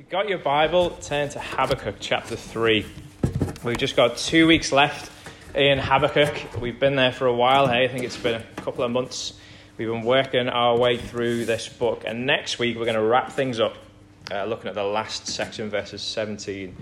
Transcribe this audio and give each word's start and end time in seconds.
you've 0.00 0.08
got 0.08 0.30
your 0.30 0.38
Bible, 0.38 0.88
turn 1.02 1.28
to 1.28 1.38
Habakkuk 1.38 1.96
chapter 2.00 2.34
3. 2.34 2.86
We've 3.62 3.76
just 3.76 3.96
got 3.96 4.16
two 4.16 4.46
weeks 4.46 4.72
left 4.72 5.12
in 5.54 5.78
Habakkuk. 5.78 6.58
We've 6.58 6.80
been 6.80 6.96
there 6.96 7.12
for 7.12 7.26
a 7.26 7.34
while, 7.34 7.66
hey? 7.66 7.84
I 7.84 7.88
think 7.88 8.04
it's 8.04 8.16
been 8.16 8.40
a 8.40 8.62
couple 8.62 8.82
of 8.82 8.90
months. 8.90 9.34
We've 9.76 9.88
been 9.88 10.04
working 10.04 10.48
our 10.48 10.78
way 10.78 10.96
through 10.96 11.44
this 11.44 11.68
book, 11.68 12.04
and 12.06 12.24
next 12.24 12.58
week 12.58 12.78
we're 12.78 12.86
going 12.86 12.96
to 12.96 13.02
wrap 13.02 13.32
things 13.32 13.60
up 13.60 13.76
uh, 14.32 14.46
looking 14.46 14.68
at 14.68 14.74
the 14.74 14.82
last 14.82 15.26
section, 15.26 15.68
verses 15.68 16.00
17, 16.00 16.74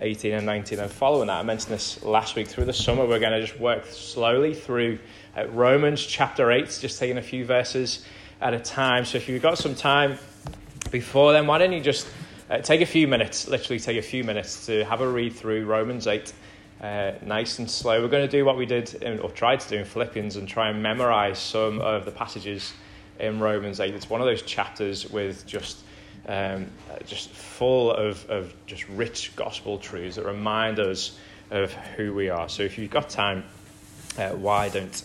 18, 0.00 0.32
and 0.32 0.46
19. 0.46 0.78
And 0.78 0.90
following 0.90 1.26
that, 1.26 1.40
I 1.40 1.42
mentioned 1.42 1.74
this 1.74 2.02
last 2.02 2.36
week, 2.36 2.48
through 2.48 2.64
the 2.64 2.72
summer, 2.72 3.04
we're 3.04 3.20
going 3.20 3.38
to 3.38 3.46
just 3.46 3.60
work 3.60 3.84
slowly 3.84 4.54
through 4.54 4.98
uh, 5.36 5.46
Romans 5.48 6.02
chapter 6.02 6.50
8, 6.50 6.78
just 6.80 6.98
taking 6.98 7.18
a 7.18 7.22
few 7.22 7.44
verses 7.44 8.02
at 8.40 8.54
a 8.54 8.58
time. 8.58 9.04
So 9.04 9.18
if 9.18 9.28
you've 9.28 9.42
got 9.42 9.58
some 9.58 9.74
time 9.74 10.18
before 10.90 11.34
then, 11.34 11.46
why 11.46 11.58
don't 11.58 11.72
you 11.72 11.82
just 11.82 12.06
uh, 12.52 12.58
take 12.58 12.82
a 12.82 12.86
few 12.86 13.08
minutes, 13.08 13.48
literally 13.48 13.80
take 13.80 13.96
a 13.96 14.02
few 14.02 14.22
minutes 14.22 14.66
to 14.66 14.84
have 14.84 15.00
a 15.00 15.08
read 15.08 15.32
through 15.32 15.64
Romans 15.64 16.06
8, 16.06 16.32
uh, 16.82 17.12
nice 17.24 17.58
and 17.58 17.70
slow. 17.70 18.02
We're 18.02 18.08
going 18.08 18.28
to 18.28 18.30
do 18.30 18.44
what 18.44 18.58
we 18.58 18.66
did, 18.66 18.92
in, 19.02 19.20
or 19.20 19.30
tried 19.30 19.60
to 19.60 19.68
do 19.70 19.76
in 19.76 19.86
Philippians, 19.86 20.36
and 20.36 20.46
try 20.46 20.68
and 20.68 20.82
memorize 20.82 21.38
some 21.38 21.80
of 21.80 22.04
the 22.04 22.10
passages 22.10 22.74
in 23.18 23.40
Romans 23.40 23.80
8. 23.80 23.94
It's 23.94 24.10
one 24.10 24.20
of 24.20 24.26
those 24.26 24.42
chapters 24.42 25.10
with 25.10 25.46
just 25.46 25.78
um, 26.28 26.66
just 27.06 27.30
full 27.30 27.90
of, 27.90 28.28
of 28.30 28.54
just 28.66 28.86
rich 28.90 29.34
gospel 29.34 29.78
truths 29.78 30.16
that 30.16 30.24
remind 30.24 30.78
us 30.78 31.18
of 31.50 31.72
who 31.72 32.14
we 32.14 32.28
are. 32.28 32.48
So 32.48 32.62
if 32.62 32.78
you've 32.78 32.90
got 32.90 33.08
time, 33.08 33.44
uh, 34.18 34.28
why 34.30 34.68
don't 34.68 35.02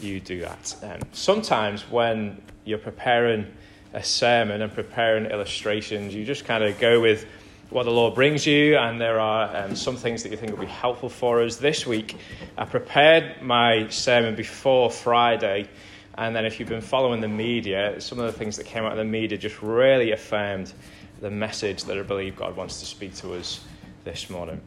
you 0.00 0.20
do 0.20 0.42
that? 0.42 0.76
Um, 0.82 1.00
sometimes 1.12 1.82
when 1.90 2.40
you're 2.64 2.78
preparing 2.78 3.46
a 3.92 4.02
sermon 4.02 4.62
and 4.62 4.72
preparing 4.72 5.26
illustrations. 5.26 6.14
You 6.14 6.24
just 6.24 6.44
kind 6.44 6.62
of 6.62 6.78
go 6.78 7.00
with 7.00 7.26
what 7.70 7.84
the 7.84 7.90
Lord 7.90 8.14
brings 8.14 8.46
you, 8.46 8.76
and 8.76 9.00
there 9.00 9.20
are 9.20 9.64
um, 9.64 9.76
some 9.76 9.96
things 9.96 10.22
that 10.24 10.30
you 10.30 10.36
think 10.36 10.52
will 10.52 10.58
be 10.58 10.66
helpful 10.66 11.08
for 11.08 11.40
us. 11.42 11.56
This 11.56 11.86
week, 11.86 12.16
I 12.58 12.64
prepared 12.64 13.42
my 13.42 13.88
sermon 13.88 14.34
before 14.34 14.90
Friday, 14.90 15.68
and 16.18 16.34
then 16.34 16.44
if 16.44 16.58
you've 16.58 16.68
been 16.68 16.80
following 16.80 17.20
the 17.20 17.28
media, 17.28 18.00
some 18.00 18.18
of 18.18 18.26
the 18.26 18.36
things 18.36 18.56
that 18.56 18.66
came 18.66 18.84
out 18.84 18.92
of 18.92 18.98
the 18.98 19.04
media 19.04 19.38
just 19.38 19.62
really 19.62 20.10
affirmed 20.10 20.72
the 21.20 21.30
message 21.30 21.84
that 21.84 21.96
I 21.96 22.02
believe 22.02 22.34
God 22.34 22.56
wants 22.56 22.80
to 22.80 22.86
speak 22.86 23.14
to 23.16 23.34
us 23.34 23.60
this 24.04 24.30
morning. 24.30 24.60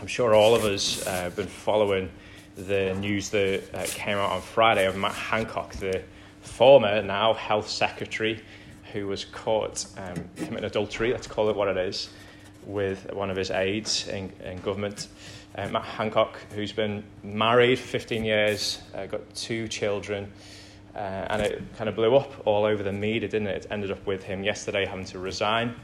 I'm 0.00 0.06
sure 0.06 0.34
all 0.34 0.54
of 0.54 0.64
us 0.64 1.06
uh, 1.06 1.10
have 1.10 1.36
been 1.36 1.46
following 1.46 2.10
the 2.56 2.94
news 2.94 3.30
that 3.30 3.62
uh, 3.72 3.84
came 3.86 4.18
out 4.18 4.32
on 4.32 4.40
Friday 4.40 4.86
of 4.86 4.96
Matt 4.96 5.12
Hancock, 5.12 5.74
the 5.74 6.02
former, 6.46 7.02
now 7.02 7.34
health 7.34 7.68
secretary, 7.68 8.42
who 8.92 9.06
was 9.06 9.24
caught 9.24 9.86
um, 9.98 10.28
committing 10.36 10.64
adultery, 10.64 11.12
let's 11.12 11.26
call 11.26 11.50
it 11.50 11.56
what 11.56 11.68
it 11.68 11.76
is, 11.76 12.10
with 12.64 13.12
one 13.12 13.30
of 13.30 13.36
his 13.36 13.50
aides 13.50 14.08
in, 14.08 14.32
in 14.44 14.58
government, 14.58 15.08
uh, 15.56 15.68
Matt 15.68 15.84
Hancock, 15.84 16.38
who's 16.54 16.72
been 16.72 17.04
married 17.22 17.78
for 17.78 17.88
15 17.88 18.24
years, 18.24 18.80
uh, 18.94 19.06
got 19.06 19.34
two 19.34 19.68
children, 19.68 20.30
uh, 20.94 20.98
and 20.98 21.42
it 21.42 21.62
kind 21.76 21.88
of 21.88 21.94
blew 21.94 22.16
up 22.16 22.32
all 22.46 22.64
over 22.64 22.82
the 22.82 22.92
media, 22.92 23.28
didn't 23.28 23.48
it? 23.48 23.64
It 23.64 23.66
ended 23.70 23.90
up 23.90 24.04
with 24.06 24.22
him 24.22 24.42
yesterday 24.42 24.86
having 24.86 25.04
to 25.06 25.18
resign 25.18 25.74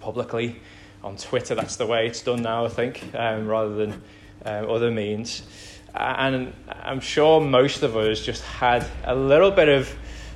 publicly 0.00 0.60
on 1.02 1.16
Twitter. 1.16 1.54
That's 1.54 1.76
the 1.76 1.86
way 1.86 2.06
it's 2.06 2.22
done 2.22 2.42
now, 2.42 2.64
I 2.64 2.68
think, 2.68 3.02
um, 3.14 3.46
rather 3.46 3.74
than 3.74 4.02
um, 4.44 4.70
other 4.70 4.90
means 4.90 5.42
and 5.94 6.52
I'm 6.68 7.00
sure 7.00 7.40
most 7.40 7.82
of 7.82 7.96
us 7.96 8.20
just 8.20 8.42
had 8.42 8.86
a 9.04 9.14
little 9.14 9.50
bit 9.50 9.68
of, 9.68 9.90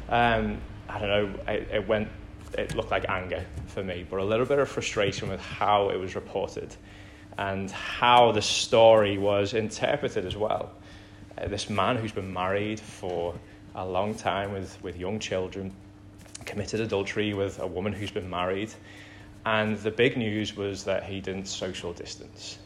um, 0.09 0.59
I 0.89 0.99
don't 0.99 1.09
know, 1.09 1.53
it, 1.53 1.69
it, 1.73 1.89
went, 1.89 2.09
it 2.59 2.75
looked 2.75 2.91
like 2.91 3.09
anger 3.09 3.45
for 3.69 3.83
me, 3.83 4.07
but 4.09 4.21
a 4.21 4.25
little 4.25 4.47
bit 4.47 4.59
of 4.59 4.69
frustration 4.69 5.29
with 5.29 5.41
how 5.41 5.91
it 5.91 5.97
was 5.99 6.15
reported 6.15 6.75
and 7.39 7.71
how 7.71 8.33
the 8.33 8.43
story 8.43 9.19
was 9.19 9.55
interpreted 9.55 10.25
as 10.25 10.37
well. 10.37 10.73
Uh, 11.39 11.49
this 11.49 11.69
man 11.69 11.97
who's 11.97 12.13
been 12.13 12.33
married 12.33 12.81
for 12.81 13.35
a 13.75 13.85
long 13.85 14.15
time 14.15 14.53
with, 14.53 14.83
with 14.83 14.97
young 14.97 15.19
children 15.19 15.73
committed 16.45 16.81
adultery 16.81 17.35
with 17.35 17.59
a 17.61 17.67
woman 17.67 17.93
who's 17.93 18.11
been 18.11 18.29
married, 18.29 18.73
and 19.45 19.79
the 19.79 19.91
big 19.91 20.17
news 20.17 20.57
was 20.57 20.85
that 20.85 21.05
he 21.05 21.21
didn't 21.21 21.47
social 21.47 21.93
distance 21.93 22.59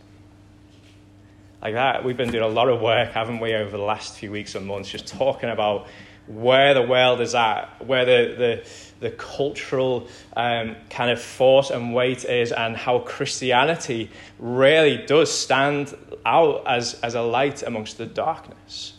like 1.62 1.74
that. 1.74 2.04
We've 2.04 2.16
been 2.16 2.30
doing 2.30 2.44
a 2.44 2.48
lot 2.48 2.68
of 2.68 2.80
work, 2.80 3.12
haven't 3.12 3.40
we, 3.40 3.54
over 3.54 3.76
the 3.76 3.82
last 3.82 4.14
few 4.14 4.30
weeks 4.30 4.54
and 4.54 4.66
months, 4.66 4.88
just 4.88 5.06
talking 5.06 5.50
about 5.50 5.86
where 6.26 6.74
the 6.74 6.82
world 6.82 7.20
is 7.20 7.34
at, 7.34 7.84
where 7.84 8.04
the, 8.04 8.34
the, 8.36 8.68
the 9.00 9.10
cultural 9.10 10.08
um, 10.36 10.76
kind 10.88 11.10
of 11.10 11.20
force 11.20 11.70
and 11.70 11.92
weight 11.94 12.24
is, 12.24 12.52
and 12.52 12.76
how 12.76 13.00
Christianity 13.00 14.10
really 14.38 15.04
does 15.06 15.30
stand 15.30 15.94
out 16.24 16.66
as, 16.66 16.94
as 17.02 17.14
a 17.14 17.22
light 17.22 17.62
amongst 17.62 17.98
the 17.98 18.06
darkness. 18.06 18.94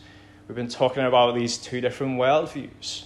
We've 0.46 0.56
been 0.56 0.68
talking 0.68 1.04
about 1.04 1.34
these 1.34 1.56
two 1.56 1.80
different 1.80 2.18
worldviews 2.18 3.04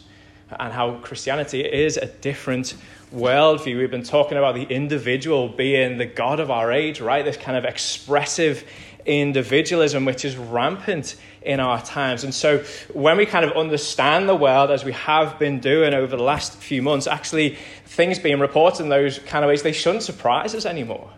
and 0.51 0.73
how 0.73 0.99
Christianity 0.99 1.61
is 1.61 1.97
a 1.97 2.07
different 2.07 2.75
worldview. 3.15 3.79
We've 3.79 3.91
been 3.91 4.03
talking 4.03 4.39
about 4.39 4.55
the 4.55 4.65
individual 4.65 5.49
being 5.49 5.99
the 5.99 6.07
God 6.07 6.41
of 6.41 6.51
our 6.51 6.73
age, 6.73 7.01
right? 7.01 7.25
This 7.25 7.37
kind 7.37 7.57
of 7.57 7.65
expressive 7.65 8.65
individualism, 9.07 10.05
which 10.05 10.25
is 10.25 10.37
rampant 10.37 11.17
in 11.43 11.61
our 11.61 11.81
times. 11.81 12.25
And 12.25 12.35
so, 12.35 12.59
when 12.93 13.17
we 13.17 13.25
kind 13.25 13.45
of 13.45 13.57
understand 13.57 14.29
the 14.29 14.35
world 14.35 14.71
as 14.71 14.85
we 14.85 14.93
have 14.93 15.39
been 15.39 15.61
doing 15.61 15.95
over 15.95 16.17
the 16.17 16.23
last 16.23 16.57
few 16.57 16.83
months, 16.83 17.07
actually, 17.07 17.57
things 17.87 18.19
being 18.19 18.41
reported 18.41 18.83
in 18.83 18.89
those 18.89 19.19
kind 19.21 19.45
of 19.45 19.49
ways, 19.49 19.63
they 19.63 19.73
shouldn't 19.73 20.03
surprise 20.03 20.55
us 20.55 20.67
anymore. 20.67 21.11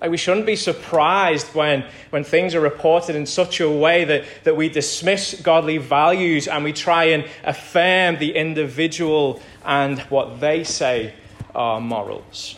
Like 0.00 0.10
we 0.10 0.16
shouldn't 0.16 0.46
be 0.46 0.56
surprised 0.56 1.54
when, 1.54 1.84
when 2.08 2.24
things 2.24 2.54
are 2.54 2.60
reported 2.60 3.16
in 3.16 3.26
such 3.26 3.60
a 3.60 3.70
way 3.70 4.04
that, 4.04 4.24
that 4.44 4.56
we 4.56 4.70
dismiss 4.70 5.38
godly 5.42 5.76
values 5.76 6.48
and 6.48 6.64
we 6.64 6.72
try 6.72 7.04
and 7.04 7.26
affirm 7.44 8.16
the 8.16 8.34
individual 8.34 9.42
and 9.62 9.98
what 10.02 10.40
they 10.40 10.64
say 10.64 11.12
are 11.54 11.82
morals. 11.82 12.56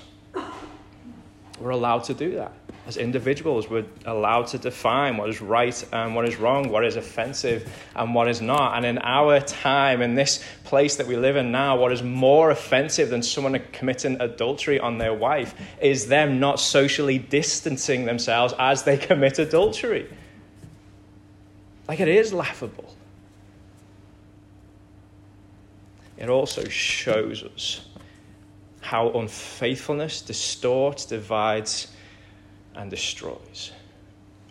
We're 1.58 1.70
allowed 1.70 2.04
to 2.04 2.14
do 2.14 2.36
that 2.36 2.52
as 2.92 2.98
individuals, 2.98 3.70
we're 3.70 3.86
allowed 4.04 4.46
to 4.48 4.58
define 4.58 5.16
what 5.16 5.28
is 5.30 5.40
right 5.40 5.84
and 5.92 6.14
what 6.14 6.28
is 6.28 6.36
wrong, 6.36 6.68
what 6.68 6.84
is 6.84 6.96
offensive 6.96 7.70
and 7.96 8.14
what 8.14 8.28
is 8.28 8.42
not. 8.42 8.76
And 8.76 8.84
in 8.84 8.98
our 8.98 9.40
time, 9.40 10.02
in 10.02 10.14
this 10.14 10.44
place 10.64 10.96
that 10.96 11.06
we 11.06 11.16
live 11.16 11.36
in 11.36 11.50
now, 11.50 11.78
what 11.78 11.90
is 11.92 12.02
more 12.02 12.50
offensive 12.50 13.08
than 13.08 13.22
someone 13.22 13.58
committing 13.72 14.20
adultery 14.20 14.78
on 14.78 14.98
their 14.98 15.14
wife 15.14 15.54
is 15.80 16.08
them 16.08 16.38
not 16.38 16.60
socially 16.60 17.18
distancing 17.18 18.04
themselves 18.04 18.52
as 18.58 18.82
they 18.82 18.98
commit 18.98 19.38
adultery. 19.38 20.06
Like 21.88 22.00
it 22.00 22.08
is 22.08 22.32
laughable. 22.32 22.94
It 26.18 26.28
also 26.28 26.64
shows 26.68 27.42
us 27.42 27.86
how 28.82 29.10
unfaithfulness 29.12 30.20
distorts, 30.20 31.06
divides, 31.06 31.88
and 32.74 32.90
destroys. 32.90 33.72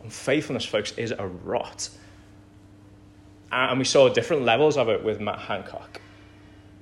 Unfaithfulness, 0.04 0.66
folks, 0.66 0.92
is 0.98 1.12
a 1.12 1.28
rot. 1.28 1.90
And 3.52 3.80
we 3.80 3.86
saw 3.86 4.10
different 4.10 4.44
levels 4.44 4.78
of 4.78 4.90
it 4.90 5.04
with 5.04 5.20
Matt 5.20 5.40
Hancock. 5.40 6.00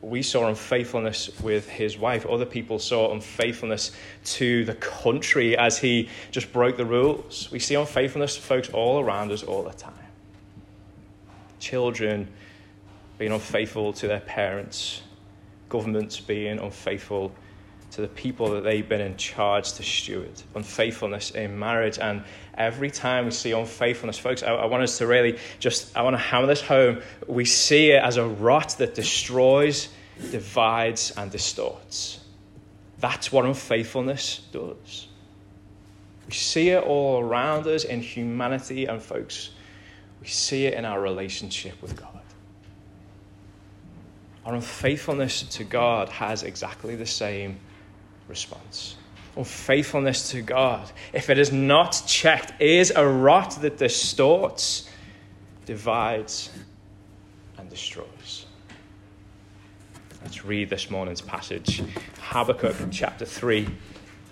We 0.02 0.22
saw 0.22 0.48
unfaithfulness 0.48 1.42
with 1.42 1.68
his 1.68 1.98
wife. 1.98 2.26
Other 2.26 2.46
people 2.46 2.80
saw 2.80 3.12
unfaithfulness 3.12 3.92
to 4.24 4.64
the 4.64 4.76
country 4.76 5.58
as 5.58 5.78
he 5.78 6.08
just 6.32 6.54
broke 6.54 6.78
the 6.78 6.86
rules. 6.86 7.50
We 7.52 7.60
see 7.60 7.76
unfaithfulness, 7.76 8.38
folks, 8.38 8.70
all 8.70 9.00
around 9.00 9.32
us 9.32 9.44
all 9.44 9.64
the 9.64 9.74
time. 9.74 9.94
Children 11.60 12.30
being 13.18 13.34
unfaithful 13.34 13.92
to 13.94 14.08
their 14.08 14.22
parents, 14.22 15.02
governments 15.68 16.22
being 16.22 16.60
unfaithful 16.60 17.34
to 17.92 18.02
the 18.02 18.08
people 18.08 18.52
that 18.52 18.64
they've 18.64 18.88
been 18.88 19.02
in 19.02 19.18
charge 19.18 19.74
to 19.74 19.84
steward. 19.84 20.32
Unfaithfulness 20.56 21.32
in 21.32 21.58
marriage. 21.58 21.98
And 21.98 22.24
every 22.56 22.92
time 22.92 23.26
we 23.26 23.32
see 23.32 23.52
unfaithfulness, 23.52 24.18
folks, 24.18 24.44
I, 24.44 24.54
I, 24.54 24.66
want 24.66 24.84
us 24.84 25.00
to 25.00 25.08
really 25.08 25.40
just, 25.60 25.96
I 25.98 26.04
want 26.04 26.14
to 26.14 26.20
hammer 26.20 26.48
this 26.48 26.62
home. 26.62 27.02
We 27.28 27.46
see 27.46 27.92
it 27.92 28.04
as 28.04 28.18
a 28.18 28.26
rot 28.26 28.76
that 28.78 28.94
destroys, 28.94 29.90
divides, 30.32 31.12
and 31.18 31.32
distorts. 31.32 32.20
That's 33.00 33.32
what 33.32 33.46
unfaithfulness 33.46 34.42
does. 34.52 35.08
We 36.28 36.34
see 36.34 36.70
it 36.70 36.84
all 36.84 37.22
around 37.22 37.66
us 37.66 37.86
in 37.86 38.02
humanity, 38.02 38.86
and 38.86 39.02
folks, 39.02 39.50
we 40.22 40.28
see 40.28 40.66
it 40.66 40.76
in 40.76 40.86
our 40.86 41.02
relationship 41.02 41.82
with 41.82 41.96
God. 41.96 42.20
Our 44.46 44.56
unfaithfulness 44.56 45.44
to 45.44 45.64
God 45.64 46.10
has 46.10 46.44
exactly 46.44 46.96
the 46.96 47.06
same 47.06 47.60
response. 48.30 48.96
Unfaithfulness 49.36 50.32
to 50.32 50.42
God, 50.42 50.90
if 51.14 51.30
it 51.30 51.38
is 51.38 51.52
not 51.52 52.02
checked, 52.08 52.62
is 52.62 52.92
a 52.96 53.06
rot 53.06 53.58
that 53.62 53.78
distorts, 53.78 54.90
divides, 55.66 56.50
and 57.58 57.70
destroys. 57.70 58.46
Let's 60.22 60.44
read 60.46 60.70
this 60.70 60.90
morning's 60.90 61.22
passage 61.22 61.82
Habakkuk 62.20 62.76
chapter 62.92 63.26
3, 63.26 63.68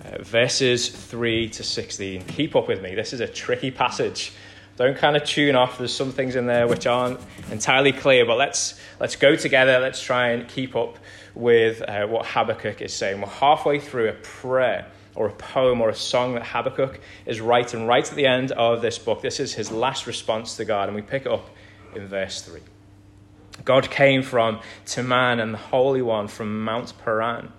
uh, 0.05 0.23
verses 0.23 0.89
3 0.89 1.49
to 1.49 1.63
16. 1.63 2.23
Keep 2.23 2.55
up 2.55 2.67
with 2.67 2.81
me. 2.81 2.93
This 2.93 3.13
is 3.13 3.19
a 3.19 3.27
tricky 3.27 3.71
passage. 3.71 4.33
Don't 4.77 4.95
kind 4.95 5.17
of 5.17 5.23
tune 5.23 5.55
off. 5.55 5.79
There's 5.79 5.93
some 5.93 6.11
things 6.11 6.35
in 6.35 6.45
there 6.45 6.67
which 6.67 6.85
aren't 6.85 7.19
entirely 7.51 7.91
clear, 7.91 8.27
but 8.27 8.37
let's, 8.37 8.79
let's 8.99 9.15
go 9.15 9.35
together. 9.35 9.79
Let's 9.79 10.01
try 10.01 10.29
and 10.29 10.47
keep 10.47 10.75
up 10.75 10.99
with 11.33 11.81
uh, 11.81 12.05
what 12.05 12.27
Habakkuk 12.27 12.81
is 12.81 12.93
saying. 12.93 13.19
We're 13.19 13.27
halfway 13.27 13.79
through 13.79 14.09
a 14.09 14.13
prayer 14.13 14.85
or 15.15 15.27
a 15.27 15.33
poem 15.33 15.81
or 15.81 15.89
a 15.89 15.95
song 15.95 16.35
that 16.35 16.45
Habakkuk 16.45 16.99
is 17.25 17.41
writing 17.41 17.87
right 17.87 18.07
at 18.07 18.15
the 18.15 18.27
end 18.27 18.51
of 18.51 18.83
this 18.83 18.99
book. 18.99 19.23
This 19.23 19.39
is 19.39 19.51
his 19.51 19.71
last 19.71 20.05
response 20.05 20.57
to 20.57 20.65
God, 20.65 20.89
and 20.89 20.95
we 20.95 21.01
pick 21.01 21.25
it 21.25 21.31
up 21.31 21.49
in 21.95 22.07
verse 22.07 22.43
3. 22.43 22.61
God 23.65 23.89
came 23.89 24.21
from 24.21 24.59
Teman 24.85 25.41
and 25.41 25.55
the 25.55 25.57
Holy 25.57 26.03
One 26.03 26.27
from 26.27 26.63
Mount 26.63 26.93
Paran. 27.03 27.51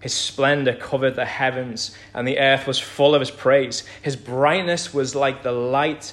His 0.00 0.12
splendor 0.12 0.74
covered 0.74 1.16
the 1.16 1.24
heavens, 1.24 1.96
and 2.12 2.28
the 2.28 2.38
earth 2.38 2.66
was 2.66 2.78
full 2.78 3.14
of 3.14 3.20
his 3.20 3.30
praise. 3.30 3.84
His 4.02 4.16
brightness 4.16 4.92
was 4.92 5.14
like 5.14 5.42
the 5.42 5.50
light 5.50 6.12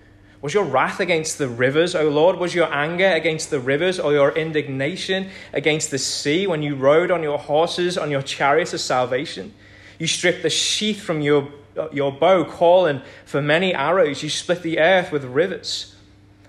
Was 0.41 0.55
your 0.55 0.63
wrath 0.63 0.99
against 0.99 1.37
the 1.37 1.47
rivers, 1.47 1.93
O 1.93 2.09
Lord? 2.09 2.37
Was 2.37 2.55
your 2.55 2.73
anger 2.73 3.07
against 3.07 3.51
the 3.51 3.59
rivers, 3.59 3.99
or 3.99 4.11
your 4.11 4.31
indignation 4.31 5.29
against 5.53 5.91
the 5.91 5.99
sea 5.99 6.47
when 6.47 6.63
you 6.63 6.75
rode 6.75 7.11
on 7.11 7.21
your 7.21 7.37
horses, 7.37 7.97
on 7.97 8.09
your 8.09 8.23
chariots 8.23 8.73
of 8.73 8.81
salvation? 8.81 9.53
You 9.99 10.07
stripped 10.07 10.41
the 10.41 10.49
sheath 10.49 10.99
from 10.99 11.21
your, 11.21 11.47
your 11.91 12.11
bow, 12.11 12.43
calling 12.43 13.01
for 13.23 13.39
many 13.39 13.73
arrows. 13.75 14.23
You 14.23 14.29
split 14.29 14.63
the 14.63 14.79
earth 14.79 15.11
with 15.11 15.23
rivers. 15.25 15.95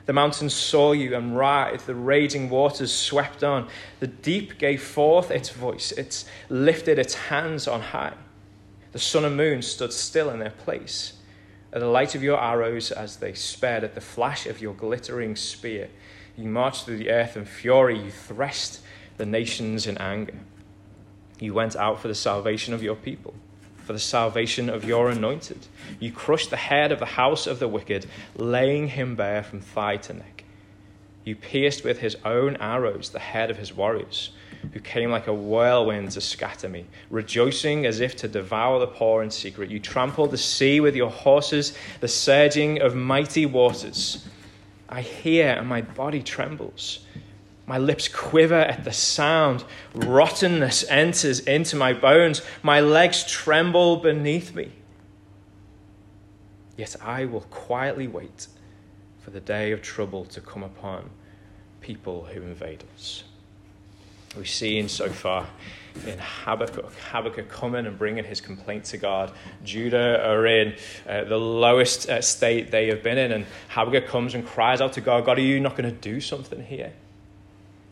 The 0.06 0.14
mountains 0.14 0.54
saw 0.54 0.92
you 0.92 1.14
and 1.14 1.36
writhed. 1.36 1.86
The 1.86 1.94
raging 1.94 2.48
waters 2.48 2.92
swept 2.92 3.44
on. 3.44 3.68
The 4.00 4.06
deep 4.06 4.58
gave 4.58 4.82
forth 4.82 5.30
its 5.30 5.50
voice. 5.50 5.92
It 5.92 6.24
lifted 6.48 6.98
its 6.98 7.14
hands 7.14 7.68
on 7.68 7.82
high. 7.82 8.14
The 8.92 8.98
sun 8.98 9.24
and 9.26 9.36
moon 9.36 9.60
stood 9.62 9.92
still 9.92 10.30
in 10.30 10.38
their 10.38 10.50
place. 10.50 11.12
At 11.72 11.80
the 11.80 11.86
light 11.86 12.14
of 12.14 12.22
your 12.22 12.40
arrows 12.40 12.90
as 12.90 13.16
they 13.16 13.32
sped, 13.32 13.84
at 13.84 13.94
the 13.94 14.00
flash 14.00 14.46
of 14.46 14.60
your 14.60 14.74
glittering 14.74 15.36
spear, 15.36 15.88
you 16.36 16.48
marched 16.48 16.84
through 16.84 16.98
the 16.98 17.10
earth 17.10 17.36
in 17.36 17.44
fury. 17.44 17.98
You 17.98 18.10
threshed 18.10 18.80
the 19.16 19.26
nations 19.26 19.86
in 19.86 19.98
anger. 19.98 20.38
You 21.38 21.54
went 21.54 21.76
out 21.76 22.00
for 22.00 22.08
the 22.08 22.14
salvation 22.14 22.74
of 22.74 22.82
your 22.82 22.96
people 22.96 23.34
for 23.82 23.92
the 23.92 23.98
salvation 23.98 24.70
of 24.70 24.84
your 24.84 25.10
anointed. 25.10 25.66
You 25.98 26.12
crushed 26.12 26.50
the 26.50 26.56
head 26.56 26.92
of 26.92 26.98
the 26.98 27.04
house 27.04 27.46
of 27.46 27.58
the 27.58 27.68
wicked, 27.68 28.06
laying 28.36 28.88
him 28.88 29.16
bare 29.16 29.42
from 29.42 29.60
thigh 29.60 29.96
to 29.98 30.14
neck. 30.14 30.44
You 31.24 31.36
pierced 31.36 31.84
with 31.84 31.98
his 31.98 32.16
own 32.24 32.56
arrows 32.56 33.10
the 33.10 33.18
head 33.18 33.50
of 33.50 33.58
his 33.58 33.72
warriors, 33.72 34.30
who 34.72 34.80
came 34.80 35.10
like 35.10 35.26
a 35.26 35.34
whirlwind 35.34 36.10
to 36.12 36.20
scatter 36.20 36.68
me, 36.68 36.86
rejoicing 37.10 37.86
as 37.86 38.00
if 38.00 38.16
to 38.16 38.28
devour 38.28 38.78
the 38.78 38.86
poor 38.86 39.22
in 39.22 39.30
secret. 39.30 39.70
You 39.70 39.80
trampled 39.80 40.30
the 40.30 40.38
sea 40.38 40.80
with 40.80 40.94
your 40.94 41.10
horses, 41.10 41.76
the 42.00 42.08
surging 42.08 42.80
of 42.80 42.94
mighty 42.94 43.46
waters. 43.46 44.26
I 44.88 45.00
hear, 45.00 45.48
and 45.48 45.66
my 45.68 45.82
body 45.82 46.22
trembles. 46.22 47.00
My 47.66 47.78
lips 47.78 48.08
quiver 48.08 48.54
at 48.54 48.84
the 48.84 48.92
sound. 48.92 49.64
Rottenness 49.94 50.84
enters 50.88 51.40
into 51.40 51.76
my 51.76 51.92
bones. 51.92 52.42
My 52.62 52.80
legs 52.80 53.24
tremble 53.24 53.96
beneath 53.96 54.54
me. 54.54 54.72
Yet 56.76 56.96
I 57.00 57.24
will 57.24 57.42
quietly 57.42 58.08
wait 58.08 58.48
for 59.20 59.30
the 59.30 59.40
day 59.40 59.72
of 59.72 59.82
trouble 59.82 60.24
to 60.26 60.40
come 60.40 60.62
upon 60.62 61.10
people 61.80 62.24
who 62.24 62.42
invade 62.42 62.84
us. 62.94 63.24
We've 64.36 64.48
seen 64.48 64.88
so 64.88 65.08
far 65.08 65.46
in 66.06 66.18
Habakkuk, 66.18 66.92
Habakkuk 67.10 67.48
coming 67.48 67.86
and 67.86 67.98
bringing 67.98 68.24
his 68.24 68.40
complaint 68.40 68.84
to 68.86 68.96
God. 68.96 69.32
Judah 69.62 70.26
are 70.26 70.46
in 70.46 70.74
uh, 71.06 71.24
the 71.24 71.36
lowest 71.36 72.08
uh, 72.08 72.22
state 72.22 72.70
they 72.70 72.88
have 72.88 73.02
been 73.02 73.18
in, 73.18 73.32
and 73.32 73.46
Habakkuk 73.68 74.08
comes 74.08 74.34
and 74.34 74.46
cries 74.46 74.80
out 74.80 74.94
to 74.94 75.02
God, 75.02 75.26
God, 75.26 75.38
are 75.38 75.42
you 75.42 75.60
not 75.60 75.76
going 75.76 75.88
to 75.88 76.00
do 76.00 76.20
something 76.20 76.62
here? 76.62 76.92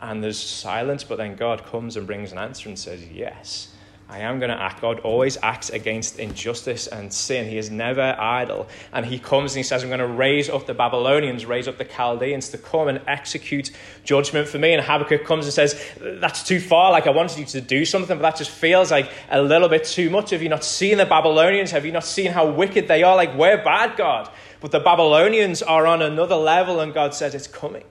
and 0.00 0.25
there's 0.25 0.38
silence, 0.38 1.04
but 1.04 1.19
then 1.19 1.37
God 1.37 1.64
comes 1.66 1.96
and 1.96 2.06
brings 2.06 2.32
an 2.32 2.38
answer 2.38 2.69
and 2.69 2.78
says, 2.78 3.06
Yes, 3.08 3.75
I 4.11 4.21
am 4.21 4.41
going 4.41 4.51
to 4.51 4.61
act. 4.61 4.81
God 4.81 4.99
always 5.01 5.39
acts 5.41 5.71
against 5.71 6.19
injustice 6.19 6.89
and 6.89 7.12
sin. 7.12 7.49
He 7.49 7.59
is 7.59 7.71
never 7.71 8.17
idle. 8.19 8.69
And 8.93 9.07
he 9.07 9.21
comes 9.21 9.53
and 9.53 9.59
he 9.59 9.62
says, 9.62 9.85
I'm 9.85 9.89
going 9.89 10.01
to 10.01 10.07
raise 10.07 10.51
up 10.51 10.67
the 10.67 10.75
Babylonians, 10.75 11.47
raise 11.47 11.69
up 11.69 11.79
the 11.79 11.85
Chaldeans 11.85 12.49
to 12.49 12.59
come 12.59 12.89
and 12.89 13.01
execute 13.07 13.71
judgment 14.03 14.49
for 14.49 14.59
me. 14.59 14.75
And 14.75 14.85
Habakkuk 14.85 15.25
comes 15.25 15.45
and 15.45 15.55
says, 15.55 15.81
That's 16.01 16.43
too 16.43 16.59
far. 16.59 16.91
Like, 16.91 17.07
I 17.07 17.11
wanted 17.11 17.39
you 17.39 17.45
to 17.47 17.61
do 17.61 17.85
something, 17.85 18.19
but 18.19 18.23
that 18.23 18.37
just 18.37 18.51
feels 18.51 18.91
like 18.91 19.09
a 19.31 19.41
little 19.41 19.69
bit 19.69 19.85
too 19.85 20.11
much. 20.11 20.31
Have 20.31 20.43
you 20.43 20.49
not 20.49 20.65
seen 20.65 20.99
the 20.99 21.07
Babylonians? 21.07 21.71
Have 21.71 21.87
you 21.87 21.93
not 21.93 22.05
seen 22.05 22.33
how 22.33 22.51
wicked 22.51 22.89
they 22.89 23.05
are? 23.05 23.15
Like, 23.15 23.37
we're 23.37 23.62
bad, 23.62 23.97
God. 23.97 24.29
But 24.61 24.73
the 24.73 24.81
Babylonians 24.81 25.62
are 25.62 25.87
on 25.87 26.03
another 26.03 26.37
level, 26.37 26.81
and 26.81 26.93
God 26.93 27.15
says, 27.15 27.35
It's 27.35 27.47
coming 27.47 27.85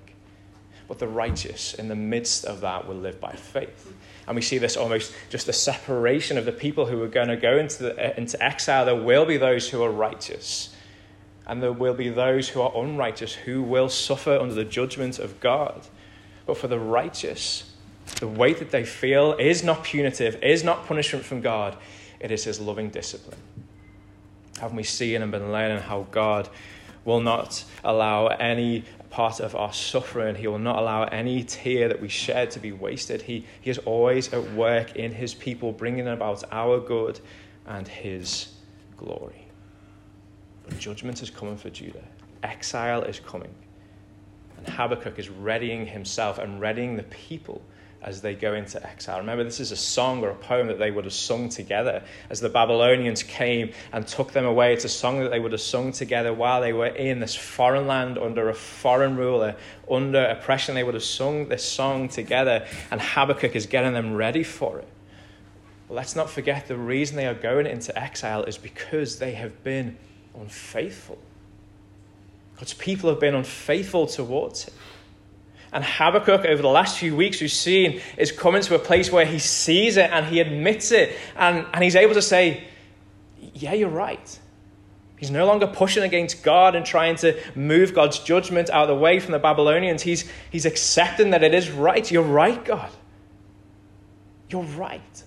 but 0.89 0.97
the 0.97 1.07
righteous 1.07 1.75
in 1.75 1.87
the 1.87 1.95
midst 1.95 2.43
of 2.45 2.61
that 2.61 2.87
will 2.87 2.95
live 2.95 3.21
by 3.21 3.31
faith. 3.31 3.93
And 4.29 4.35
we 4.35 4.43
see 4.43 4.59
this 4.59 4.77
almost 4.77 5.11
just 5.31 5.49
a 5.49 5.53
separation 5.53 6.37
of 6.37 6.45
the 6.45 6.51
people 6.51 6.85
who 6.85 7.01
are 7.01 7.07
going 7.07 7.29
to 7.29 7.35
go 7.35 7.57
into, 7.57 7.81
the, 7.81 8.11
uh, 8.11 8.13
into 8.15 8.41
exile. 8.43 8.85
There 8.85 8.95
will 8.95 9.25
be 9.25 9.37
those 9.37 9.67
who 9.67 9.81
are 9.81 9.89
righteous, 9.89 10.75
and 11.47 11.63
there 11.63 11.73
will 11.73 11.95
be 11.95 12.09
those 12.09 12.47
who 12.49 12.61
are 12.61 12.71
unrighteous 12.77 13.33
who 13.33 13.63
will 13.63 13.89
suffer 13.89 14.37
under 14.37 14.53
the 14.53 14.63
judgment 14.63 15.17
of 15.17 15.39
God. 15.39 15.87
But 16.45 16.57
for 16.59 16.67
the 16.67 16.77
righteous, 16.77 17.73
the 18.19 18.27
weight 18.27 18.59
that 18.59 18.69
they 18.69 18.85
feel 18.85 19.33
is 19.33 19.63
not 19.63 19.83
punitive, 19.83 20.43
is 20.43 20.63
not 20.63 20.85
punishment 20.85 21.25
from 21.25 21.41
God, 21.41 21.75
it 22.19 22.29
is 22.29 22.43
His 22.43 22.59
loving 22.59 22.91
discipline. 22.91 23.39
Haven't 24.61 24.77
we 24.77 24.83
seen 24.83 25.23
and 25.23 25.31
been 25.31 25.51
learning 25.51 25.79
how 25.79 26.05
God 26.11 26.49
will 27.03 27.21
not 27.21 27.63
allow 27.83 28.27
any 28.27 28.83
part 29.09 29.39
of 29.39 29.55
our 29.55 29.73
suffering. 29.73 30.35
He 30.35 30.47
will 30.47 30.59
not 30.59 30.77
allow 30.77 31.03
any 31.03 31.43
tear 31.43 31.87
that 31.87 31.99
we 31.99 32.07
shed 32.07 32.51
to 32.51 32.59
be 32.59 32.71
wasted. 32.71 33.21
He, 33.21 33.45
he 33.61 33.69
is 33.69 33.77
always 33.79 34.31
at 34.33 34.53
work 34.53 34.95
in 34.95 35.11
his 35.11 35.33
people, 35.33 35.71
bringing 35.71 36.07
about 36.07 36.43
our 36.51 36.79
good 36.79 37.19
and 37.65 37.87
his 37.87 38.53
glory. 38.97 39.47
But 40.63 40.77
judgment 40.79 41.21
is 41.21 41.29
coming 41.29 41.57
for 41.57 41.69
Judah, 41.69 42.03
exile 42.43 43.03
is 43.03 43.19
coming. 43.19 43.53
And 44.57 44.67
Habakkuk 44.67 45.17
is 45.17 45.29
readying 45.29 45.85
himself 45.85 46.37
and 46.37 46.59
readying 46.59 46.97
the 46.97 47.03
people 47.03 47.61
as 48.01 48.21
they 48.21 48.33
go 48.33 48.53
into 48.53 48.81
exile. 48.87 49.19
Remember, 49.19 49.43
this 49.43 49.59
is 49.59 49.71
a 49.71 49.75
song 49.75 50.23
or 50.23 50.29
a 50.29 50.35
poem 50.35 50.67
that 50.67 50.79
they 50.79 50.89
would 50.89 51.03
have 51.03 51.13
sung 51.13 51.49
together 51.49 52.01
as 52.29 52.39
the 52.39 52.47
Babylonians 52.47 53.23
came 53.23 53.73
and 53.91 54.07
took 54.07 54.31
them 54.31 54.45
away. 54.45 54.73
It's 54.73 54.85
a 54.85 54.89
song 54.89 55.19
that 55.19 55.31
they 55.31 55.39
would 55.39 55.51
have 55.51 55.61
sung 55.61 55.91
together 55.91 56.33
while 56.33 56.61
they 56.61 56.71
were 56.71 56.87
in 56.87 57.19
this 57.19 57.35
foreign 57.35 57.87
land 57.87 58.17
under 58.17 58.47
a 58.47 58.53
foreign 58.53 59.17
ruler, 59.17 59.55
under 59.91 60.23
oppression. 60.23 60.75
They 60.75 60.83
would 60.83 60.93
have 60.93 61.03
sung 61.03 61.49
this 61.49 61.65
song 61.65 62.07
together, 62.07 62.65
and 62.89 63.01
Habakkuk 63.01 63.55
is 63.55 63.65
getting 63.65 63.93
them 63.93 64.15
ready 64.15 64.43
for 64.43 64.79
it. 64.79 64.87
But 65.89 65.95
let's 65.95 66.15
not 66.15 66.29
forget 66.29 66.67
the 66.67 66.77
reason 66.77 67.17
they 67.17 67.27
are 67.27 67.33
going 67.33 67.65
into 67.65 67.97
exile 67.99 68.43
is 68.43 68.57
because 68.57 69.19
they 69.19 69.33
have 69.33 69.63
been 69.63 69.97
unfaithful. 70.39 71.17
God's 72.57 72.73
people 72.73 73.09
have 73.09 73.19
been 73.19 73.35
unfaithful 73.35 74.05
towards 74.07 74.63
Him. 74.63 74.73
And 75.71 75.83
Habakkuk, 75.83 76.45
over 76.45 76.61
the 76.61 76.67
last 76.67 76.97
few 76.97 77.15
weeks, 77.15 77.41
we've 77.41 77.51
seen, 77.51 78.01
is 78.17 78.31
coming 78.31 78.61
to 78.63 78.75
a 78.75 78.79
place 78.79 79.11
where 79.11 79.25
he 79.25 79.37
sees 79.37 79.97
it 79.97 80.09
and 80.11 80.25
he 80.25 80.39
admits 80.39 80.91
it. 80.91 81.15
And, 81.35 81.65
and 81.73 81.83
he's 81.83 81.95
able 81.95 82.15
to 82.15 82.21
say, 82.21 82.63
Yeah, 83.53 83.73
you're 83.73 83.89
right. 83.89 84.39
He's 85.17 85.31
no 85.31 85.45
longer 85.45 85.67
pushing 85.67 86.03
against 86.03 86.43
God 86.43 86.75
and 86.75 86.85
trying 86.85 87.17
to 87.17 87.37
move 87.53 87.93
God's 87.93 88.19
judgment 88.19 88.69
out 88.69 88.83
of 88.83 88.87
the 88.87 88.95
way 88.95 89.19
from 89.19 89.33
the 89.33 89.39
Babylonians. 89.39 90.01
He's, 90.01 90.23
he's 90.49 90.65
accepting 90.65 91.31
that 91.31 91.43
it 91.43 91.53
is 91.53 91.69
right. 91.69 92.09
You're 92.09 92.23
right, 92.23 92.63
God. 92.63 92.89
You're 94.49 94.63
right. 94.63 95.23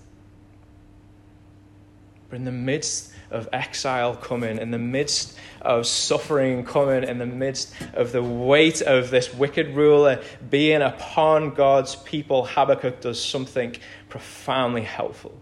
But 2.27 2.37
in 2.37 2.45
the 2.45 2.51
midst 2.51 3.12
of 3.33 3.49
exile 3.51 4.15
coming, 4.15 4.57
in 4.57 4.71
the 4.71 4.79
midst 4.79 5.37
of 5.61 5.85
suffering 5.85 6.63
coming, 6.63 7.03
in 7.03 7.17
the 7.17 7.25
midst 7.25 7.73
of 7.93 8.11
the 8.11 8.23
weight 8.23 8.81
of 8.81 9.09
this 9.09 9.33
wicked 9.33 9.75
ruler 9.75 10.21
being 10.49 10.81
upon 10.81 11.49
God's 11.53 11.95
people, 11.95 12.45
Habakkuk 12.45 13.01
does 13.01 13.23
something 13.23 13.75
profoundly 14.07 14.83
helpful. 14.83 15.37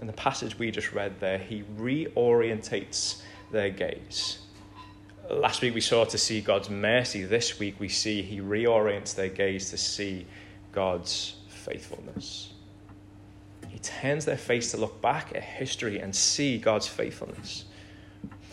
In 0.00 0.06
the 0.06 0.12
passage 0.12 0.58
we 0.58 0.70
just 0.70 0.92
read 0.92 1.20
there, 1.20 1.38
he 1.38 1.62
reorientates 1.78 3.22
their 3.50 3.70
gaze 3.70 4.38
Last 5.30 5.62
week 5.62 5.74
we 5.74 5.80
saw 5.80 6.04
to 6.04 6.18
see 6.18 6.40
God's 6.40 6.68
mercy. 6.68 7.22
This 7.22 7.60
week 7.60 7.76
we 7.78 7.88
see 7.88 8.20
he 8.20 8.40
reorients 8.40 9.14
their 9.14 9.28
gaze 9.28 9.70
to 9.70 9.78
see 9.78 10.26
God's 10.72 11.36
faithfulness. 11.48 12.52
He 13.70 13.78
turns 13.78 14.24
their 14.24 14.36
face 14.36 14.72
to 14.72 14.76
look 14.76 15.00
back 15.00 15.32
at 15.34 15.42
history 15.42 16.00
and 16.00 16.14
see 16.14 16.58
God's 16.58 16.88
faithfulness. 16.88 17.64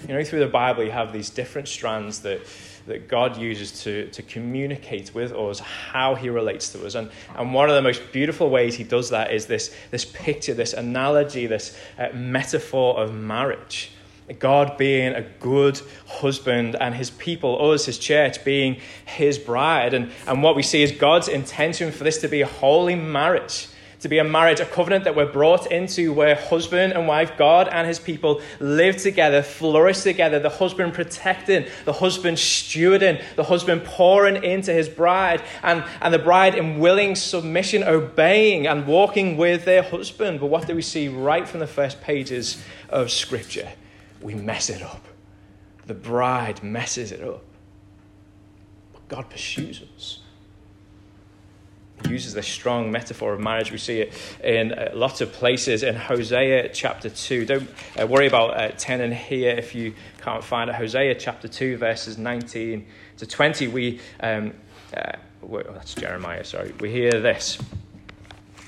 You 0.08 0.14
know, 0.14 0.24
through 0.24 0.42
the 0.42 0.48
Bible, 0.48 0.84
you 0.84 0.92
have 0.92 1.12
these 1.12 1.32
different 1.32 1.68
strands 1.68 2.20
that, 2.20 2.42
that 2.86 3.08
God 3.08 3.36
uses 3.36 3.84
to, 3.84 4.08
to 4.12 4.22
communicate 4.22 5.16
with 5.16 5.32
us 5.34 5.60
how 5.60 6.14
he 6.14 6.30
relates 6.30 6.70
to 6.74 6.86
us. 6.86 6.94
And, 6.94 7.10
and 7.36 7.52
one 7.52 7.68
of 7.68 7.76
the 7.76 7.82
most 7.82 8.12
beautiful 8.12 8.52
ways 8.52 8.76
he 8.76 8.84
does 8.84 9.10
that 9.10 9.34
is 9.34 9.48
this, 9.48 9.76
this 9.90 10.06
picture, 10.06 10.54
this 10.54 10.74
analogy, 10.74 11.48
this 11.48 11.76
uh, 11.98 12.10
metaphor 12.14 13.00
of 13.00 13.16
marriage. 13.16 13.92
God 14.40 14.78
being 14.78 15.14
a 15.14 15.22
good 15.22 15.82
husband 16.06 16.76
and 16.80 16.94
his 16.94 17.10
people, 17.10 17.72
us, 17.72 17.86
his 17.86 17.98
church, 17.98 18.44
being 18.44 18.80
his 19.06 19.40
bride. 19.40 19.96
And, 19.96 20.12
and 20.28 20.44
what 20.44 20.56
we 20.56 20.64
see 20.64 20.84
is 20.84 20.92
God's 20.92 21.28
intention 21.28 21.92
for 21.92 22.04
this 22.04 22.20
to 22.22 22.28
be 22.28 22.42
a 22.42 22.48
holy 22.48 22.96
marriage 22.96 23.70
to 24.00 24.10
be 24.10 24.20
a 24.20 24.24
marriage, 24.24 24.60
a 24.60 24.66
covenant 24.66 25.04
that 25.06 25.16
we're 25.16 25.32
brought 25.32 25.72
into 25.72 26.13
where 26.13 26.36
husband 26.36 26.94
and 26.94 27.08
wife, 27.08 27.38
God 27.38 27.68
and 27.68 27.88
his 27.88 28.00
people, 28.00 28.42
live 28.60 28.98
together, 28.98 29.42
flourish 29.42 30.01
together, 30.01 30.39
the 30.39 30.50
husband 30.50 30.94
protecting, 30.94 31.66
the 31.86 31.94
husband 31.94 32.38
stewarding, 32.38 33.22
the 33.36 33.44
husband 33.44 33.84
pouring 33.84 34.44
into 34.44 34.72
his 34.72 34.88
bride, 34.88 35.42
and, 35.63 35.84
and 36.01 36.13
the 36.13 36.20
bride 36.20 36.56
in 36.56 36.80
willing 36.80 37.16
submission, 37.16 37.84
obeying 37.84 38.68
and 38.68 38.86
walking 38.86 39.38
with 39.38 39.66
their 39.66 39.84
husband. 39.84 40.39
But 40.39 40.48
what 40.48 40.68
do 40.68 40.75
we 40.75 40.82
see 40.82 41.08
right 41.08 41.48
from 41.48 41.60
the 41.60 41.68
first 41.68 42.01
pages 42.01 42.62
of 42.89 43.12
Scripture? 43.12 43.72
We 44.22 44.36
mess 44.36 44.70
it 44.70 44.82
up. 44.82 45.04
The 45.88 45.94
bride 45.94 46.62
messes 46.62 47.12
it 47.12 47.24
up. 47.24 47.44
But 48.94 49.08
God 49.08 49.30
pursues 49.30 49.82
us 49.96 50.20
uses 52.06 52.34
this 52.34 52.48
strong 52.48 52.92
metaphor 52.92 53.34
of 53.34 53.39
marriage. 53.39 53.72
We 53.72 53.77
see 53.77 54.01
it 54.01 54.13
in 54.44 54.74
uh, 54.74 54.92
lots 54.94 55.22
of 55.22 55.32
places 55.34 55.84
in 55.84 55.96
Hosea 55.96 56.70
chapter 56.70 57.10
2. 57.10 57.46
Don't 57.46 57.70
uh, 58.00 58.08
worry 58.08 58.27
about 58.27 58.58
uh, 58.58 58.70
10 58.77 59.01
and 59.01 59.13
here 59.13 59.51
if 59.51 59.74
you 59.74 59.94
can't 60.22 60.44
find 60.44 60.70
it. 60.70 60.75
Hosea 60.75 61.16
chapter 61.16 61.48
2, 61.48 61.77
verses 61.77 62.18
19 62.18 62.86
to 63.18 63.25
20. 63.25 63.68
We, 63.68 64.00
um, 64.20 64.54
uh, 64.96 65.13
that's 65.74 65.96
Jeremiah, 65.96 66.44
sorry. 66.44 66.74
We 66.80 66.92
hear 66.92 67.12
this. 67.12 67.58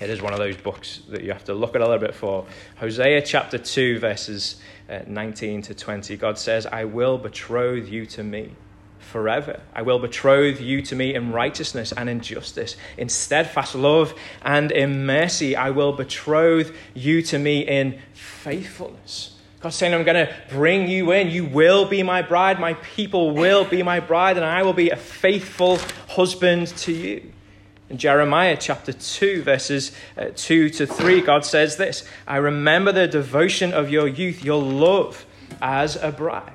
It 0.02 0.10
is 0.10 0.22
one 0.22 0.32
of 0.32 0.40
those 0.40 0.56
books 0.56 1.02
that 1.10 1.24
you 1.24 1.34
have 1.34 1.44
to 1.46 1.54
look 1.54 1.76
at 1.76 1.82
a 1.82 1.86
little 1.86 2.00
bit 2.00 2.16
for. 2.16 2.46
Hosea 2.78 3.22
chapter 3.22 3.58
2, 3.58 4.00
verses 4.00 4.62
uh, 4.90 5.00
19 5.06 5.62
to 5.64 5.74
20. 5.76 6.16
God 6.18 6.38
says, 6.38 6.66
I 6.66 6.86
will 6.86 7.18
betroth 7.18 7.90
you 7.90 8.06
to 8.08 8.24
me 8.24 8.56
forever. 9.00 9.62
I 9.74 9.82
will 9.82 10.00
betroth 10.00 10.62
you 10.62 10.82
to 10.84 10.96
me 10.96 11.16
in 11.16 11.32
righteousness 11.32 11.92
and 11.92 12.10
in 12.10 12.22
justice, 12.22 12.76
in 12.98 13.10
steadfast 13.10 13.76
love 13.76 14.14
and 14.44 14.72
in 14.72 15.06
mercy. 15.06 15.56
I 15.56 15.72
will 15.72 15.94
betroth 15.94 16.72
you 16.94 17.22
to 17.24 17.40
me 17.40 17.62
in 17.62 18.00
faithfulness. 18.14 19.36
God's 19.62 19.76
saying, 19.76 19.94
I'm 19.94 20.06
going 20.06 20.28
to 20.28 20.34
bring 20.50 20.88
you 20.88 21.12
in. 21.12 21.30
You 21.30 21.46
will 21.46 21.86
be 21.86 22.02
my 22.02 22.22
bride. 22.22 22.60
My 22.60 22.76
people 22.76 23.32
will 23.32 23.66
be 23.66 23.84
my 23.84 24.00
bride, 24.00 24.38
and 24.38 24.46
I 24.46 24.64
will 24.64 24.74
be 24.74 24.90
a 24.90 24.96
faithful 24.96 25.80
husband 26.08 26.68
to 26.68 26.94
you. 26.94 27.34
In 27.90 27.98
Jeremiah 27.98 28.56
chapter 28.58 28.94
2, 28.94 29.42
verses 29.42 29.92
uh, 30.18 30.28
2 30.36 30.70
to 30.70 30.88
3, 30.88 31.22
God 31.22 31.44
says 31.44 31.76
this 31.76 32.08
I 32.28 32.38
remember 32.38 32.92
the 32.92 33.08
devotion 33.08 33.74
of 33.74 33.90
your 33.90 34.08
youth, 34.08 34.44
your 34.44 34.62
love 34.62 35.26
as 35.62 35.98
a 35.98 36.12
bride 36.12 36.54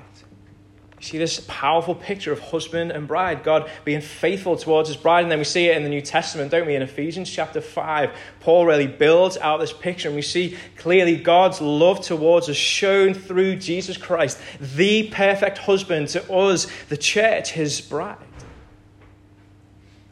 see 1.05 1.17
this 1.17 1.39
powerful 1.47 1.95
picture 1.95 2.31
of 2.31 2.39
husband 2.39 2.91
and 2.91 3.07
bride, 3.07 3.43
God 3.43 3.69
being 3.83 4.01
faithful 4.01 4.57
towards 4.57 4.89
his 4.89 4.97
bride. 4.97 5.21
And 5.21 5.31
then 5.31 5.37
we 5.37 5.45
see 5.45 5.67
it 5.67 5.77
in 5.77 5.83
the 5.83 5.89
New 5.89 6.01
Testament, 6.01 6.51
don't 6.51 6.65
we? 6.65 6.75
In 6.75 6.81
Ephesians 6.81 7.29
chapter 7.29 7.61
5, 7.61 8.11
Paul 8.39 8.65
really 8.65 8.87
builds 8.87 9.37
out 9.37 9.59
this 9.59 9.71
picture, 9.71 10.09
and 10.09 10.15
we 10.15 10.21
see 10.21 10.57
clearly 10.77 11.15
God's 11.15 11.61
love 11.61 12.01
towards 12.01 12.49
us 12.49 12.55
shown 12.55 13.13
through 13.13 13.57
Jesus 13.57 13.97
Christ, 13.97 14.39
the 14.59 15.09
perfect 15.09 15.59
husband 15.59 16.09
to 16.09 16.33
us, 16.33 16.67
the 16.89 16.97
church, 16.97 17.51
his 17.51 17.79
bride. 17.81 18.17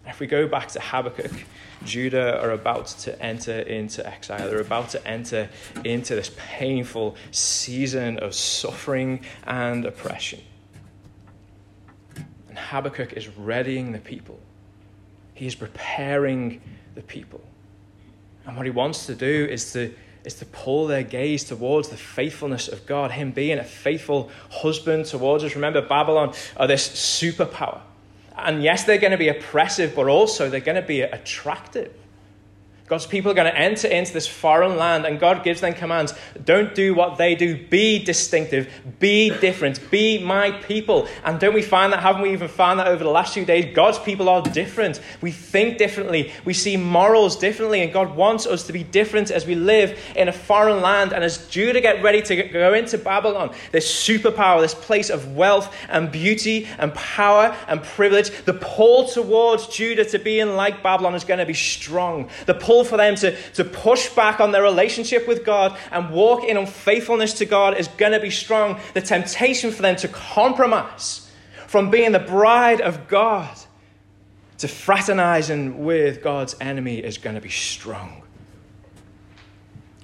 If 0.05 0.19
we 0.19 0.27
go 0.27 0.47
back 0.47 0.67
to 0.69 0.79
Habakkuk, 0.79 1.31
Judah 1.85 2.39
are 2.39 2.51
about 2.51 2.88
to 2.88 3.19
enter 3.21 3.59
into 3.59 4.05
exile. 4.07 4.47
They're 4.50 4.62
about 4.62 4.89
to 4.89 5.07
enter 5.07 5.50
into 5.83 6.15
this 6.15 6.31
painful 6.38 7.15
season 7.31 8.19
of 8.19 8.35
suffering 8.35 9.25
and 9.45 9.85
oppression. 9.85 10.41
And 12.53 12.60
Habakkuk 12.60 13.13
is 13.13 13.36
readying 13.36 13.93
the 13.93 13.98
people, 13.98 14.39
he 15.33 15.48
is 15.48 15.55
preparing 15.55 16.62
the 16.93 17.01
people. 17.01 17.41
And 18.45 18.55
what 18.55 18.67
he 18.67 18.72
wants 18.72 19.07
to 19.07 19.15
do 19.15 19.48
is 19.50 19.74
to, 19.74 19.91
is 20.24 20.36
to 20.36 20.45
pull 20.45 20.86
their 20.86 21.01
gaze 21.01 21.43
towards 21.43 21.89
the 21.89 21.98
faithfulness 21.98 22.67
of 22.67 22.86
God, 22.86 23.10
Him 23.10 23.31
being 23.31 23.57
a 23.57 23.63
faithful 23.63 24.29
husband 24.51 25.07
towards 25.07 25.43
us. 25.43 25.55
Remember, 25.55 25.81
Babylon 25.81 26.36
are 26.55 26.67
this 26.67 26.88
superpower. 26.88 27.81
And 28.38 28.62
yes, 28.62 28.83
they're 28.83 29.00
going 29.00 29.10
to 29.10 29.17
be 29.17 29.29
oppressive, 29.29 29.95
but 29.95 30.07
also 30.07 30.48
they're 30.48 30.60
going 30.60 30.79
to 30.79 30.88
be 30.88 31.01
attractive. 31.01 31.91
God's 32.93 33.07
people 33.07 33.31
are 33.31 33.33
going 33.33 33.51
to 33.51 33.57
enter 33.57 33.88
into 33.88 34.13
this 34.13 34.27
foreign 34.27 34.77
land, 34.77 35.07
and 35.07 35.19
God 35.19 35.43
gives 35.43 35.62
them 35.62 35.73
commands. 35.73 36.13
Don't 36.45 36.75
do 36.75 36.93
what 36.93 37.17
they 37.17 37.33
do. 37.33 37.57
Be 37.57 37.97
distinctive. 37.97 38.71
Be 39.00 39.31
different. 39.31 39.89
Be 39.89 40.23
my 40.23 40.51
people. 40.51 41.07
And 41.23 41.39
don't 41.39 41.55
we 41.55 41.63
find 41.63 41.91
that? 41.91 42.01
Haven't 42.01 42.21
we 42.21 42.33
even 42.33 42.47
found 42.47 42.79
that 42.79 42.88
over 42.88 43.03
the 43.03 43.09
last 43.09 43.33
few 43.33 43.45
days? 43.45 43.73
God's 43.73 43.97
people 43.97 44.29
are 44.29 44.43
different. 44.43 45.01
We 45.21 45.31
think 45.31 45.79
differently. 45.79 46.31
We 46.45 46.53
see 46.53 46.77
morals 46.77 47.35
differently, 47.35 47.81
and 47.81 47.91
God 47.91 48.15
wants 48.15 48.45
us 48.45 48.67
to 48.67 48.73
be 48.73 48.83
different 48.83 49.31
as 49.31 49.47
we 49.47 49.55
live 49.55 50.00
in 50.15 50.27
a 50.27 50.31
foreign 50.31 50.83
land. 50.83 51.13
And 51.13 51.23
as 51.23 51.47
Judah 51.47 51.81
get 51.81 52.03
ready 52.03 52.21
to 52.21 52.43
go 52.43 52.75
into 52.75 53.00
Babylon, 53.00 53.55
this 53.71 53.91
superpower, 53.91 54.62
this 54.62 54.75
place 54.75 55.09
of 55.09 55.35
wealth 55.35 55.75
and 55.89 56.12
beauty 56.12 56.67
and 56.77 56.93
power 56.93 57.57
and 57.67 57.81
privilege, 57.81 58.29
the 58.45 58.53
pull 58.53 59.07
towards 59.07 59.65
Judah 59.65 60.05
to 60.05 60.19
being 60.19 60.55
like 60.55 60.83
Babylon 60.83 61.15
is 61.15 61.23
going 61.23 61.39
to 61.39 61.45
be 61.47 61.55
strong. 61.55 62.29
The 62.45 62.53
pull 62.53 62.83
for 62.84 62.98
them 62.98 63.16
to, 63.16 63.36
to 63.54 63.63
push 63.63 64.10
back 64.10 64.40
on 64.40 64.52
their 64.52 64.63
relationship 64.63 65.28
with 65.28 65.46
God 65.46 65.78
and 65.92 66.12
walk 66.12 66.44
in 66.44 66.58
unfaithfulness 66.58 67.34
to 67.36 67.46
God 67.46 67.78
is 67.78 67.88
going 67.88 68.13
to 68.13 68.20
be 68.20 68.30
strong. 68.30 68.80
The 68.94 69.02
temptation 69.02 69.72
for 69.72 69.82
them 69.82 69.96
to 69.98 70.08
compromise 70.08 71.30
from 71.68 71.90
being 71.90 72.12
the 72.12 72.20
bride 72.20 72.82
of 72.82 73.08
God 73.08 73.56
to 74.60 74.68
fraternizing 74.68 75.84
with 75.84 76.22
God's 76.22 76.56
enemy 76.62 77.00
is 77.00 77.18
going 77.18 77.36
to 77.36 77.42
be 77.42 77.50
strong. 77.50 78.22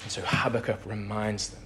And 0.03 0.11
so 0.11 0.21
Habakkuk 0.21 0.85
reminds 0.85 1.49
them 1.49 1.63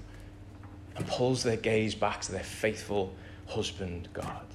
and 0.95 1.07
pulls 1.07 1.43
their 1.43 1.57
gaze 1.57 1.95
back 1.95 2.21
to 2.21 2.31
their 2.31 2.43
faithful 2.43 3.13
husband, 3.47 4.09
God 4.13 4.45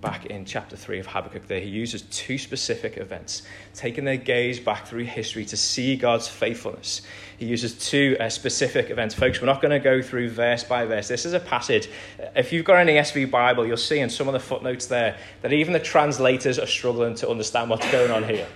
back 0.00 0.26
in 0.26 0.44
chapter 0.44 0.76
3 0.76 1.00
of 1.00 1.06
Habakkuk 1.06 1.46
there, 1.46 1.60
he 1.60 1.68
uses 1.68 2.02
two 2.02 2.38
specific 2.38 2.96
events, 2.96 3.42
taking 3.74 4.04
their 4.04 4.16
gaze 4.16 4.60
back 4.60 4.86
through 4.86 5.04
history 5.04 5.44
to 5.46 5.56
see 5.56 5.96
God's 5.96 6.28
faithfulness. 6.28 7.02
He 7.36 7.46
uses 7.46 7.74
two 7.74 8.16
uh, 8.18 8.28
specific 8.28 8.90
events. 8.90 9.14
Folks, 9.14 9.40
we're 9.40 9.46
not 9.46 9.62
going 9.62 9.72
to 9.72 9.78
go 9.78 10.02
through 10.02 10.30
verse 10.30 10.64
by 10.64 10.84
verse. 10.84 11.08
This 11.08 11.24
is 11.24 11.32
a 11.32 11.40
passage. 11.40 11.88
If 12.36 12.52
you've 12.52 12.64
got 12.64 12.76
any 12.76 12.94
ESV 12.94 13.30
Bible, 13.30 13.66
you'll 13.66 13.76
see 13.76 13.98
in 13.98 14.10
some 14.10 14.28
of 14.28 14.32
the 14.32 14.40
footnotes 14.40 14.86
there 14.86 15.16
that 15.42 15.52
even 15.52 15.72
the 15.72 15.80
translators 15.80 16.58
are 16.58 16.66
struggling 16.66 17.14
to 17.16 17.28
understand 17.28 17.70
what's 17.70 17.90
going 17.90 18.10
on 18.10 18.24
here. 18.24 18.46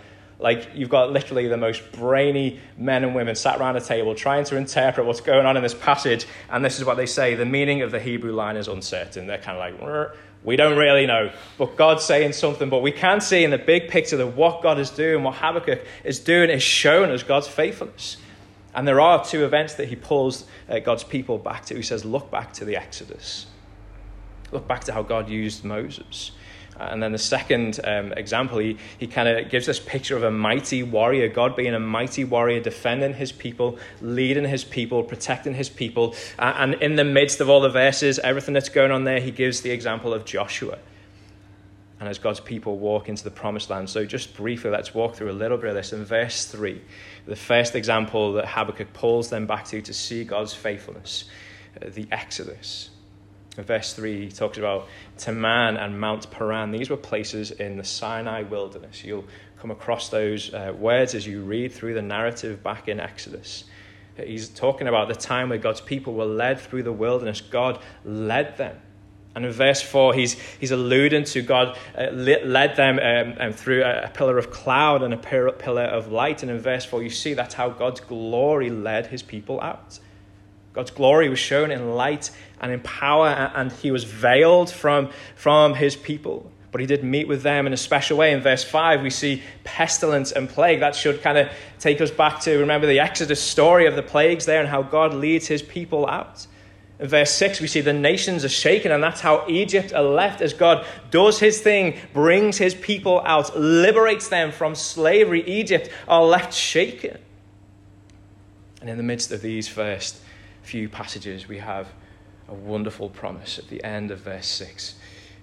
Like, 0.43 0.71
you've 0.75 0.89
got 0.89 1.13
literally 1.13 1.47
the 1.47 1.57
most 1.57 1.93
brainy 1.93 2.59
men 2.77 3.05
and 3.05 3.15
women 3.15 3.37
sat 3.37 3.61
around 3.61 3.77
a 3.77 3.81
table 3.81 4.17
trying 4.17 4.45
to 4.47 4.57
interpret 4.57 5.07
what's 5.07 5.21
going 5.21 5.47
on 5.47 5.57
in 5.57 5.63
this 5.63 5.75
passage, 5.75 6.27
and 6.51 6.65
this 6.65 6.81
is 6.81 6.85
what 6.85 6.97
they 6.97 7.07
say 7.07 7.37
the 7.37 7.47
meaning 7.47 7.83
of 7.83 7.93
the 7.93 8.01
Hebrew 8.01 8.33
line 8.33 8.57
is 8.57 8.67
uncertain. 8.67 9.29
They're 9.29 9.39
kind 9.39 9.57
of 9.57 9.81
like, 9.81 10.17
we 10.45 10.57
don't 10.57 10.77
really 10.77 11.07
know, 11.07 11.31
but 11.57 11.77
God's 11.77 12.05
saying 12.05 12.33
something. 12.33 12.69
But 12.69 12.83
we 12.83 12.91
can 12.91 13.21
see 13.21 13.45
in 13.45 13.51
the 13.51 13.59
big 13.59 13.89
picture 13.89 14.17
that 14.17 14.29
what 14.29 14.63
God 14.63 14.79
is 14.79 14.91
doing, 14.91 15.23
what 15.23 15.37
Habakkuk 15.37 15.85
is 16.03 16.19
doing, 16.19 16.51
is 16.51 16.63
showing 16.63 17.11
us 17.11 17.23
God's 17.23 17.47
faithfulness. 17.47 18.17
And 18.75 18.89
there 18.89 19.01
are 19.01 19.25
two 19.25 19.45
events 19.45 19.75
that 19.75 19.89
he 19.89 19.97
pulls 19.97 20.47
uh, 20.69 20.81
God's 20.81 21.05
people 21.05 21.39
back 21.39 21.65
to. 21.67 21.77
He 21.77 21.83
says, 21.83 22.05
Look 22.05 22.31
back 22.31 22.53
to 22.55 22.65
the 22.65 22.77
Exodus. 22.77 23.47
Look 24.51 24.67
back 24.67 24.85
to 24.85 24.93
how 24.93 25.03
God 25.03 25.29
used 25.29 25.65
Moses. 25.65 26.33
And 26.91 27.03
then 27.03 27.12
the 27.12 27.19
second 27.19 27.81
um, 27.85 28.12
example, 28.12 28.59
he, 28.59 28.77
he 28.99 29.07
kind 29.07 29.29
of 29.29 29.51
gives 29.51 29.67
this 29.67 29.81
picture 29.81 30.17
of 30.17 30.23
a 30.23 30.31
mighty 30.31 30.83
warrior, 30.83 31.29
God 31.29 31.57
being 31.57 31.75
a 31.75 31.81
mighty 31.81 32.25
warrior, 32.25 32.61
defending 32.61 33.15
his 33.15 33.33
people, 33.33 33.79
leading 34.01 34.45
his 34.45 34.65
people, 34.65 35.03
protecting 35.03 35.55
his 35.55 35.69
people. 35.69 36.15
Uh, 36.39 36.55
and 36.57 36.75
in 36.75 36.97
the 36.97 37.05
midst 37.05 37.41
of 37.41 37.49
all 37.49 37.61
the 37.61 37.69
verses, 37.69 38.19
everything 38.19 38.55
that's 38.55 38.69
going 38.69 38.91
on 38.91 39.05
there, 39.05 39.21
he 39.21 39.31
gives 39.31 39.61
the 39.61 39.71
example 39.71 40.12
of 40.12 40.25
Joshua. 40.25 40.79
And 42.01 42.09
as 42.09 42.19
God's 42.19 42.41
people 42.41 42.79
walk 42.79 43.09
into 43.09 43.23
the 43.23 43.31
promised 43.31 43.71
land. 43.71 43.89
So, 43.89 44.05
just 44.05 44.35
briefly, 44.37 44.71
let's 44.71 44.93
walk 44.93 45.15
through 45.15 45.31
a 45.31 45.39
little 45.39 45.57
bit 45.57 45.69
of 45.69 45.77
this. 45.77 45.93
In 45.93 46.05
verse 46.05 46.47
3, 46.47 46.83
the 47.27 47.37
first 47.37 47.77
example 47.77 48.33
that 48.33 48.47
Habakkuk 48.47 48.93
pulls 48.93 49.31
them 49.31 49.47
back 49.47 49.67
to 49.67 49.81
to 49.81 49.93
see 49.93 50.25
God's 50.25 50.53
faithfulness, 50.53 51.27
uh, 51.81 51.91
the 51.91 52.09
Exodus. 52.11 52.91
In 53.59 53.65
verse 53.65 53.93
3, 53.93 54.27
he 54.27 54.33
talks 54.33 54.57
about 54.57 54.89
Teman 55.19 55.79
and 55.79 56.01
Mount 56.01 56.31
Paran. 56.31 56.71
These 56.71 56.89
were 56.89 56.97
places 56.97 57.51
in 57.51 57.77
the 57.77 57.85
Sinai 57.85 58.43
wilderness. 58.43 59.05
You'll 59.05 59.27
come 59.59 59.71
across 59.71 60.09
those 60.09 60.53
uh, 60.55 60.73
words 60.77 61.15
as 61.15 61.27
you 61.27 61.43
read 61.43 61.73
through 61.73 61.95
the 61.95 62.03
narrative 62.03 62.63
back 62.63 62.89
in 62.89 62.99
Exodus. 62.99 63.65
He's 64.17 64.49
talking 64.49 64.89
about 64.89 65.09
the 65.09 65.15
time 65.15 65.51
where 65.51 65.59
God's 65.59 65.81
people 65.81 66.15
were 66.15 66.27
led 66.27 66.61
through 66.61 66.83
the 66.83 66.93
wilderness. 66.93 67.41
God 67.41 67.79
led 68.05 68.57
them. 68.57 68.79
And 69.35 69.47
in 69.47 69.53
verse 69.53 69.81
4, 69.81 70.15
he's, 70.15 70.35
he's 70.61 70.73
alluding 70.73 71.25
to 71.25 71.43
God 71.43 71.79
uh, 71.97 72.11
led 72.11 72.77
them 72.77 72.99
um, 72.99 73.37
um, 73.41 73.53
through 73.53 73.83
a, 73.83 74.03
a, 74.05 74.09
pillar 74.09 74.37
of 74.37 74.51
cloud 74.51 75.03
and 75.03 75.15
a 75.15 75.17
pillar 75.17 75.85
of 75.85 76.13
light. 76.13 76.43
And 76.43 76.51
in 76.51 76.59
verse 76.59 76.85
4, 76.85 77.03
you 77.03 77.09
see 77.09 77.33
that's 77.33 77.55
how 77.55 77.71
God's 77.71 78.01
glory 78.01 78.69
led 78.69 79.07
his 79.07 79.23
people 79.23 79.61
out. 79.61 79.99
God's 80.73 80.91
glory 80.91 81.29
was 81.29 81.38
shown 81.38 81.71
in 81.71 81.95
light 81.95 82.31
and 82.61 82.73
in 82.73 82.81
power, 82.81 83.29
and 83.55 83.71
he 83.73 83.91
was 83.91 84.05
veiled 84.05 84.71
from, 84.71 85.11
from 85.35 85.75
his 85.75 85.97
people. 85.97 86.50
But 86.71 86.81
he 86.81 86.87
did 86.87 87.05
meet 87.05 87.29
with 87.29 87.43
them 87.43 87.67
in 87.67 87.75
a 87.75 87.76
special 87.76 88.17
way. 88.17 88.33
In 88.33 88.41
verse 88.41 88.64
5, 88.64 89.02
we 89.02 89.11
see 89.11 89.43
pestilence 89.62 90.33
and 90.33 90.49
plague. 90.49 90.81
That 90.81 90.97
should 90.97 91.21
kind 91.21 91.37
of 91.37 91.50
take 91.79 92.00
us 92.00 92.11
back 92.11 92.41
to 92.41 92.57
remember 92.57 92.87
the 92.87 93.00
Exodus 93.00 93.43
story 93.43 93.87
of 93.87 93.95
the 93.95 94.02
plagues 94.02 94.47
there 94.47 94.61
and 94.61 94.69
how 94.69 94.83
God 94.83 95.12
leads 95.12 95.47
his 95.47 95.61
people 95.61 96.09
out. 96.09 96.47
In 96.99 97.09
verse 97.09 97.33
6, 97.33 97.61
we 97.61 97.67
see 97.67 97.83
the 97.83 97.93
nations 97.93 98.43
are 98.43 98.49
shaken, 98.49 98.93
and 98.93 99.02
that's 99.02 99.21
how 99.21 99.45
Egypt 99.49 99.93
are 99.93 100.02
left 100.02 100.41
as 100.41 100.55
God 100.55 100.87
does 101.11 101.41
his 101.41 101.61
thing, 101.61 101.99
brings 102.14 102.57
his 102.57 102.75
people 102.75 103.21
out, 103.26 103.59
liberates 103.59 104.29
them 104.29 104.52
from 104.52 104.75
slavery. 104.75 105.43
Egypt 105.47 105.91
are 106.09 106.25
left 106.25 106.55
shaken. 106.55 107.19
And 108.81 108.88
in 108.88 108.97
the 108.97 109.02
midst 109.02 109.31
of 109.31 109.43
these 109.43 109.69
first 109.69 110.22
few 110.62 110.88
passages, 110.88 111.49
we 111.49 111.59
have 111.59 111.88
a 112.49 112.54
wonderful 112.54 113.09
promise 113.09 113.59
at 113.59 113.69
the 113.69 113.83
end 113.85 114.11
of 114.11 114.21
verse 114.21 114.47
6. 114.47 114.95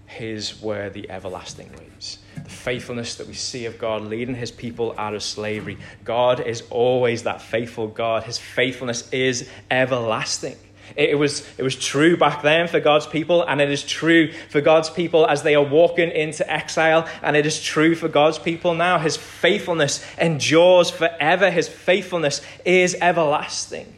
His 0.05 0.59
were 0.59 0.89
the 0.89 1.09
everlasting 1.09 1.71
ways. 1.73 2.17
The 2.35 2.49
faithfulness 2.49 3.15
that 3.15 3.27
we 3.27 3.35
see 3.35 3.65
of 3.65 3.77
God 3.77 4.01
leading 4.01 4.33
his 4.33 4.49
people 4.49 4.95
out 4.97 5.13
of 5.13 5.21
slavery. 5.21 5.77
God 6.03 6.39
is 6.39 6.63
always 6.71 7.23
that 7.23 7.41
faithful 7.41 7.87
God. 7.87 8.23
His 8.23 8.39
faithfulness 8.39 9.07
is 9.11 9.47
everlasting. 9.69 10.57
It 10.95 11.17
was, 11.17 11.47
it 11.57 11.63
was 11.63 11.75
true 11.75 12.17
back 12.17 12.41
then 12.41 12.67
for 12.67 12.79
God's 12.79 13.05
people, 13.05 13.43
and 13.43 13.61
it 13.61 13.69
is 13.69 13.83
true 13.83 14.31
for 14.49 14.61
God's 14.61 14.89
people 14.89 15.27
as 15.27 15.43
they 15.43 15.53
are 15.53 15.63
walking 15.63 16.09
into 16.09 16.49
exile, 16.51 17.07
and 17.21 17.35
it 17.35 17.45
is 17.45 17.61
true 17.61 17.93
for 17.93 18.07
God's 18.07 18.39
people 18.39 18.73
now. 18.73 18.97
His 18.97 19.15
faithfulness 19.15 20.03
endures 20.17 20.89
forever, 20.89 21.51
His 21.51 21.67
faithfulness 21.67 22.41
is 22.65 22.95
everlasting. 22.99 23.93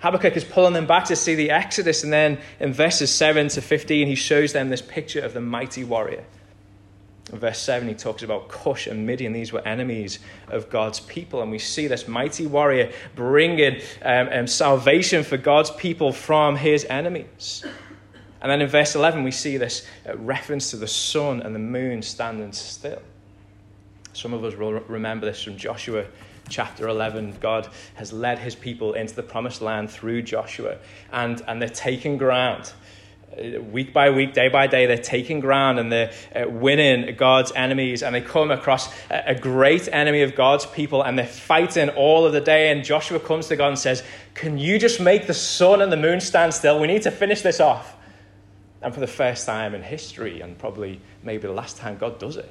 Habakkuk 0.00 0.36
is 0.36 0.44
pulling 0.44 0.74
them 0.74 0.86
back 0.86 1.06
to 1.06 1.16
see 1.16 1.34
the 1.34 1.50
Exodus, 1.50 2.04
and 2.04 2.12
then 2.12 2.38
in 2.60 2.72
verses 2.72 3.12
7 3.14 3.48
to 3.48 3.62
15, 3.62 4.06
he 4.06 4.14
shows 4.14 4.52
them 4.52 4.68
this 4.68 4.82
picture 4.82 5.20
of 5.20 5.32
the 5.32 5.40
mighty 5.40 5.84
warrior. 5.84 6.24
In 7.32 7.40
verse 7.40 7.58
7, 7.58 7.88
he 7.88 7.94
talks 7.94 8.22
about 8.22 8.48
Cush 8.48 8.86
and 8.86 9.04
Midian. 9.04 9.32
These 9.32 9.52
were 9.52 9.66
enemies 9.66 10.20
of 10.48 10.70
God's 10.70 11.00
people. 11.00 11.42
And 11.42 11.50
we 11.50 11.58
see 11.58 11.88
this 11.88 12.06
mighty 12.06 12.46
warrior 12.46 12.92
bringing 13.16 13.80
um, 14.02 14.28
um, 14.30 14.46
salvation 14.46 15.24
for 15.24 15.36
God's 15.36 15.72
people 15.72 16.12
from 16.12 16.54
his 16.54 16.84
enemies. 16.84 17.64
And 18.40 18.50
then 18.50 18.62
in 18.62 18.68
verse 18.68 18.94
11, 18.94 19.24
we 19.24 19.32
see 19.32 19.56
this 19.56 19.84
uh, 20.08 20.16
reference 20.18 20.70
to 20.70 20.76
the 20.76 20.86
sun 20.86 21.42
and 21.42 21.52
the 21.52 21.58
moon 21.58 22.00
standing 22.00 22.52
still. 22.52 23.02
Some 24.12 24.32
of 24.32 24.44
us 24.44 24.54
will 24.54 24.74
remember 24.74 25.26
this 25.26 25.42
from 25.42 25.56
Joshua 25.56 26.06
chapter 26.48 26.88
11, 26.88 27.38
God 27.40 27.68
has 27.94 28.12
led 28.12 28.38
his 28.38 28.54
people 28.54 28.94
into 28.94 29.14
the 29.14 29.22
promised 29.22 29.62
land 29.62 29.90
through 29.90 30.22
Joshua, 30.22 30.78
and, 31.12 31.42
and 31.46 31.60
they're 31.60 31.68
taking 31.68 32.16
ground. 32.16 32.72
Uh, 33.32 33.60
week 33.60 33.92
by 33.92 34.08
week, 34.10 34.32
day 34.32 34.48
by 34.48 34.66
day, 34.66 34.86
they're 34.86 34.96
taking 34.96 35.40
ground 35.40 35.78
and 35.78 35.92
they're 35.92 36.12
uh, 36.34 36.48
winning 36.48 37.14
God's 37.16 37.52
enemies. 37.52 38.02
And 38.02 38.14
they 38.14 38.20
come 38.20 38.50
across 38.50 38.88
a, 39.10 39.30
a 39.30 39.34
great 39.34 39.88
enemy 39.92 40.22
of 40.22 40.34
God's 40.34 40.64
people 40.64 41.02
and 41.02 41.18
they're 41.18 41.26
fighting 41.26 41.90
all 41.90 42.24
of 42.24 42.32
the 42.32 42.40
day. 42.40 42.70
And 42.70 42.84
Joshua 42.84 43.20
comes 43.20 43.48
to 43.48 43.56
God 43.56 43.68
and 43.68 43.78
says, 43.78 44.02
Can 44.34 44.58
you 44.58 44.78
just 44.78 45.00
make 45.00 45.26
the 45.26 45.34
sun 45.34 45.82
and 45.82 45.92
the 45.92 45.96
moon 45.96 46.20
stand 46.20 46.54
still? 46.54 46.80
We 46.80 46.86
need 46.86 47.02
to 47.02 47.10
finish 47.10 47.42
this 47.42 47.60
off. 47.60 47.96
And 48.80 48.94
for 48.94 49.00
the 49.00 49.06
first 49.06 49.44
time 49.44 49.74
in 49.74 49.82
history, 49.82 50.40
and 50.40 50.56
probably 50.56 51.00
maybe 51.22 51.46
the 51.46 51.52
last 51.52 51.76
time, 51.76 51.98
God 51.98 52.18
does 52.18 52.36
it. 52.36 52.50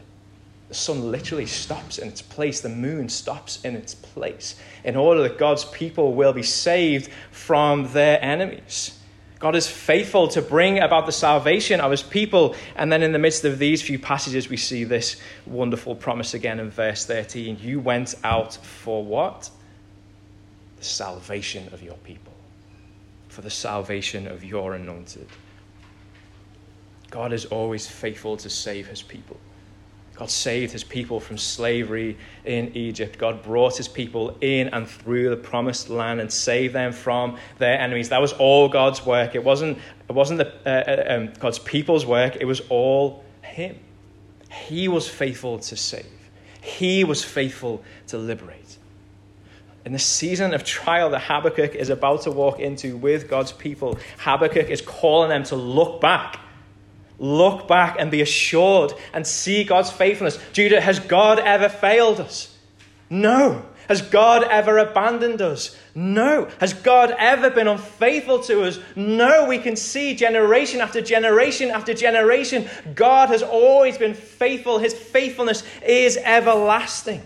The 0.70 0.74
sun 0.74 1.12
literally 1.12 1.46
stops 1.46 2.00
in 2.00 2.08
its 2.08 2.22
place, 2.22 2.62
the 2.62 2.70
moon 2.70 3.08
stops 3.10 3.64
in 3.64 3.76
its 3.76 3.94
place, 3.94 4.56
in 4.84 4.96
order 4.96 5.22
that 5.24 5.38
God's 5.38 5.66
people 5.66 6.14
will 6.14 6.34
be 6.34 6.44
saved 6.44 7.10
from 7.32 7.92
their 7.94 8.24
enemies. 8.24 8.98
God 9.40 9.56
is 9.56 9.68
faithful 9.68 10.28
to 10.30 10.42
bring 10.42 10.80
about 10.80 11.06
the 11.06 11.12
salvation 11.12 11.80
of 11.80 11.92
his 11.92 12.02
people. 12.02 12.56
And 12.76 12.92
then 12.92 13.04
in 13.04 13.12
the 13.12 13.20
midst 13.20 13.44
of 13.46 13.60
these 13.60 13.82
few 13.82 14.00
passages, 14.00 14.50
we 14.50 14.58
see 14.58 14.86
this 14.86 15.18
wonderful 15.46 15.94
promise 15.94 16.34
again 16.34 16.60
in 16.60 16.72
verse 16.72 17.06
13. 17.06 17.60
You 17.62 17.80
went 17.80 18.16
out 18.24 18.56
for 18.56 19.04
what? 19.04 19.50
The 20.78 20.84
salvation 20.84 21.72
of 21.74 21.84
your 21.84 21.98
people, 21.98 22.34
for 23.28 23.42
the 23.42 23.50
salvation 23.50 24.26
of 24.26 24.44
your 24.44 24.74
anointed. 24.74 25.28
God 27.12 27.32
is 27.32 27.46
always 27.46 27.88
faithful 27.88 28.38
to 28.38 28.50
save 28.50 28.88
his 28.88 29.02
people. 29.02 29.38
God 30.16 30.30
saved 30.30 30.72
his 30.72 30.84
people 30.84 31.20
from 31.20 31.38
slavery 31.38 32.18
in 32.46 32.76
Egypt. 32.76 33.18
God 33.18 33.44
brought 33.44 33.76
his 33.76 33.90
people 33.90 34.38
in 34.40 34.70
and 34.70 34.88
through 34.88 35.30
the 35.30 35.36
promised 35.36 35.90
land 35.90 36.22
and 36.22 36.32
saved 36.32 36.74
them 36.74 36.94
from 36.94 37.38
their 37.58 37.80
enemies. 37.80 38.10
That 38.10 38.22
was 38.22 38.32
all 38.34 38.70
God's 38.70 39.06
work. 39.06 39.36
It 39.36 39.44
wasn't, 39.44 39.78
it 40.08 40.14
wasn't 40.14 40.40
the, 40.40 40.54
uh, 40.66 40.70
uh, 40.70 41.16
um, 41.16 41.34
God's 41.40 41.60
people's 41.60 42.06
work, 42.06 42.38
it 42.40 42.46
was 42.46 42.62
all 42.70 43.26
him. 43.42 43.78
He 44.50 44.88
was 44.88 45.08
faithful 45.08 45.60
to 45.60 45.76
save, 45.76 46.06
he 46.62 47.04
was 47.04 47.24
faithful 47.24 47.84
to 48.08 48.18
liberate. 48.18 48.78
In 49.86 49.92
the 49.92 50.00
season 50.00 50.54
of 50.54 50.64
trial 50.64 51.12
that 51.12 51.20
Habakkuk 51.20 51.76
is 51.76 51.90
about 51.90 52.24
to 52.24 52.32
walk 52.32 52.60
into 52.60 52.98
with 52.98 53.30
God's 53.30 53.52
people, 53.52 54.00
Habakkuk 54.18 54.70
is 54.70 54.82
calling 54.82 55.30
them 55.30 55.44
to 55.44 55.56
look 55.56 56.02
back 56.02 56.40
look 57.20 57.68
back 57.68 57.98
and 58.00 58.12
be 58.12 58.22
assured 58.22 58.94
and 59.14 59.26
see 59.26 59.64
God's 59.64 59.92
faithfulness. 59.92 60.40
Judah, 60.54 60.82
has 60.82 61.00
God 61.00 61.40
ever 61.40 61.70
failed 61.70 62.20
us? 62.20 62.56
No. 63.10 63.66
Has 63.88 64.02
God 64.02 64.44
ever 64.44 64.80
abandoned 64.80 65.42
us? 65.42 65.78
No. 65.94 66.50
Has 66.60 66.74
God 66.74 67.16
ever 67.18 67.52
been 67.52 67.68
unfaithful 67.68 68.40
to 68.44 68.64
us? 68.64 68.80
No. 68.96 69.48
We 69.48 69.60
can 69.60 69.76
see 69.76 70.16
generation 70.16 70.82
after 70.82 71.02
generation 71.02 71.70
after 71.70 71.94
generation, 71.94 72.68
God 72.96 73.30
has 73.30 73.44
always 73.44 73.98
been 73.98 74.16
faithful. 74.16 74.80
His 74.80 74.94
faithfulness 74.94 75.64
is 75.86 76.18
everlasting. 76.18 77.22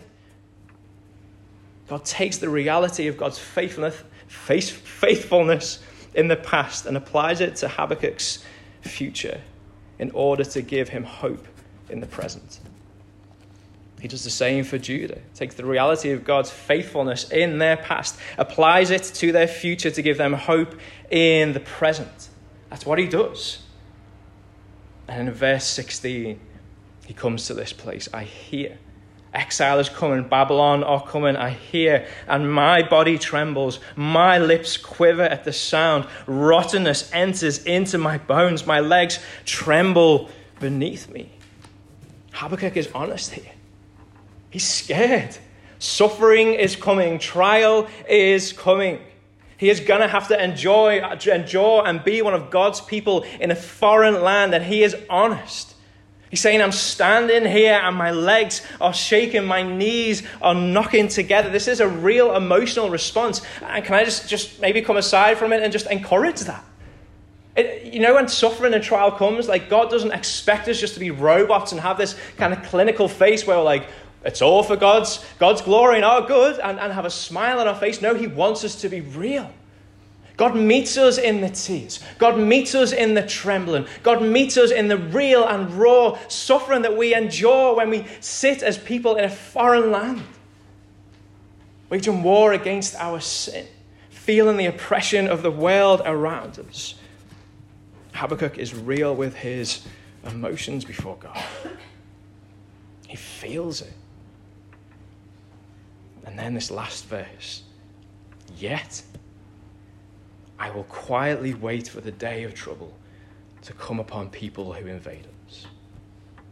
God 1.87 2.05
takes 2.05 2.37
the 2.37 2.49
reality 2.49 3.07
of 3.07 3.17
God's 3.17 3.39
faithfulness, 3.39 3.95
faithfulness 4.27 5.79
in 6.13 6.27
the 6.27 6.35
past 6.35 6.85
and 6.85 6.97
applies 6.97 7.41
it 7.41 7.55
to 7.57 7.67
Habakkuk's 7.67 8.43
future 8.81 9.41
in 9.99 10.11
order 10.11 10.43
to 10.43 10.61
give 10.61 10.89
him 10.89 11.03
hope 11.03 11.47
in 11.89 11.99
the 11.99 12.07
present. 12.07 12.59
He 14.01 14.07
does 14.07 14.23
the 14.23 14.29
same 14.29 14.63
for 14.63 14.77
Judah. 14.77 15.19
Takes 15.35 15.55
the 15.55 15.65
reality 15.65 16.11
of 16.11 16.23
God's 16.23 16.49
faithfulness 16.49 17.29
in 17.29 17.57
their 17.57 17.75
past, 17.75 18.17
applies 18.37 18.91
it 18.91 19.03
to 19.03 19.31
their 19.31 19.47
future 19.47 19.91
to 19.91 20.01
give 20.01 20.17
them 20.17 20.33
hope 20.33 20.79
in 21.11 21.51
the 21.51 21.59
present. 21.59 22.29
That's 22.69 22.85
what 22.85 22.97
he 22.97 23.07
does. 23.07 23.59
And 25.07 25.27
in 25.27 25.33
verse 25.33 25.65
16, 25.65 26.39
he 27.05 27.13
comes 27.13 27.47
to 27.47 27.53
this 27.53 27.73
place 27.73 28.07
I 28.13 28.23
hear 28.23 28.77
Exile 29.33 29.79
is 29.79 29.89
coming, 29.89 30.27
Babylon 30.27 30.83
are 30.83 31.03
coming, 31.05 31.35
I 31.35 31.51
hear, 31.51 32.07
and 32.27 32.51
my 32.51 32.81
body 32.81 33.17
trembles. 33.19 33.79
My 33.95 34.39
lips 34.39 34.75
quiver 34.75 35.23
at 35.23 35.43
the 35.43 35.53
sound. 35.53 36.07
Rottenness 36.25 37.11
enters 37.13 37.63
into 37.63 37.99
my 37.99 38.17
bones. 38.17 38.65
My 38.65 38.79
legs 38.79 39.19
tremble 39.45 40.29
beneath 40.59 41.09
me. 41.09 41.29
Habakkuk 42.31 42.75
is 42.75 42.89
honest 42.95 43.31
here. 43.31 43.51
He's 44.49 44.67
scared. 44.67 45.37
Suffering 45.77 46.55
is 46.55 46.75
coming, 46.75 47.19
trial 47.19 47.87
is 48.09 48.51
coming. 48.51 48.99
He 49.57 49.69
is 49.69 49.79
going 49.79 50.01
to 50.01 50.07
have 50.07 50.29
to 50.29 50.41
enjoy, 50.41 51.01
endure 51.01 51.85
and 51.85 52.03
be 52.03 52.21
one 52.21 52.33
of 52.33 52.49
God's 52.49 52.81
people 52.81 53.23
in 53.39 53.51
a 53.51 53.55
foreign 53.55 54.21
land, 54.21 54.53
and 54.53 54.63
he 54.63 54.83
is 54.83 54.95
honest. 55.09 55.75
He's 56.29 56.41
saying, 56.41 56.61
I'm 56.61 56.71
standing 56.71 57.49
here 57.51 57.73
and 57.73 57.95
my 57.95 58.11
legs 58.11 58.61
are 58.79 58.93
shaking, 58.93 59.45
my 59.45 59.63
knees 59.63 60.21
are 60.41 60.53
knocking 60.53 61.07
together. 61.07 61.49
This 61.49 61.67
is 61.67 61.79
a 61.79 61.87
real 61.87 62.35
emotional 62.35 62.89
response. 62.89 63.41
And 63.63 63.83
can 63.83 63.95
I 63.95 64.03
just, 64.03 64.29
just 64.29 64.61
maybe 64.61 64.81
come 64.81 64.97
aside 64.97 65.37
from 65.37 65.53
it 65.53 65.63
and 65.63 65.73
just 65.73 65.89
encourage 65.89 66.41
that? 66.41 66.63
It, 67.55 67.93
you 67.93 67.99
know, 67.99 68.13
when 68.13 68.27
suffering 68.27 68.75
and 68.75 68.83
trial 68.83 69.11
comes, 69.11 69.47
like 69.47 69.69
God 69.69 69.89
doesn't 69.89 70.11
expect 70.11 70.67
us 70.67 70.79
just 70.79 70.93
to 70.93 70.99
be 70.99 71.09
robots 71.09 71.71
and 71.71 71.81
have 71.81 71.97
this 71.97 72.15
kind 72.37 72.53
of 72.53 72.61
clinical 72.63 73.07
face 73.07 73.47
where 73.47 73.57
we're 73.57 73.63
like, 73.63 73.87
it's 74.23 74.41
all 74.41 74.61
for 74.61 74.75
God's, 74.75 75.25
God's 75.39 75.61
glory 75.61 75.95
and 75.95 76.05
our 76.05 76.21
good 76.21 76.59
and, 76.59 76.79
and 76.79 76.93
have 76.93 77.05
a 77.05 77.09
smile 77.09 77.59
on 77.59 77.67
our 77.67 77.75
face. 77.75 78.01
No, 78.01 78.13
He 78.13 78.27
wants 78.27 78.63
us 78.63 78.75
to 78.81 78.89
be 78.89 79.01
real. 79.01 79.51
God 80.39 80.55
meets 80.55 80.95
us 80.95 81.17
in 81.17 81.41
the 81.41 81.49
tears. 81.49 81.99
God 82.17 82.39
meets 82.39 82.73
us 82.73 82.93
in 82.93 83.13
the 83.13 83.23
trembling. 83.27 83.85
God 84.03 84.21
meets 84.21 84.55
us 84.55 84.71
in 84.71 84.87
the 84.87 84.95
real 84.95 85.45
and 85.45 85.69
raw 85.73 86.17
suffering 86.29 86.83
that 86.83 86.95
we 86.95 87.13
endure 87.13 87.75
when 87.75 87.89
we 87.89 88.05
sit 88.21 88.63
as 88.63 88.77
people 88.77 89.17
in 89.17 89.25
a 89.25 89.29
foreign 89.29 89.91
land, 89.91 90.23
waging 91.89 92.23
war 92.23 92.53
against 92.53 92.95
our 92.95 93.19
sin, 93.19 93.67
feeling 94.11 94.55
the 94.55 94.67
oppression 94.67 95.27
of 95.27 95.43
the 95.43 95.51
world 95.51 96.01
around 96.05 96.57
us. 96.57 96.95
Habakkuk 98.13 98.57
is 98.57 98.73
real 98.73 99.13
with 99.13 99.35
his 99.35 99.85
emotions 100.25 100.85
before 100.85 101.17
God. 101.19 101.43
He 103.09 103.17
feels 103.17 103.81
it. 103.81 103.93
And 106.25 106.39
then 106.39 106.53
this 106.53 106.71
last 106.71 107.07
verse 107.07 107.63
Yet 108.57 109.01
I 110.59 110.69
will 110.71 110.83
quietly 110.83 111.53
wait 111.53 111.87
for 111.87 112.01
the 112.01 112.11
day 112.11 112.43
of 112.43 112.53
trouble 112.53 112.93
to 113.61 113.73
come 113.73 113.99
upon 113.99 114.29
people 114.29 114.73
who 114.73 114.85
invade 114.85 115.25
us. 115.47 115.65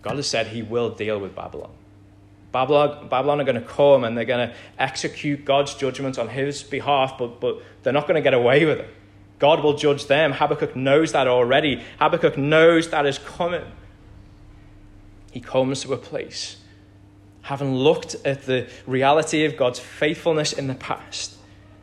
God 0.01 0.15
has 0.15 0.27
said 0.27 0.47
he 0.47 0.61
will 0.61 0.89
deal 0.89 1.19
with 1.19 1.35
Babylon. 1.35 1.71
Babylon, 2.51 3.09
Babylon 3.09 3.41
are 3.41 3.43
going 3.43 3.61
to 3.61 3.67
come 3.67 4.03
and 4.03 4.17
they're 4.17 4.25
going 4.25 4.49
to 4.49 4.55
execute 4.79 5.43
God's 5.43 5.75
judgment 5.75 6.17
on 6.17 6.29
his 6.29 6.63
behalf, 6.63 7.17
but, 7.19 7.41
but 7.41 7.61
they're 7.83 7.93
not 7.93 8.07
going 8.07 8.15
to 8.15 8.21
get 8.21 8.33
away 8.33 8.65
with 8.65 8.79
it. 8.79 8.89
God 9.39 9.63
will 9.63 9.75
judge 9.75 10.07
them. 10.07 10.31
Habakkuk 10.31 10.75
knows 10.75 11.11
that 11.11 11.27
already. 11.27 11.83
Habakkuk 11.99 12.37
knows 12.37 12.89
that 12.89 13.05
is 13.05 13.19
coming. 13.19 13.65
He 15.31 15.39
comes 15.39 15.81
to 15.81 15.93
a 15.93 15.97
place, 15.97 16.57
having 17.43 17.75
looked 17.75 18.15
at 18.25 18.45
the 18.45 18.67
reality 18.87 19.45
of 19.45 19.55
God's 19.55 19.79
faithfulness 19.79 20.53
in 20.53 20.67
the 20.67 20.73
past, 20.73 21.36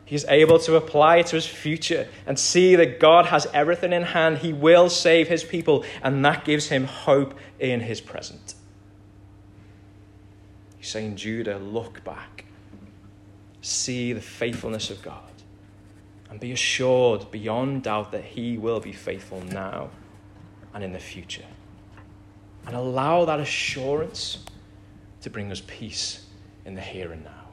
He's 0.05 0.23
able 0.25 0.59
to 0.59 0.75
apply 0.75 1.17
it 1.17 1.27
to 1.27 1.35
his 1.35 1.47
future 1.47 2.07
and 2.27 2.37
see 2.37 2.75
that 2.75 2.99
God 2.99 3.25
has 3.25 3.47
everything 3.53 3.91
in 3.91 4.03
hand. 4.03 4.37
He 4.37 4.53
will 4.53 4.87
save 4.89 5.27
his 5.27 5.43
people, 5.43 5.83
and 6.03 6.23
that 6.23 6.45
gives 6.45 6.67
him 6.69 6.85
hope 6.85 7.33
in 7.59 7.79
his 7.81 8.01
present. 8.01 8.53
He's 10.77 10.89
saying, 10.89 11.15
Judah, 11.15 11.57
look 11.57 12.03
back, 12.03 12.45
see 13.61 14.13
the 14.13 14.21
faithfulness 14.21 14.91
of 14.91 15.01
God, 15.01 15.23
and 16.29 16.39
be 16.39 16.51
assured 16.51 17.31
beyond 17.31 17.81
doubt 17.83 18.11
that 18.11 18.23
he 18.23 18.59
will 18.59 18.79
be 18.79 18.91
faithful 18.91 19.41
now 19.41 19.89
and 20.75 20.83
in 20.83 20.93
the 20.93 20.99
future. 20.99 21.45
And 22.67 22.75
allow 22.75 23.25
that 23.25 23.39
assurance 23.39 24.45
to 25.21 25.31
bring 25.31 25.51
us 25.51 25.63
peace 25.65 26.27
in 26.63 26.75
the 26.75 26.81
here 26.81 27.11
and 27.11 27.23
now. 27.23 27.44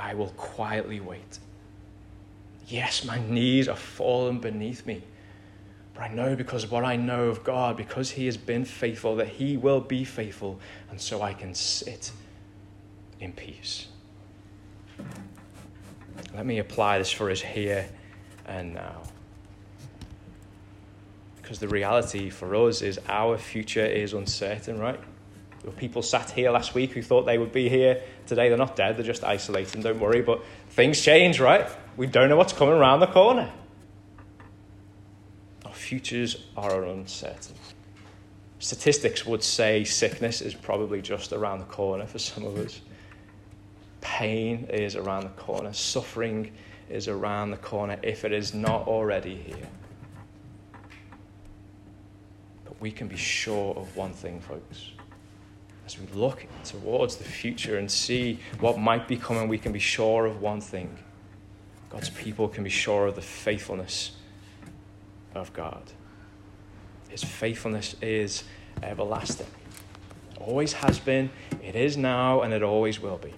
I 0.00 0.14
will 0.14 0.30
quietly 0.30 1.00
wait. 1.00 1.38
Yes, 2.66 3.04
my 3.04 3.18
knees 3.18 3.68
are 3.68 3.76
fallen 3.76 4.38
beneath 4.38 4.86
me. 4.86 5.02
But 5.94 6.04
I 6.04 6.08
know 6.08 6.36
because 6.36 6.70
what 6.70 6.84
I 6.84 6.96
know 6.96 7.28
of 7.28 7.44
God, 7.44 7.76
because 7.76 8.10
He 8.10 8.26
has 8.26 8.36
been 8.36 8.64
faithful, 8.64 9.16
that 9.16 9.28
He 9.28 9.56
will 9.56 9.80
be 9.80 10.04
faithful, 10.04 10.58
and 10.90 11.00
so 11.00 11.20
I 11.20 11.34
can 11.34 11.54
sit 11.54 12.12
in 13.18 13.32
peace. 13.32 13.88
Let 16.34 16.46
me 16.46 16.58
apply 16.58 16.98
this 16.98 17.10
for 17.10 17.30
us 17.30 17.40
here 17.40 17.88
and 18.46 18.74
now. 18.74 19.02
Because 21.42 21.58
the 21.58 21.68
reality 21.68 22.30
for 22.30 22.54
us 22.54 22.82
is 22.82 23.00
our 23.08 23.36
future 23.36 23.84
is 23.84 24.12
uncertain, 24.12 24.78
right? 24.78 25.00
People 25.76 26.00
sat 26.02 26.30
here 26.30 26.50
last 26.50 26.74
week 26.74 26.92
who 26.92 27.02
thought 27.02 27.26
they 27.26 27.36
would 27.36 27.52
be 27.52 27.68
here 27.68 28.02
today. 28.26 28.48
They're 28.48 28.56
not 28.56 28.76
dead, 28.76 28.96
they're 28.96 29.04
just 29.04 29.24
isolating, 29.24 29.82
don't 29.82 30.00
worry. 30.00 30.22
But 30.22 30.42
things 30.70 31.00
change, 31.00 31.38
right? 31.38 31.68
We 31.98 32.06
don't 32.06 32.30
know 32.30 32.36
what's 32.36 32.54
coming 32.54 32.74
around 32.74 33.00
the 33.00 33.06
corner. 33.06 33.52
Our 35.66 35.72
futures 35.72 36.44
are 36.56 36.84
uncertain. 36.84 37.54
Statistics 38.58 39.26
would 39.26 39.42
say 39.42 39.84
sickness 39.84 40.40
is 40.40 40.54
probably 40.54 41.02
just 41.02 41.32
around 41.32 41.58
the 41.58 41.66
corner 41.66 42.06
for 42.06 42.18
some 42.18 42.44
of 42.44 42.56
us. 42.56 42.80
Pain 44.00 44.66
is 44.70 44.96
around 44.96 45.24
the 45.24 45.42
corner. 45.42 45.74
Suffering 45.74 46.52
is 46.88 47.06
around 47.06 47.50
the 47.50 47.58
corner 47.58 47.98
if 48.02 48.24
it 48.24 48.32
is 48.32 48.54
not 48.54 48.88
already 48.88 49.34
here. 49.34 49.68
But 52.64 52.80
we 52.80 52.90
can 52.90 53.08
be 53.08 53.16
sure 53.16 53.74
of 53.76 53.94
one 53.94 54.12
thing, 54.12 54.40
folks 54.40 54.92
as 55.90 55.98
we 55.98 56.06
look 56.14 56.46
towards 56.62 57.16
the 57.16 57.24
future 57.24 57.76
and 57.76 57.90
see 57.90 58.38
what 58.60 58.78
might 58.78 59.08
be 59.08 59.16
coming, 59.16 59.48
we 59.48 59.58
can 59.58 59.72
be 59.72 59.80
sure 59.80 60.24
of 60.24 60.40
one 60.40 60.60
thing 60.60 60.96
God's 61.88 62.10
people 62.10 62.46
can 62.46 62.62
be 62.62 62.70
sure 62.70 63.08
of 63.08 63.16
the 63.16 63.22
faithfulness 63.22 64.12
of 65.34 65.52
God. 65.52 65.82
His 67.08 67.24
faithfulness 67.24 67.96
is 68.00 68.44
everlasting. 68.80 69.48
Always 70.38 70.74
has 70.74 71.00
been, 71.00 71.30
it 71.60 71.74
is 71.74 71.96
now, 71.96 72.42
and 72.42 72.54
it 72.54 72.62
always 72.62 73.00
will 73.00 73.18
be. 73.18 73.34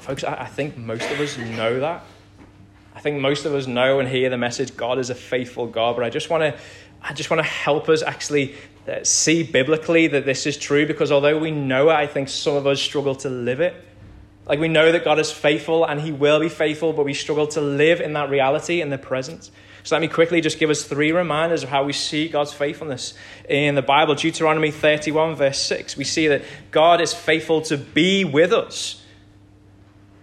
Folks, 0.00 0.22
I 0.22 0.44
think 0.44 0.76
most 0.76 1.10
of 1.10 1.18
us 1.18 1.38
know 1.38 1.80
that. 1.80 2.04
I 2.94 3.00
think 3.00 3.20
most 3.20 3.44
of 3.44 3.54
us 3.54 3.66
know 3.66 4.00
and 4.00 4.08
hear 4.08 4.30
the 4.30 4.38
message 4.38 4.76
God 4.76 4.98
is 4.98 5.10
a 5.10 5.14
faithful 5.14 5.66
God, 5.66 5.96
but 5.96 6.04
I 6.04 6.10
just 6.10 6.30
want 6.30 6.42
to 6.42 6.60
I 7.02 7.14
just 7.14 7.30
want 7.30 7.38
to 7.38 7.48
help 7.48 7.88
us 7.88 8.02
actually 8.02 8.54
uh, 8.86 9.04
see 9.04 9.42
biblically 9.42 10.08
that 10.08 10.26
this 10.26 10.46
is 10.46 10.56
true 10.56 10.86
because 10.86 11.10
although 11.10 11.38
we 11.38 11.50
know 11.50 11.88
it, 11.88 11.94
I 11.94 12.06
think 12.06 12.28
some 12.28 12.56
of 12.56 12.66
us 12.66 12.80
struggle 12.80 13.14
to 13.16 13.30
live 13.30 13.60
it. 13.60 13.74
Like 14.46 14.58
we 14.58 14.68
know 14.68 14.92
that 14.92 15.04
God 15.04 15.18
is 15.18 15.30
faithful 15.30 15.84
and 15.84 16.00
He 16.00 16.12
will 16.12 16.40
be 16.40 16.48
faithful, 16.48 16.92
but 16.92 17.04
we 17.04 17.14
struggle 17.14 17.46
to 17.48 17.60
live 17.60 18.00
in 18.00 18.12
that 18.14 18.28
reality 18.28 18.80
in 18.82 18.90
the 18.90 18.98
present. 18.98 19.50
So 19.82 19.94
let 19.94 20.02
me 20.02 20.08
quickly 20.08 20.40
just 20.40 20.58
give 20.58 20.68
us 20.68 20.82
three 20.82 21.12
reminders 21.12 21.62
of 21.62 21.70
how 21.70 21.84
we 21.84 21.92
see 21.92 22.28
God's 22.28 22.52
faithfulness 22.52 23.14
in 23.48 23.76
the 23.76 23.82
Bible. 23.82 24.14
Deuteronomy 24.14 24.70
31, 24.70 25.36
verse 25.36 25.58
6, 25.62 25.96
we 25.96 26.04
see 26.04 26.28
that 26.28 26.42
God 26.70 27.00
is 27.00 27.14
faithful 27.14 27.62
to 27.62 27.78
be 27.78 28.24
with 28.24 28.52
us. 28.52 28.99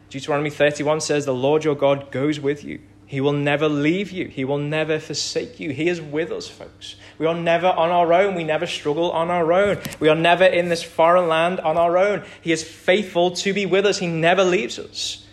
Deuteronomy 0.09 0.49
31 0.49 1.01
says, 1.01 1.25
The 1.25 1.33
Lord 1.33 1.63
your 1.63 1.75
God 1.75 2.11
goes 2.11 2.39
with 2.39 2.63
you. 2.63 2.79
He 3.05 3.21
will 3.21 3.33
never 3.33 3.69
leave 3.69 4.11
you. 4.11 4.27
He 4.27 4.43
will 4.43 4.57
never 4.57 4.99
forsake 4.99 5.61
you. 5.61 5.71
He 5.71 5.87
is 5.87 6.01
with 6.01 6.29
us, 6.29 6.49
folks. 6.49 6.97
We 7.17 7.25
are 7.25 7.33
never 7.33 7.67
on 7.67 7.89
our 7.89 8.11
own. 8.11 8.35
We 8.35 8.43
never 8.43 8.67
struggle 8.67 9.11
on 9.11 9.29
our 9.31 9.53
own. 9.53 9.79
We 10.01 10.09
are 10.09 10.15
never 10.15 10.43
in 10.43 10.67
this 10.67 10.83
foreign 10.83 11.29
land 11.29 11.61
on 11.61 11.77
our 11.77 11.97
own. 11.97 12.23
He 12.41 12.51
is 12.51 12.63
faithful 12.63 13.31
to 13.31 13.53
be 13.53 13.65
with 13.65 13.85
us. 13.85 13.99
He 13.99 14.07
never 14.07 14.43
leaves 14.43 14.77
us. 14.77 15.25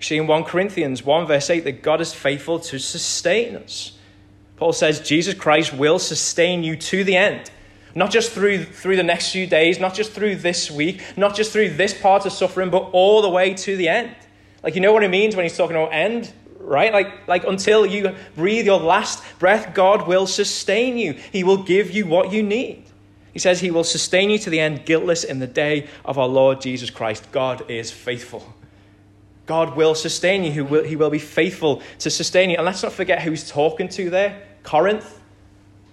See 0.00 0.16
in 0.16 0.26
1 0.26 0.44
Corinthians 0.44 1.04
1, 1.04 1.26
verse 1.26 1.50
8, 1.50 1.64
that 1.64 1.82
God 1.82 2.00
is 2.00 2.14
faithful 2.14 2.58
to 2.60 2.78
sustain 2.78 3.56
us. 3.56 3.92
Paul 4.56 4.72
says 4.72 5.00
Jesus 5.00 5.34
Christ 5.34 5.74
will 5.74 5.98
sustain 5.98 6.64
you 6.64 6.76
to 6.76 7.04
the 7.04 7.16
end. 7.16 7.50
Not 7.98 8.10
just 8.10 8.32
through, 8.32 8.64
through 8.64 8.96
the 8.96 9.02
next 9.02 9.32
few 9.32 9.46
days, 9.46 9.80
not 9.80 9.94
just 9.94 10.12
through 10.12 10.36
this 10.36 10.70
week, 10.70 11.02
not 11.16 11.34
just 11.34 11.52
through 11.52 11.70
this 11.70 11.92
part 11.92 12.24
of 12.26 12.32
suffering, 12.32 12.70
but 12.70 12.90
all 12.92 13.22
the 13.22 13.28
way 13.28 13.54
to 13.54 13.76
the 13.76 13.88
end. 13.88 14.14
Like, 14.62 14.74
you 14.74 14.80
know 14.80 14.92
what 14.92 15.02
he 15.02 15.08
means 15.08 15.34
when 15.34 15.44
he's 15.44 15.56
talking 15.56 15.76
about 15.76 15.92
end? 15.92 16.32
right? 16.60 16.92
Like, 16.92 17.26
like 17.26 17.44
until 17.44 17.86
you 17.86 18.14
breathe 18.36 18.66
your 18.66 18.78
last 18.78 19.22
breath, 19.38 19.74
God 19.74 20.06
will 20.06 20.26
sustain 20.26 20.98
you. 20.98 21.14
He 21.32 21.42
will 21.42 21.62
give 21.62 21.90
you 21.90 22.06
what 22.06 22.32
you 22.32 22.42
need. 22.42 22.84
He 23.32 23.38
says 23.38 23.60
he 23.60 23.70
will 23.70 23.84
sustain 23.84 24.30
you 24.30 24.38
to 24.38 24.50
the 24.50 24.60
end, 24.60 24.84
guiltless 24.84 25.24
in 25.24 25.38
the 25.38 25.46
day 25.46 25.88
of 26.04 26.18
our 26.18 26.28
Lord 26.28 26.60
Jesus 26.60 26.90
Christ. 26.90 27.30
God 27.32 27.70
is 27.70 27.90
faithful. 27.90 28.54
God 29.46 29.76
will 29.76 29.94
sustain 29.94 30.44
you. 30.44 30.52
He 30.52 30.60
will, 30.60 30.84
he 30.84 30.96
will 30.96 31.10
be 31.10 31.18
faithful 31.18 31.82
to 32.00 32.10
sustain 32.10 32.50
you. 32.50 32.56
And 32.56 32.66
let's 32.66 32.82
not 32.82 32.92
forget 32.92 33.22
who 33.22 33.30
he's 33.30 33.48
talking 33.48 33.88
to 33.90 34.10
there 34.10 34.42
Corinth. 34.62 35.18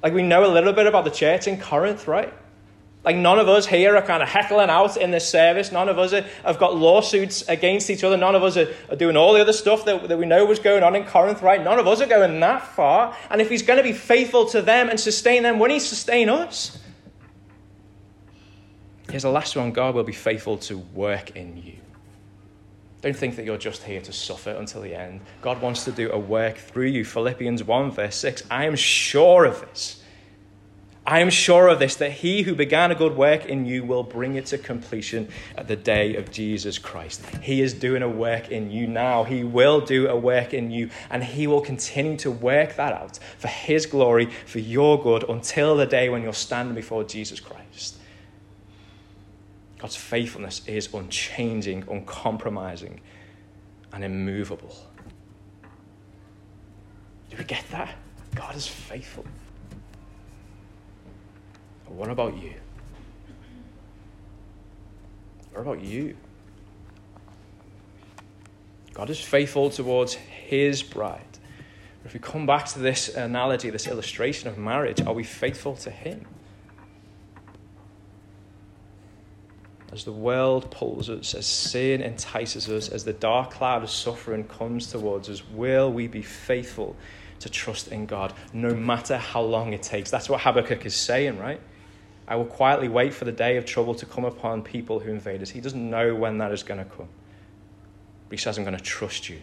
Like 0.05 0.13
we 0.13 0.21
know 0.21 0.45
a 0.45 0.53
little 0.53 0.71
bit 0.71 0.85
about 0.85 1.03
the 1.03 1.09
church 1.09 1.47
in 1.47 1.59
Corinth, 1.59 2.07
right? 2.07 2.31
Like, 3.03 3.15
none 3.15 3.39
of 3.39 3.49
us 3.49 3.65
here 3.65 3.95
are 3.97 4.03
kind 4.03 4.21
of 4.21 4.29
heckling 4.29 4.69
out 4.69 4.97
in 4.97 5.09
this 5.09 5.27
service. 5.27 5.71
None 5.71 5.89
of 5.89 5.97
us 5.97 6.13
are, 6.13 6.23
have 6.43 6.59
got 6.59 6.77
lawsuits 6.77 7.41
against 7.47 7.89
each 7.89 8.03
other. 8.03 8.15
None 8.15 8.35
of 8.35 8.43
us 8.43 8.55
are, 8.55 8.71
are 8.91 8.95
doing 8.95 9.17
all 9.17 9.33
the 9.33 9.41
other 9.41 9.51
stuff 9.51 9.83
that, 9.85 10.07
that 10.07 10.19
we 10.19 10.27
know 10.27 10.45
was 10.45 10.59
going 10.59 10.83
on 10.83 10.95
in 10.95 11.05
Corinth, 11.05 11.41
right? 11.41 11.59
None 11.59 11.79
of 11.79 11.87
us 11.87 12.01
are 12.01 12.05
going 12.05 12.39
that 12.39 12.67
far. 12.75 13.17
And 13.31 13.41
if 13.41 13.49
he's 13.49 13.63
going 13.63 13.77
to 13.77 13.83
be 13.83 13.93
faithful 13.93 14.45
to 14.49 14.61
them 14.61 14.89
and 14.89 14.99
sustain 14.99 15.41
them, 15.41 15.57
when 15.57 15.71
he 15.71 15.79
sustain 15.79 16.29
us? 16.29 16.77
Here's 19.09 19.23
the 19.23 19.31
last 19.31 19.55
one 19.55 19.71
God 19.71 19.95
will 19.95 20.03
be 20.03 20.13
faithful 20.13 20.59
to 20.59 20.77
work 20.77 21.31
in 21.31 21.57
you. 21.57 21.77
Don't 23.05 23.15
think 23.15 23.35
that 23.35 23.45
you're 23.45 23.59
just 23.59 23.83
here 23.83 24.01
to 24.01 24.11
suffer 24.11 24.49
until 24.49 24.81
the 24.81 24.95
end. 24.95 25.21
God 25.43 25.61
wants 25.61 25.85
to 25.85 25.91
do 25.91 26.11
a 26.11 26.17
work 26.17 26.57
through 26.57 26.87
you. 26.87 27.05
Philippians 27.05 27.63
1, 27.63 27.91
verse 27.91 28.15
6. 28.15 28.41
I 28.49 28.65
am 28.65 28.75
sure 28.75 29.45
of 29.45 29.61
this 29.61 30.01
I 31.07 31.19
am 31.19 31.29
sure 31.29 31.67
of 31.67 31.77
this, 31.77 31.97
that 31.97 32.13
he 32.13 32.41
who 32.41 32.55
began 32.55 32.89
a 32.89 32.95
good 32.95 33.15
work 33.15 33.45
in 33.45 33.67
you 33.67 33.83
will 33.83 34.01
bring 34.01 34.35
it 34.35 34.47
to 34.47 34.57
completion 34.57 35.29
at 35.55 35.67
the 35.67 35.75
day 35.75 36.15
of 36.15 36.31
Jesus 36.31 36.79
Christ. 36.79 37.23
He 37.43 37.61
is 37.61 37.75
doing 37.75 38.01
a 38.01 38.09
work 38.09 38.49
in 38.49 38.71
you 38.71 38.87
now. 38.87 39.23
He 39.23 39.43
will 39.43 39.81
do 39.81 40.07
a 40.07 40.15
work 40.15 40.51
in 40.51 40.71
you, 40.71 40.89
and 41.11 41.23
he 41.23 41.45
will 41.45 41.61
continue 41.61 42.17
to 42.17 42.31
work 42.31 42.75
that 42.77 42.93
out 42.93 43.19
for 43.37 43.49
his 43.49 43.85
glory, 43.85 44.31
for 44.47 44.57
your 44.57 44.99
good, 44.99 45.29
until 45.29 45.75
the 45.75 45.85
day 45.85 46.09
when 46.09 46.23
you're 46.23 46.33
standing 46.33 46.73
before 46.73 47.03
Jesus 47.03 47.39
Christ. 47.39 47.64
God's 49.85 49.97
faithfulness 49.97 50.63
is 50.65 50.91
unchanging, 50.95 51.85
uncompromising, 51.87 53.01
and 53.93 54.03
immovable. 54.03 54.75
Do 57.29 57.37
we 57.37 57.43
get 57.43 57.63
that? 57.69 57.93
God 58.33 58.55
is 58.55 58.65
faithful. 58.65 59.23
What 61.85 62.09
about 62.09 62.35
you? 62.35 62.55
What 65.53 65.61
about 65.61 65.83
you? 65.83 66.17
God 68.95 69.11
is 69.11 69.19
faithful 69.19 69.69
towards 69.69 70.15
his 70.15 70.81
bride. 70.81 71.21
If 72.05 72.15
we 72.15 72.19
come 72.19 72.47
back 72.47 72.65
to 72.69 72.79
this 72.79 73.09
analogy, 73.09 73.69
this 73.69 73.85
illustration 73.85 74.49
of 74.49 74.57
marriage, 74.57 74.99
are 75.01 75.13
we 75.13 75.23
faithful 75.23 75.75
to 75.75 75.91
him? 75.91 76.25
As 79.95 80.03
the 80.03 80.11
world 80.11 80.69
pulls 80.71 81.09
us, 81.09 81.33
as 81.33 81.45
sin 81.45 82.01
entices 82.01 82.67
us, 82.67 82.89
as 82.89 83.05
the 83.05 83.13
dark 83.13 83.51
cloud 83.51 83.81
of 83.81 83.89
suffering 83.89 84.43
comes 84.43 84.87
towards 84.91 85.29
us, 85.29 85.41
will 85.51 85.89
we 85.89 86.07
be 86.07 86.21
faithful 86.21 86.97
to 87.39 87.49
trust 87.49 87.87
in 87.87 88.05
God 88.05 88.33
no 88.51 88.75
matter 88.75 89.15
how 89.17 89.41
long 89.41 89.71
it 89.71 89.81
takes? 89.81 90.11
That's 90.11 90.27
what 90.29 90.41
Habakkuk 90.41 90.85
is 90.85 90.97
saying, 90.97 91.39
right? 91.39 91.61
I 92.27 92.35
will 92.35 92.45
quietly 92.45 92.89
wait 92.89 93.13
for 93.13 93.23
the 93.23 93.31
day 93.31 93.55
of 93.55 93.65
trouble 93.65 93.95
to 93.95 94.05
come 94.05 94.25
upon 94.25 94.63
people 94.63 94.99
who 94.99 95.11
invade 95.11 95.41
us. 95.41 95.49
He 95.49 95.61
doesn't 95.61 95.89
know 95.89 96.13
when 96.13 96.39
that 96.39 96.51
is 96.51 96.61
going 96.61 96.83
to 96.83 96.89
come. 96.89 97.07
But 98.27 98.37
he 98.37 98.43
says, 98.43 98.57
I'm 98.57 98.65
going 98.65 98.75
to 98.75 98.83
trust 98.83 99.29
you 99.29 99.39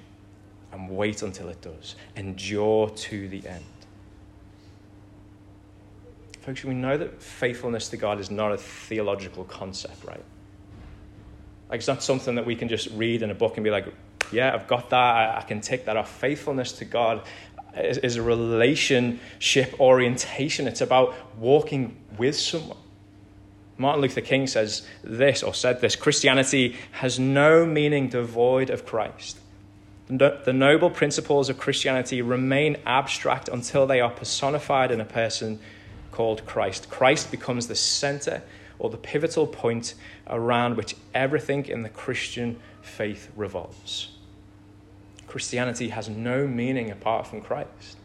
and 0.70 0.90
wait 0.90 1.22
until 1.22 1.48
it 1.48 1.62
does. 1.62 1.96
Endure 2.14 2.90
to 2.90 3.26
the 3.26 3.48
end. 3.48 3.64
Folks, 6.40 6.62
we 6.62 6.74
know 6.74 6.98
that 6.98 7.22
faithfulness 7.22 7.88
to 7.88 7.96
God 7.96 8.20
is 8.20 8.30
not 8.30 8.52
a 8.52 8.58
theological 8.58 9.44
concept, 9.44 10.04
right? 10.04 10.22
Like, 11.72 11.78
it's 11.78 11.88
not 11.88 12.02
something 12.02 12.35
that 12.35 12.44
we 12.44 12.54
can 12.54 12.68
just 12.68 12.90
read 12.90 13.22
in 13.22 13.30
a 13.30 13.35
book 13.35 13.56
and 13.56 13.64
be 13.64 13.70
like, 13.70 13.87
yeah, 14.30 14.52
I've 14.52 14.68
got 14.68 14.90
that. 14.90 14.98
I, 14.98 15.38
I 15.38 15.40
can 15.40 15.62
take 15.62 15.87
that 15.87 15.96
off. 15.96 16.11
Faithfulness 16.18 16.72
to 16.72 16.85
God 16.85 17.22
is, 17.74 17.96
is 17.96 18.16
a 18.16 18.22
relationship 18.22 19.80
orientation. 19.80 20.68
It's 20.68 20.82
about 20.82 21.14
walking 21.38 21.96
with 22.18 22.38
someone. 22.38 22.76
Martin 23.78 24.02
Luther 24.02 24.20
King 24.20 24.46
says 24.48 24.87
this, 25.02 25.42
or 25.42 25.54
said 25.54 25.80
this 25.80 25.96
Christianity 25.96 26.76
has 26.90 27.18
no 27.18 27.64
meaning 27.64 28.11
devoid 28.11 28.68
of 28.68 28.85
Christ. 28.85 29.38
The 30.08 30.52
noble 30.52 30.90
principles 30.90 31.48
of 31.48 31.56
Christianity 31.56 32.20
remain 32.20 32.76
abstract 32.85 33.48
until 33.48 33.87
they 33.87 34.02
are 34.02 34.11
personified 34.11 34.90
in 34.90 35.00
a 35.00 35.06
person 35.06 35.58
called 36.11 36.44
Christ. 36.44 36.90
Christ 36.90 37.30
becomes 37.30 37.66
the 37.66 37.74
center 37.76 38.42
or 38.83 38.90
the 38.90 38.97
pivotal 38.97 39.47
point 39.47 39.95
around 40.27 40.77
which 40.77 40.97
everything 41.14 41.66
in 41.66 41.85
the 41.85 41.88
Christian 41.88 42.59
faith 42.83 43.31
revolves. 43.37 44.11
Christianity 45.29 45.90
has 45.90 46.09
no 46.09 46.49
meaning 46.49 46.90
apart 46.90 47.29
from 47.29 47.42
Christ. 47.42 47.97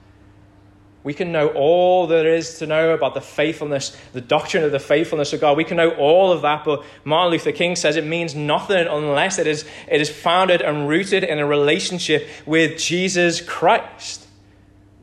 We 1.04 1.16
can 1.16 1.32
know 1.32 1.48
all 1.48 2.06
there 2.06 2.28
is 2.28 2.60
to 2.60 2.68
know 2.68 2.92
about 2.92 3.16
the 3.16 3.22
faithfulness, 3.22 3.98
the 4.14 4.22
doctrine 4.22 4.64
of 4.64 4.72
the 4.72 4.80
faithfulness 4.80 5.34
of 5.34 5.42
God. 5.42 5.58
We 5.58 5.64
can 5.64 5.78
know 5.78 5.90
all 5.92 6.32
of 6.32 6.44
that, 6.44 6.64
but 6.64 6.84
Martin 7.04 7.32
Luther 7.32 7.54
King 7.54 7.76
says 7.76 7.96
it 7.96 8.06
means 8.06 8.36
nothing 8.36 8.86
unless 8.86 9.40
it 9.40 9.48
is, 9.48 9.66
it 9.88 10.00
is 10.00 10.12
founded 10.12 10.62
and 10.62 10.88
rooted 10.88 11.24
in 11.24 11.40
a 11.40 11.46
relationship 11.48 12.28
with 12.46 12.78
Jesus 12.78 13.42
Christ. 13.42 14.28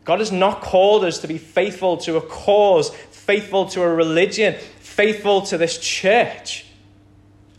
God 0.05 0.21
has 0.21 0.31
not 0.31 0.61
called 0.61 1.05
us 1.05 1.19
to 1.19 1.27
be 1.27 1.39
faithful 1.39 1.97
to 1.99 2.17
a 2.17 2.21
cause, 2.21 2.95
faithful 3.11 3.67
to 3.71 3.83
a 3.83 3.89
religion, 3.89 4.55
faithful 4.95 5.43
to 5.43 5.59
this 5.59 5.79
church. 5.79 6.67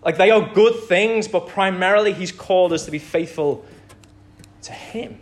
Like 0.04 0.18
they 0.18 0.32
are 0.32 0.54
good 0.54 0.84
things, 0.84 1.28
but 1.28 1.48
primarily 1.48 2.14
He's 2.14 2.32
called 2.32 2.74
us 2.74 2.86
to 2.86 2.92
be 2.92 3.00
faithful 3.00 3.66
to 4.64 4.72
Him, 4.72 5.20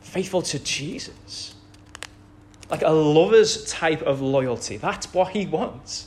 faithful 0.00 0.42
to 0.42 0.58
Jesus 0.58 1.54
like 2.70 2.82
a 2.82 2.90
lover's 2.90 3.64
type 3.64 4.02
of 4.02 4.20
loyalty. 4.20 4.76
That's 4.76 5.12
what 5.12 5.30
he 5.30 5.44
wants. 5.46 6.06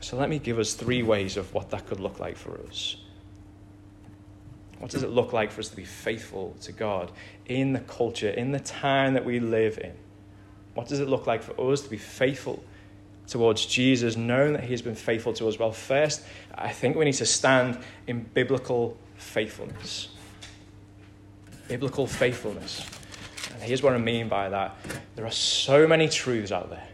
So 0.00 0.16
let 0.16 0.28
me 0.28 0.38
give 0.38 0.58
us 0.58 0.74
three 0.74 1.02
ways 1.02 1.36
of 1.36 1.54
what 1.54 1.70
that 1.70 1.86
could 1.86 2.00
look 2.00 2.18
like 2.18 2.36
for 2.36 2.60
us. 2.68 2.96
What 4.78 4.90
does 4.90 5.04
it 5.04 5.10
look 5.10 5.32
like 5.32 5.52
for 5.52 5.60
us 5.60 5.68
to 5.68 5.76
be 5.76 5.84
faithful 5.84 6.56
to 6.62 6.72
God 6.72 7.12
in 7.46 7.72
the 7.72 7.80
culture, 7.80 8.30
in 8.30 8.50
the 8.50 8.58
time 8.58 9.14
that 9.14 9.24
we 9.24 9.38
live 9.38 9.78
in? 9.78 9.92
What 10.74 10.88
does 10.88 11.00
it 11.00 11.08
look 11.08 11.26
like 11.26 11.42
for 11.42 11.72
us 11.72 11.82
to 11.82 11.90
be 11.90 11.98
faithful 11.98 12.62
towards 13.26 13.66
Jesus, 13.66 14.16
knowing 14.16 14.54
that 14.54 14.64
He 14.64 14.70
has 14.72 14.82
been 14.82 14.94
faithful 14.94 15.32
to 15.34 15.48
us? 15.48 15.58
Well, 15.58 15.72
first, 15.72 16.22
I 16.54 16.70
think 16.70 16.96
we 16.96 17.04
need 17.04 17.14
to 17.14 17.26
stand 17.26 17.78
in 18.06 18.22
biblical 18.22 18.96
faithfulness. 19.16 20.08
Biblical 21.68 22.06
faithfulness. 22.06 22.86
And 23.52 23.62
here's 23.62 23.82
what 23.82 23.92
I 23.92 23.98
mean 23.98 24.28
by 24.28 24.48
that 24.48 24.76
there 25.14 25.26
are 25.26 25.30
so 25.30 25.86
many 25.86 26.08
truths 26.08 26.52
out 26.52 26.70
there. 26.70 26.88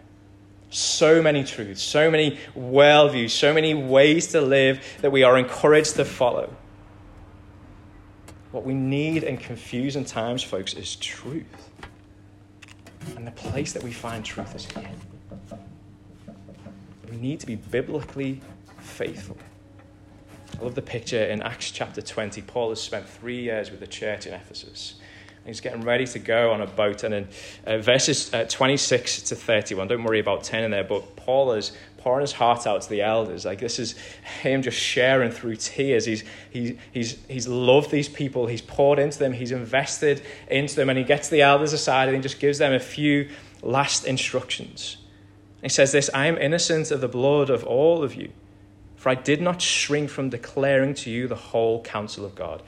So 0.70 1.22
many 1.22 1.44
truths, 1.44 1.82
so 1.82 2.10
many 2.10 2.38
worldviews, 2.54 3.30
so 3.30 3.54
many 3.54 3.72
ways 3.72 4.28
to 4.28 4.42
live 4.42 4.84
that 5.00 5.10
we 5.10 5.22
are 5.22 5.38
encouraged 5.38 5.94
to 5.96 6.04
follow. 6.04 6.54
What 8.52 8.64
we 8.64 8.74
need 8.74 9.22
in 9.22 9.38
confusing 9.38 10.04
times, 10.04 10.42
folks, 10.42 10.74
is 10.74 10.96
truth. 10.96 11.67
And 13.16 13.26
the 13.26 13.32
place 13.32 13.72
that 13.72 13.82
we 13.82 13.92
find 13.92 14.24
truth 14.24 14.54
is 14.54 14.66
here. 14.66 14.90
We 17.10 17.16
need 17.16 17.40
to 17.40 17.46
be 17.46 17.56
biblically 17.56 18.40
faithful. 18.78 19.36
I 20.58 20.64
love 20.64 20.74
the 20.74 20.82
picture 20.82 21.22
in 21.22 21.42
Acts 21.42 21.70
chapter 21.70 22.02
20. 22.02 22.42
Paul 22.42 22.70
has 22.70 22.80
spent 22.80 23.08
three 23.08 23.40
years 23.42 23.70
with 23.70 23.80
the 23.80 23.86
church 23.86 24.26
in 24.26 24.34
Ephesus. 24.34 24.94
And 25.38 25.46
He's 25.46 25.60
getting 25.60 25.82
ready 25.82 26.06
to 26.06 26.18
go 26.18 26.50
on 26.50 26.60
a 26.60 26.66
boat. 26.66 27.04
And 27.04 27.14
in 27.14 27.28
uh, 27.66 27.78
verses 27.78 28.32
uh, 28.34 28.44
26 28.48 29.22
to 29.22 29.36
31, 29.36 29.88
don't 29.88 30.04
worry 30.04 30.20
about 30.20 30.44
10 30.44 30.64
in 30.64 30.70
there, 30.70 30.84
but 30.84 31.16
Paul 31.16 31.52
is 31.52 31.72
pouring 32.08 32.22
his 32.22 32.32
heart 32.32 32.66
out 32.66 32.80
to 32.80 32.88
the 32.88 33.02
elders. 33.02 33.44
Like 33.44 33.58
this 33.58 33.78
is 33.78 33.94
him 34.40 34.62
just 34.62 34.78
sharing 34.78 35.30
through 35.30 35.56
tears. 35.56 36.06
He's, 36.06 36.24
he, 36.48 36.78
he's, 36.90 37.18
he's 37.28 37.46
loved 37.46 37.90
these 37.90 38.08
people, 38.08 38.46
he's 38.46 38.62
poured 38.62 38.98
into 38.98 39.18
them, 39.18 39.34
he's 39.34 39.52
invested 39.52 40.22
into 40.50 40.74
them, 40.74 40.88
and 40.88 40.98
he 40.98 41.04
gets 41.04 41.28
the 41.28 41.42
elders 41.42 41.74
aside 41.74 42.08
and 42.08 42.16
he 42.16 42.22
just 42.22 42.40
gives 42.40 42.56
them 42.56 42.72
a 42.72 42.80
few 42.80 43.28
last 43.60 44.06
instructions. 44.06 44.96
He 45.60 45.68
says 45.68 45.92
this 45.92 46.08
I 46.14 46.28
am 46.28 46.38
innocent 46.38 46.90
of 46.90 47.02
the 47.02 47.08
blood 47.08 47.50
of 47.50 47.62
all 47.64 48.02
of 48.02 48.14
you. 48.14 48.30
For 48.96 49.10
I 49.10 49.14
did 49.14 49.42
not 49.42 49.60
shrink 49.60 50.08
from 50.08 50.30
declaring 50.30 50.94
to 50.94 51.10
you 51.10 51.28
the 51.28 51.36
whole 51.36 51.82
counsel 51.82 52.24
of 52.24 52.34
God. 52.34 52.62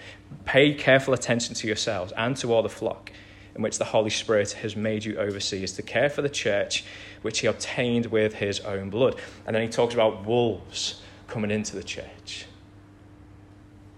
Pay 0.45 0.75
careful 0.75 1.15
attention 1.15 1.55
to 1.55 1.67
yourselves 1.67 2.13
and 2.15 2.37
to 2.37 2.53
all 2.53 2.63
the 2.63 2.69
flock 2.69 3.11
in 3.55 3.63
which 3.63 3.79
the 3.79 3.85
Holy 3.85 4.11
Spirit 4.11 4.53
has 4.53 4.77
made 4.77 5.05
you 5.05 5.19
overseers 5.19 5.73
to 5.73 5.83
care 5.83 6.09
for 6.09 6.23
the 6.23 6.29
church 6.29 6.85
which 7.23 7.41
he 7.41 7.47
obtained 7.47 8.07
with 8.07 8.35
his 8.35 8.61
own 8.61 8.91
blood. 8.91 9.17
And 9.47 9.55
then 9.55 9.63
he 9.63 9.69
talks 9.69 9.95
about 9.95 10.25
wolves 10.25 11.03
coming 11.27 11.51
into 11.51 11.77
the 11.77 11.83
church, 11.83 12.47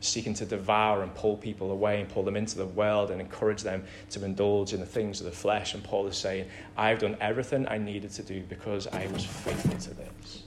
seeking 0.00 0.34
to 0.34 0.46
devour 0.46 1.02
and 1.02 1.14
pull 1.14 1.36
people 1.36 1.70
away 1.70 2.00
and 2.00 2.08
pull 2.08 2.22
them 2.22 2.36
into 2.36 2.58
the 2.58 2.66
world 2.66 3.10
and 3.10 3.20
encourage 3.20 3.62
them 3.62 3.84
to 4.10 4.24
indulge 4.24 4.72
in 4.72 4.80
the 4.80 4.86
things 4.86 5.20
of 5.20 5.26
the 5.26 5.32
flesh. 5.32 5.74
And 5.74 5.82
Paul 5.82 6.06
is 6.06 6.16
saying, 6.16 6.46
I've 6.76 6.98
done 6.98 7.16
everything 7.20 7.66
I 7.68 7.78
needed 7.78 8.10
to 8.12 8.22
do 8.22 8.42
because 8.48 8.86
I 8.88 9.06
was 9.08 9.24
faithful 9.24 9.78
to 9.78 9.94
this. 9.94 10.42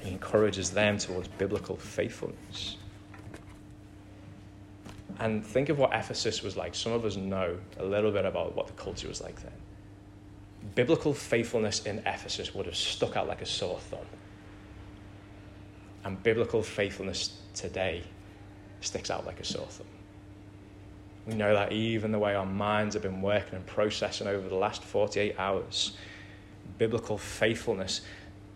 He 0.00 0.10
encourages 0.10 0.70
them 0.70 0.98
towards 0.98 1.28
biblical 1.28 1.76
faithfulness. 1.76 2.76
And 5.20 5.44
think 5.44 5.68
of 5.68 5.78
what 5.78 5.90
Ephesus 5.92 6.42
was 6.42 6.56
like. 6.56 6.74
Some 6.74 6.92
of 6.92 7.04
us 7.04 7.16
know 7.16 7.56
a 7.78 7.84
little 7.84 8.10
bit 8.10 8.24
about 8.24 8.54
what 8.56 8.66
the 8.66 8.72
culture 8.72 9.08
was 9.08 9.20
like 9.20 9.40
then. 9.42 9.52
Biblical 10.74 11.14
faithfulness 11.14 11.84
in 11.86 11.98
Ephesus 12.00 12.54
would 12.54 12.66
have 12.66 12.76
stuck 12.76 13.16
out 13.16 13.28
like 13.28 13.42
a 13.42 13.46
sore 13.46 13.78
thumb. 13.78 14.06
And 16.04 16.22
biblical 16.22 16.62
faithfulness 16.62 17.38
today 17.54 18.02
sticks 18.80 19.10
out 19.10 19.24
like 19.24 19.40
a 19.40 19.44
sore 19.44 19.66
thumb. 19.66 19.86
We 21.26 21.34
know 21.34 21.54
that 21.54 21.72
even 21.72 22.12
the 22.12 22.18
way 22.18 22.34
our 22.34 22.44
minds 22.44 22.94
have 22.94 23.02
been 23.02 23.22
working 23.22 23.54
and 23.54 23.64
processing 23.64 24.26
over 24.26 24.48
the 24.48 24.56
last 24.56 24.82
48 24.82 25.38
hours, 25.38 25.96
biblical 26.76 27.16
faithfulness 27.16 28.02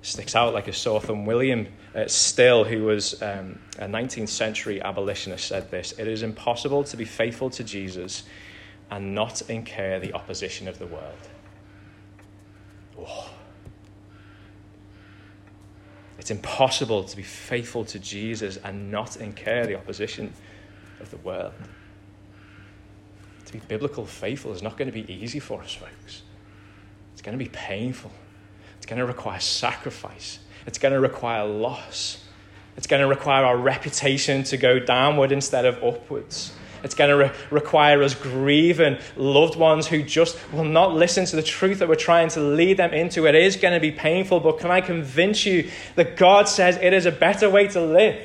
sticks 0.03 0.37
out 0.37 0.55
like 0.55 0.69
a 0.69 0.73
sore 0.73 1.01
thumb. 1.01 1.27
William 1.27 1.67
uh, 1.95 2.07
Still, 2.07 2.65
who 2.65 2.85
was 2.85 3.21
um, 3.23 3.59
a 3.79 3.87
19th 3.87 4.29
century 4.29 4.81
abolitionist, 4.81 5.47
said 5.47 5.71
this 5.71 5.93
It 5.93 6.07
is 6.07 6.23
impossible 6.23 6.85
to 6.85 6.97
be 6.97 7.05
faithful 7.05 7.51
to 7.51 7.65
Jesus 7.65 8.25
and 8.91 9.15
not 9.15 9.43
incur 9.51 9.99
the 9.99 10.13
opposition 10.15 10.69
of 10.69 10.79
the 10.79 10.87
world. 10.87 11.29
Oh. 12.99 13.31
It's 16.19 16.31
impossible 16.31 17.05
to 17.05 17.17
be 17.17 17.23
faithful 17.23 17.85
to 17.87 17.99
Jesus 17.99 18.57
and 18.59 18.91
not 18.91 19.17
incur 19.17 19.67
the 19.67 19.77
opposition 19.77 20.33
of 21.01 21.11
the 21.11 21.17
world. 21.19 21.53
To 23.47 23.53
be 23.53 23.61
biblical 23.61 24.05
faithful 24.05 24.53
is 24.53 24.63
not 24.63 24.77
going 24.77 24.91
to 24.91 24.93
be 24.93 25.11
easy 25.13 25.39
for 25.39 25.63
us, 25.63 25.75
folks. 25.75 26.23
It's 27.13 27.23
going 27.23 27.39
to 27.39 27.43
be 27.43 27.51
painful 27.51 28.11
going 28.89 28.99
to 28.99 29.07
require 29.07 29.39
sacrifice, 29.39 30.39
it's 30.67 30.79
going 30.79 30.95
to 30.95 31.01
require 31.01 31.47
loss, 31.47 32.25
It's 32.77 32.87
going 32.87 33.03
to 33.03 33.09
require 33.09 33.45
our 33.45 33.57
reputation 33.57 34.45
to 34.45 34.57
go 34.57 34.79
downward 34.79 35.33
instead 35.33 35.65
of 35.65 35.83
upwards. 35.83 36.53
It's 36.85 36.95
going 36.95 37.11
to 37.11 37.17
re- 37.17 37.33
require 37.51 38.03
us 38.05 38.15
grieving 38.15 38.99
loved 39.17 39.57
ones 39.57 39.89
who 39.89 40.03
just 40.03 40.39
will 40.53 40.65
not 40.65 40.95
listen 40.95 41.25
to 41.27 41.37
the 41.37 41.43
truth 41.43 41.81
that 41.81 41.89
we're 41.89 41.97
trying 41.97 42.29
to 42.31 42.41
lead 42.41 42.77
them 42.77 42.93
into. 42.93 43.27
It 43.27 43.35
is 43.35 43.57
going 43.57 43.75
to 43.75 43.81
be 43.81 43.91
painful, 43.91 44.41
but 44.41 44.59
can 44.61 44.71
I 44.71 44.81
convince 44.81 45.45
you 45.45 45.71
that 45.97 46.17
God 46.17 46.49
says 46.49 46.77
it 46.81 46.93
is 46.93 47.05
a 47.05 47.11
better 47.11 47.51
way 47.51 47.67
to 47.69 47.81
live? 47.81 48.23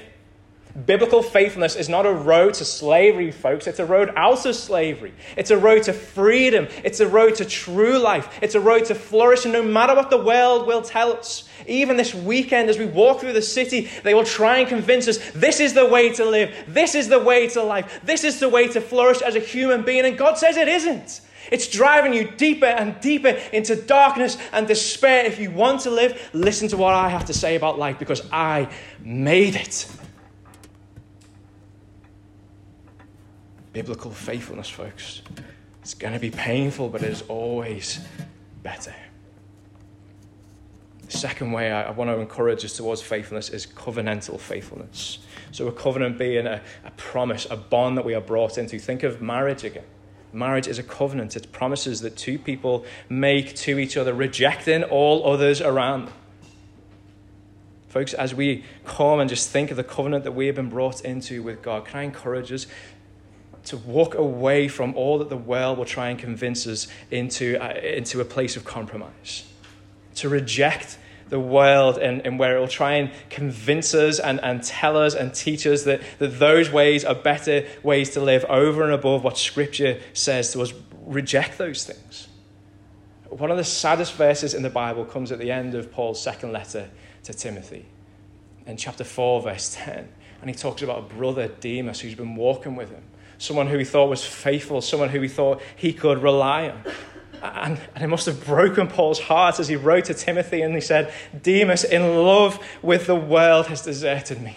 Biblical 0.73 1.21
faithfulness 1.21 1.75
is 1.75 1.87
not 1.87 2.07
a 2.07 2.11
road 2.11 2.55
to 2.55 2.65
slavery, 2.65 3.29
folks. 3.29 3.67
It's 3.67 3.77
a 3.77 3.85
road 3.85 4.11
out 4.15 4.43
of 4.47 4.55
slavery. 4.55 5.13
It's 5.37 5.51
a 5.51 5.57
road 5.57 5.83
to 5.83 5.93
freedom. 5.93 6.67
It's 6.83 6.99
a 6.99 7.07
road 7.07 7.35
to 7.35 7.45
true 7.45 7.99
life. 7.99 8.39
It's 8.41 8.55
a 8.55 8.59
road 8.59 8.85
to 8.85 8.95
flourish. 8.95 9.45
And 9.45 9.53
no 9.53 9.61
matter 9.61 9.93
what 9.93 10.09
the 10.09 10.17
world 10.17 10.65
will 10.65 10.81
tell 10.81 11.13
us, 11.13 11.47
even 11.67 11.95
this 11.95 12.15
weekend 12.15 12.71
as 12.71 12.79
we 12.79 12.87
walk 12.87 13.19
through 13.19 13.33
the 13.33 13.41
city, 13.41 13.87
they 14.01 14.15
will 14.15 14.23
try 14.23 14.57
and 14.57 14.67
convince 14.67 15.07
us 15.07 15.19
this 15.33 15.59
is 15.59 15.73
the 15.73 15.85
way 15.85 16.11
to 16.13 16.25
live. 16.25 16.51
This 16.67 16.95
is 16.95 17.07
the 17.07 17.19
way 17.19 17.47
to 17.49 17.61
life. 17.61 17.99
This 18.03 18.23
is 18.23 18.39
the 18.39 18.49
way 18.49 18.67
to 18.69 18.81
flourish 18.81 19.21
as 19.21 19.35
a 19.35 19.39
human 19.39 19.83
being. 19.83 20.05
And 20.05 20.17
God 20.17 20.39
says 20.39 20.57
it 20.57 20.67
isn't. 20.67 21.21
It's 21.51 21.67
driving 21.67 22.15
you 22.15 22.31
deeper 22.31 22.65
and 22.65 22.99
deeper 22.99 23.39
into 23.51 23.75
darkness 23.75 24.39
and 24.51 24.67
despair. 24.67 25.25
If 25.25 25.37
you 25.37 25.51
want 25.51 25.81
to 25.81 25.91
live, 25.91 26.31
listen 26.33 26.67
to 26.69 26.77
what 26.77 26.95
I 26.95 27.09
have 27.09 27.25
to 27.25 27.33
say 27.33 27.55
about 27.55 27.77
life 27.77 27.99
because 27.99 28.27
I 28.31 28.69
made 29.03 29.55
it. 29.55 29.87
Biblical 33.73 34.11
faithfulness, 34.11 34.69
folks. 34.69 35.21
It's 35.81 35.95
going 35.95 36.13
to 36.13 36.19
be 36.19 36.29
painful, 36.29 36.89
but 36.89 37.03
it 37.03 37.09
is 37.09 37.23
always 37.23 37.99
better. 38.61 38.95
The 41.05 41.11
second 41.11 41.51
way 41.51 41.71
I, 41.71 41.91
want 41.91 42.09
to 42.09 42.19
encourage 42.19 42.63
us 42.63 42.77
towards 42.77 43.01
faithfulness 43.01 43.49
is 43.49 43.65
covenantal 43.65 44.39
faithfulness. 44.39 45.19
So, 45.51 45.67
a 45.67 45.71
covenant 45.71 46.17
being 46.17 46.47
a, 46.47 46.61
a 46.85 46.91
promise, 46.91 47.45
a 47.51 47.57
bond 47.57 47.97
that 47.97 48.05
we 48.05 48.15
are 48.15 48.21
brought 48.21 48.57
into. 48.57 48.79
Think 48.79 49.03
of 49.03 49.21
marriage 49.21 49.63
again. 49.63 49.83
Marriage 50.31 50.67
is 50.67 50.79
a 50.79 50.83
covenant, 50.83 51.35
it 51.35 51.51
promises 51.51 52.01
that 52.01 52.15
two 52.15 52.39
people 52.39 52.85
make 53.07 53.55
to 53.55 53.77
each 53.77 53.97
other, 53.97 54.13
rejecting 54.13 54.83
all 54.83 55.31
others 55.31 55.61
around 55.61 56.05
them. 56.05 56.13
Folks, 57.93 58.15
as 58.15 58.33
we 58.33 58.63
come 58.85 59.19
and 59.19 59.29
just 59.29 59.51
think 59.51 59.69
of 59.69 59.77
the 59.77 59.83
covenant 59.83 60.23
that 60.23 60.31
we 60.31 60.47
have 60.47 60.55
been 60.55 60.69
brought 60.69 61.01
into 61.01 61.43
with 61.43 61.61
God, 61.61 61.85
can 61.85 61.99
I 61.99 62.03
encourage 62.03 62.51
us 62.51 62.65
to 63.65 63.77
walk 63.77 64.15
away 64.15 64.67
from 64.67 64.95
all 64.95 65.19
that 65.19 65.29
the 65.29 65.37
world 65.37 65.77
will 65.77 65.85
try 65.85 66.09
and 66.09 66.19
convince 66.19 66.67
us 66.67 66.87
into, 67.11 67.57
uh, 67.63 67.73
into 67.79 68.19
a 68.19 68.25
place 68.25 68.57
of 68.57 68.65
compromise. 68.65 69.45
To 70.15 70.29
reject 70.29 70.97
the 71.29 71.39
world 71.39 71.97
and, 71.97 72.25
and 72.25 72.37
where 72.37 72.57
it 72.57 72.59
will 72.59 72.67
try 72.67 72.93
and 72.95 73.09
convince 73.29 73.93
us 73.93 74.19
and, 74.19 74.39
and 74.43 74.61
tell 74.61 74.97
us 74.97 75.15
and 75.15 75.33
teach 75.33 75.65
us 75.65 75.83
that, 75.83 76.01
that 76.19 76.39
those 76.39 76.69
ways 76.69 77.05
are 77.05 77.15
better 77.15 77.65
ways 77.81 78.11
to 78.11 78.21
live 78.21 78.45
over 78.45 78.83
and 78.83 78.93
above 78.93 79.23
what 79.23 79.37
Scripture 79.37 79.99
says 80.11 80.51
to 80.51 80.61
us. 80.61 80.73
Reject 81.05 81.57
those 81.57 81.85
things. 81.85 82.27
One 83.29 83.49
of 83.49 83.57
the 83.57 83.63
saddest 83.63 84.13
verses 84.13 84.53
in 84.53 84.61
the 84.61 84.69
Bible 84.69 85.05
comes 85.05 85.31
at 85.31 85.39
the 85.39 85.51
end 85.51 85.73
of 85.73 85.91
Paul's 85.91 86.21
second 86.21 86.51
letter 86.51 86.89
to 87.23 87.33
Timothy, 87.33 87.85
in 88.67 88.77
chapter 88.77 89.03
4, 89.03 89.41
verse 89.41 89.75
10. 89.75 90.07
And 90.41 90.49
he 90.49 90.55
talks 90.55 90.81
about 90.81 90.99
a 90.99 91.15
brother, 91.15 91.47
Demas, 91.47 92.01
who's 92.01 92.15
been 92.15 92.35
walking 92.35 92.75
with 92.75 92.91
him 92.91 93.03
someone 93.37 93.67
who 93.67 93.77
he 93.77 93.85
thought 93.85 94.09
was 94.09 94.23
faithful, 94.23 94.81
someone 94.81 95.09
who 95.09 95.21
he 95.21 95.27
thought 95.27 95.61
he 95.75 95.93
could 95.93 96.21
rely 96.21 96.69
on. 96.69 96.83
And, 97.41 97.79
and, 97.93 98.03
it 98.03 98.07
must 98.07 98.25
have 98.27 98.45
broken 98.45 98.87
Paul's 98.87 99.19
heart 99.19 99.59
as 99.59 99.67
he 99.67 99.75
wrote 99.75 100.05
to 100.05 100.13
Timothy 100.13 100.61
and 100.61 100.73
he 100.73 100.79
said, 100.79 101.11
Demas, 101.41 101.83
in 101.83 102.23
love 102.23 102.57
with 102.81 103.05
the 103.05 103.15
world, 103.15 103.67
has 103.67 103.81
deserted 103.81 104.41
me. 104.41 104.55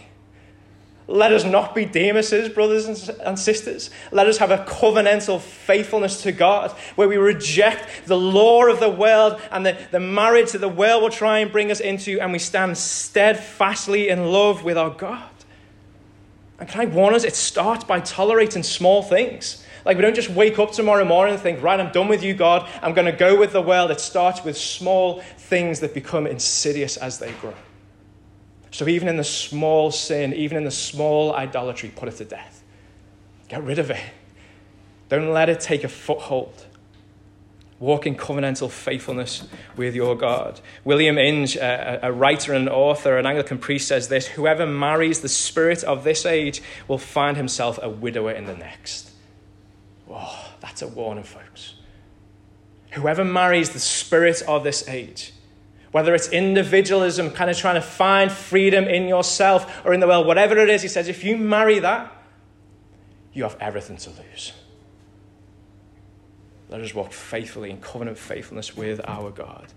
Let 1.09 1.33
us 1.33 1.45
not 1.45 1.75
be 1.75 1.85
Demas's, 1.85 2.49
brothers 2.49 3.09
and 3.09 3.39
sisters. 3.39 3.91
Let 4.11 4.27
us 4.27 4.39
have 4.39 4.51
a 4.51 4.59
covenantal 4.59 5.41
faithfulness 5.41 6.23
to 6.23 6.33
God 6.33 6.73
where 6.97 7.09
we 7.09 7.17
reject 7.17 8.07
the 8.07 8.19
law 8.19 8.67
of 8.67 8.81
the 8.81 8.91
world 8.91 9.41
and 9.53 9.65
the, 9.65 9.79
the 9.93 10.01
marriage 10.01 10.53
that 10.53 10.59
the 10.59 10.69
world 10.69 11.03
will 11.03 11.11
try 11.11 11.39
and 11.39 11.53
bring 11.53 11.71
us 11.71 11.79
into, 11.79 12.21
and 12.21 12.33
we 12.33 12.41
stand 12.41 12.77
steadfastly 12.77 14.09
in 14.09 14.33
love 14.33 14.65
with 14.65 14.77
our 14.77 14.91
God. 14.91 15.31
And 16.59 16.69
can 16.69 16.81
I 16.81 16.85
warn 16.87 17.15
us, 17.15 17.25
it 17.25 17.37
starts 17.37 17.85
by 17.85 18.01
tolerating 18.01 18.63
small 18.63 19.03
things. 19.03 19.65
Like 19.85 19.97
we 19.97 20.03
don't 20.03 20.17
just 20.17 20.31
wake 20.31 20.59
up 20.59 20.73
tomorrow 20.73 21.05
morning 21.05 21.35
and 21.35 21.43
think, 21.43 21.63
right, 21.63 21.79
I'm 21.79 21.93
done 21.93 22.09
with 22.09 22.23
you, 22.23 22.35
God. 22.35 22.69
I'm 22.83 22.93
going 22.93 23.07
to 23.07 23.13
go 23.13 23.39
with 23.39 23.53
the 23.53 23.63
world. 23.63 23.91
It 23.91 24.01
starts 24.01 24.43
with 24.43 24.59
small 24.59 25.21
things 25.39 25.81
that 25.81 25.95
become 25.95 26.27
insidious 26.27 26.97
as 26.97 27.19
they 27.19 27.33
grow. 27.35 27.55
So 28.73 28.89
even 28.89 29.09
in 29.09 29.17
the 29.17 29.25
small 29.25 29.91
sin, 29.91 30.35
even 30.35 30.59
in 30.59 30.65
the 30.65 30.71
small 30.71 31.35
idolatry, 31.35 31.93
put 31.95 32.09
it 32.09 32.17
to 32.17 32.25
death. 32.25 32.65
Get 33.49 33.63
rid 33.63 33.79
of 33.79 33.91
it. 33.91 34.03
Don't 35.09 35.33
let 35.33 35.49
it 35.49 35.61
take 35.61 35.85
a 35.85 35.89
foothold. 35.89 36.66
Walk 37.79 38.07
in 38.07 38.15
covenantal 38.15 38.71
faithfulness 38.71 39.47
with 39.77 39.95
your 39.95 40.17
God. 40.17 40.61
William 40.85 41.19
Inge, 41.19 41.57
a, 41.57 42.01
a, 42.07 42.11
writer 42.11 42.55
and 42.55 42.71
author, 42.71 43.19
an 43.19 43.27
Anglican 43.27 43.59
priest, 43.59 43.89
says 43.89 44.09
this 44.09 44.29
Whoever 44.29 44.67
marries 44.67 45.21
the 45.21 45.29
spirit 45.29 45.85
of 45.85 46.03
this 46.03 46.25
age 46.25 46.63
will 46.89 46.97
find 46.97 47.37
himself 47.37 47.79
a 47.83 47.91
widower 47.91 48.33
in 48.33 48.47
the 48.47 48.57
next. 48.57 49.11
Oh, 50.11 50.53
that's 50.61 50.81
a 50.81 50.89
warning, 50.89 51.25
folks. 51.25 51.75
Whoever 52.93 53.25
marries 53.25 53.71
the 53.71 53.79
spirit 53.79 54.41
of 54.49 54.65
this 54.65 54.89
age, 54.89 55.35
whether 55.93 56.15
it's 56.15 56.31
individualism, 56.31 57.31
kind 57.31 57.51
of 57.51 57.59
trying 57.59 57.75
to 57.75 57.83
find 57.83 58.33
freedom 58.33 58.85
in 58.85 59.07
yourself 59.07 59.85
or 59.85 59.93
in 59.93 60.01
the 60.01 60.07
world, 60.07 60.27
whatever 60.27 60.57
it 60.57 60.71
is, 60.71 60.81
he 60.81 60.89
says, 60.89 61.09
if 61.09 61.25
you 61.25 61.37
marry 61.37 61.79
that, 61.81 62.11
you 63.35 63.43
have 63.43 63.57
everything 63.61 63.99
to 63.99 64.11
lose. 64.11 64.53
Let 66.69 66.81
us 66.81 66.95
walk 66.95 67.13
faithfully 67.13 67.71
in 67.71 67.81
covenant 67.81 68.19
faithfulness 68.19 68.77
with 68.77 69.01
our 69.09 69.31
God. 69.31 69.73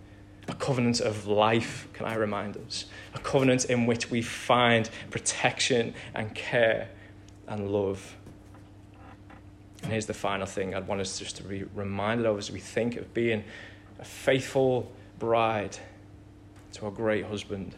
A 0.47 0.53
covenant 0.55 0.99
of 0.99 1.27
life, 1.27 1.87
can 1.93 2.07
I 2.07 2.15
remind 2.15 2.57
us? 2.57 2.85
A 3.13 3.19
covenant 3.19 3.65
in 3.65 3.85
which 3.85 4.09
we 4.09 4.23
find 4.23 4.89
protection 5.11 5.93
and 6.15 6.33
care 6.33 6.89
and 7.47 7.71
love. 7.71 8.15
And 9.83 9.91
here's 9.91 10.07
the 10.07 10.13
final 10.13 10.47
thing 10.47 10.73
I'd 10.73 10.87
want 10.87 11.01
us 11.01 11.19
just 11.19 11.37
to 11.37 11.43
be 11.43 11.63
reminded 11.75 12.25
of 12.25 12.37
as 12.37 12.51
we 12.51 12.59
think 12.59 12.97
of 12.97 13.13
being 13.13 13.43
a 13.99 14.05
faithful 14.05 14.91
bride 15.19 15.77
to 16.73 16.85
our 16.85 16.91
great 16.91 17.25
husband. 17.25 17.75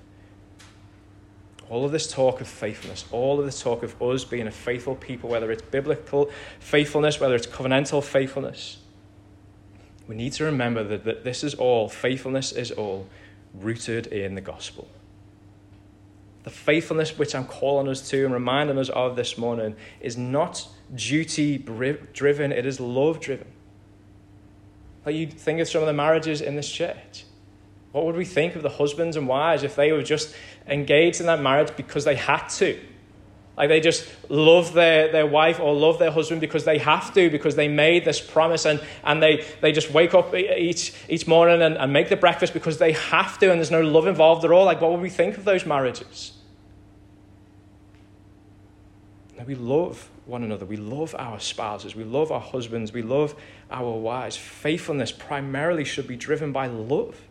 All 1.69 1.85
of 1.85 1.91
this 1.91 2.11
talk 2.11 2.41
of 2.41 2.47
faithfulness, 2.47 3.05
all 3.11 3.39
of 3.39 3.45
this 3.45 3.61
talk 3.61 3.83
of 3.83 4.01
us 4.01 4.25
being 4.25 4.47
a 4.47 4.51
faithful 4.51 4.95
people, 4.95 5.29
whether 5.29 5.51
it's 5.51 5.61
biblical 5.61 6.29
faithfulness, 6.59 7.19
whether 7.19 7.35
it's 7.35 7.47
covenantal 7.47 8.03
faithfulness, 8.03 8.80
we 10.07 10.15
need 10.15 10.33
to 10.33 10.43
remember 10.43 10.83
that, 10.83 11.05
that 11.05 11.23
this 11.23 11.43
is 11.43 11.53
all, 11.53 11.87
faithfulness 11.89 12.51
is 12.51 12.71
all, 12.71 13.07
rooted 13.53 14.07
in 14.07 14.35
the 14.35 14.41
gospel. 14.41 14.87
The 16.43 16.49
faithfulness 16.49 17.17
which 17.17 17.35
I'm 17.35 17.45
calling 17.45 17.87
us 17.87 18.09
to 18.09 18.25
and 18.25 18.33
reminding 18.33 18.77
us 18.77 18.89
of 18.89 19.15
this 19.15 19.37
morning 19.37 19.75
is 19.99 20.17
not 20.17 20.67
duty 20.93 21.57
driven, 21.57 22.51
it 22.51 22.65
is 22.65 22.79
love 22.79 23.19
driven. 23.19 23.47
Like 25.05 25.15
you 25.15 25.27
think 25.27 25.59
of 25.59 25.67
some 25.67 25.81
of 25.81 25.87
the 25.87 25.93
marriages 25.93 26.41
in 26.41 26.55
this 26.55 26.69
church. 26.69 27.25
What 27.91 28.05
would 28.05 28.15
we 28.15 28.25
think 28.25 28.55
of 28.55 28.63
the 28.63 28.69
husbands 28.69 29.17
and 29.17 29.27
wives 29.27 29.63
if 29.63 29.75
they 29.75 29.91
were 29.91 30.03
just 30.03 30.33
engaged 30.67 31.19
in 31.19 31.27
that 31.27 31.41
marriage 31.41 31.75
because 31.75 32.05
they 32.05 32.15
had 32.15 32.47
to? 32.47 32.79
Like 33.61 33.69
they 33.69 33.79
just 33.79 34.09
love 34.27 34.73
their, 34.73 35.11
their 35.11 35.27
wife 35.27 35.59
or 35.59 35.75
love 35.75 35.99
their 35.99 36.09
husband 36.09 36.41
because 36.41 36.65
they 36.65 36.79
have 36.79 37.13
to, 37.13 37.29
because 37.29 37.55
they 37.55 37.67
made 37.67 38.05
this 38.05 38.19
promise 38.19 38.65
and, 38.65 38.81
and 39.03 39.21
they, 39.21 39.45
they 39.61 39.71
just 39.71 39.91
wake 39.91 40.15
up 40.15 40.33
each, 40.33 40.95
each 41.07 41.27
morning 41.27 41.61
and, 41.61 41.77
and 41.77 41.93
make 41.93 42.09
the 42.09 42.15
breakfast 42.15 42.53
because 42.53 42.79
they 42.79 42.93
have 42.93 43.37
to 43.37 43.51
and 43.51 43.59
there's 43.59 43.69
no 43.69 43.81
love 43.81 44.07
involved 44.07 44.43
at 44.43 44.49
all. 44.49 44.65
Like, 44.65 44.81
what 44.81 44.89
would 44.89 44.99
we 44.99 45.11
think 45.11 45.37
of 45.37 45.45
those 45.45 45.63
marriages? 45.63 46.33
We 49.45 49.53
love 49.53 50.09
one 50.25 50.41
another. 50.41 50.65
We 50.65 50.77
love 50.77 51.15
our 51.19 51.39
spouses. 51.39 51.95
We 51.95 52.03
love 52.03 52.31
our 52.31 52.41
husbands. 52.41 52.91
We 52.91 53.03
love 53.03 53.35
our 53.69 53.91
wives. 53.91 54.35
Faithfulness 54.35 55.11
primarily 55.11 55.83
should 55.83 56.07
be 56.07 56.15
driven 56.15 56.51
by 56.51 56.65
love. 56.65 57.21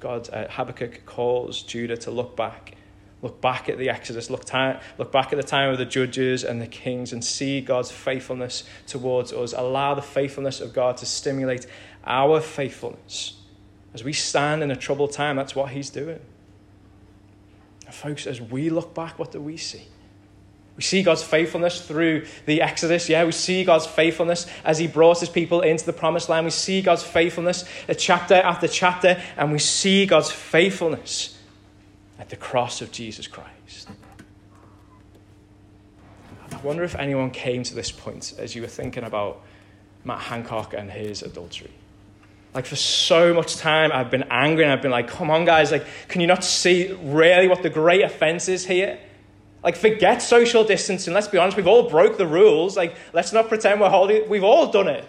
God, 0.00 0.28
uh, 0.32 0.48
Habakkuk 0.48 1.06
calls 1.06 1.62
Judah 1.62 1.96
to 1.98 2.10
look 2.10 2.34
back 2.34 2.74
Look 3.22 3.42
back 3.42 3.68
at 3.68 3.76
the 3.76 3.90
Exodus, 3.90 4.30
look, 4.30 4.46
time, 4.46 4.80
look 4.96 5.12
back 5.12 5.32
at 5.32 5.36
the 5.36 5.42
time 5.42 5.70
of 5.70 5.76
the 5.76 5.84
judges 5.84 6.42
and 6.42 6.60
the 6.60 6.66
kings, 6.66 7.12
and 7.12 7.22
see 7.22 7.60
God's 7.60 7.90
faithfulness 7.90 8.64
towards 8.86 9.32
us. 9.32 9.52
Allow 9.52 9.94
the 9.94 10.02
faithfulness 10.02 10.60
of 10.60 10.72
God 10.72 10.96
to 10.98 11.06
stimulate 11.06 11.66
our 12.04 12.40
faithfulness. 12.40 13.36
As 13.92 14.02
we 14.02 14.14
stand 14.14 14.62
in 14.62 14.70
a 14.70 14.76
troubled 14.76 15.12
time, 15.12 15.36
that's 15.36 15.54
what 15.54 15.70
He's 15.70 15.90
doing. 15.90 16.20
And 17.84 17.94
folks, 17.94 18.26
as 18.26 18.40
we 18.40 18.70
look 18.70 18.94
back, 18.94 19.18
what 19.18 19.32
do 19.32 19.40
we 19.40 19.58
see? 19.58 19.84
We 20.76 20.82
see 20.82 21.02
God's 21.02 21.22
faithfulness 21.22 21.86
through 21.86 22.24
the 22.46 22.62
Exodus. 22.62 23.06
Yeah, 23.10 23.24
we 23.24 23.32
see 23.32 23.64
God's 23.64 23.86
faithfulness 23.86 24.46
as 24.64 24.78
He 24.78 24.86
brought 24.86 25.20
His 25.20 25.28
people 25.28 25.60
into 25.60 25.84
the 25.84 25.92
promised 25.92 26.30
land. 26.30 26.46
We 26.46 26.50
see 26.52 26.80
God's 26.80 27.02
faithfulness 27.02 27.66
uh, 27.86 27.92
chapter 27.92 28.36
after 28.36 28.66
chapter, 28.66 29.20
and 29.36 29.52
we 29.52 29.58
see 29.58 30.06
God's 30.06 30.30
faithfulness 30.30 31.36
at 32.20 32.28
the 32.28 32.36
cross 32.36 32.82
of 32.82 32.92
Jesus 32.92 33.26
Christ. 33.26 33.88
I 36.52 36.56
wonder 36.58 36.84
if 36.84 36.94
anyone 36.94 37.30
came 37.30 37.62
to 37.62 37.74
this 37.74 37.90
point 37.90 38.34
as 38.38 38.54
you 38.54 38.60
were 38.60 38.68
thinking 38.68 39.04
about 39.04 39.42
Matt 40.04 40.20
Hancock 40.20 40.74
and 40.74 40.90
his 40.90 41.22
adultery. 41.22 41.70
Like 42.52 42.66
for 42.66 42.76
so 42.76 43.32
much 43.32 43.56
time, 43.56 43.90
I've 43.92 44.10
been 44.10 44.24
angry 44.30 44.64
and 44.64 44.72
I've 44.72 44.82
been 44.82 44.90
like, 44.90 45.08
come 45.08 45.30
on, 45.30 45.44
guys, 45.44 45.70
like, 45.70 45.86
can 46.08 46.20
you 46.20 46.26
not 46.26 46.44
see 46.44 46.92
really 47.02 47.48
what 47.48 47.62
the 47.62 47.70
great 47.70 48.02
offense 48.02 48.48
is 48.48 48.66
here? 48.66 48.98
Like, 49.62 49.76
forget 49.76 50.20
social 50.20 50.64
distancing. 50.64 51.14
Let's 51.14 51.28
be 51.28 51.38
honest, 51.38 51.56
we've 51.56 51.66
all 51.66 51.88
broke 51.88 52.18
the 52.18 52.26
rules. 52.26 52.76
Like, 52.76 52.96
let's 53.12 53.32
not 53.32 53.48
pretend 53.48 53.80
we're 53.80 53.90
holding. 53.90 54.28
We've 54.28 54.44
all 54.44 54.70
done 54.70 54.88
it. 54.88 55.04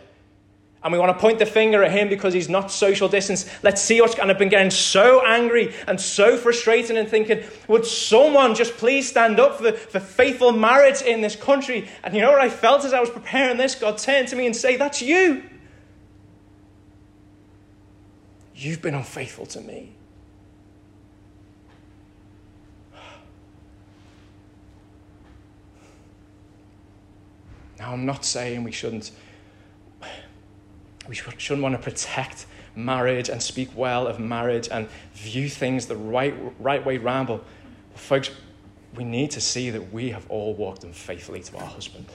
And 0.84 0.92
we 0.92 0.98
want 0.98 1.16
to 1.16 1.22
point 1.22 1.38
the 1.38 1.46
finger 1.46 1.84
at 1.84 1.92
him 1.92 2.10
because 2.10 2.34
he's 2.34 2.50
not 2.50 2.72
social 2.72 3.08
distance. 3.08 3.48
Let's 3.62 3.82
see 3.82 4.02
what's. 4.02 4.18
And 4.18 4.32
I've 4.32 4.40
been 4.40 4.50
getting 4.50 4.72
so 4.72 5.24
angry 5.26 5.76
and 5.88 6.02
so 6.02 6.38
frustrated 6.38 6.98
and 6.98 7.08
thinking, 7.08 7.44
would 7.68 7.86
someone 7.86 8.56
just 8.56 8.78
please 8.78 9.08
stand 9.08 9.40
up 9.40 9.58
for, 9.58 9.74
for 9.74 10.00
faithful 10.00 10.52
marriage 10.52 11.04
in 11.04 11.22
this 11.22 11.36
country? 11.36 11.88
And 12.04 12.16
you 12.16 12.22
know 12.22 12.32
what 12.32 12.42
I 12.42 12.50
felt 12.50 12.84
as 12.84 12.94
I 12.94 13.00
was 13.00 13.12
preparing 13.12 13.58
this? 13.58 13.76
God 13.76 14.00
turned 14.00 14.28
to 14.30 14.36
me 14.36 14.48
and 14.48 14.56
say, 14.56 14.76
That's 14.76 15.02
you. 15.02 15.44
You've 18.56 18.82
been 18.82 18.96
unfaithful 18.96 19.46
to 19.48 19.62
me. 19.62 19.96
Now, 27.80 27.94
I'm 27.94 28.06
not 28.06 28.24
saying 28.24 28.64
we 28.64 28.72
shouldn't, 28.72 29.10
we 31.12 31.16
shouldn't 31.16 31.62
want 31.62 31.76
to 31.76 31.82
protect 31.82 32.46
marriage 32.74 33.28
and 33.28 33.44
speak 33.44 33.70
well 33.76 34.08
of 34.08 34.18
marriage 34.18 34.70
and 34.72 34.88
view 35.14 35.50
things 35.50 35.86
the 35.86 35.96
right, 35.96 36.34
right 36.58 36.86
way 36.86 36.98
ramble. 36.98 37.44
But, 37.92 38.00
folks, 38.00 38.32
we 38.96 39.04
need 39.04 39.30
to 39.32 39.42
see 39.42 39.72
that 39.72 39.92
we 39.92 40.12
have 40.12 40.26
all 40.30 40.54
walked 40.54 40.86
unfaithfully 40.86 41.42
to 41.42 41.58
our 41.58 41.66
husband. 41.66 42.06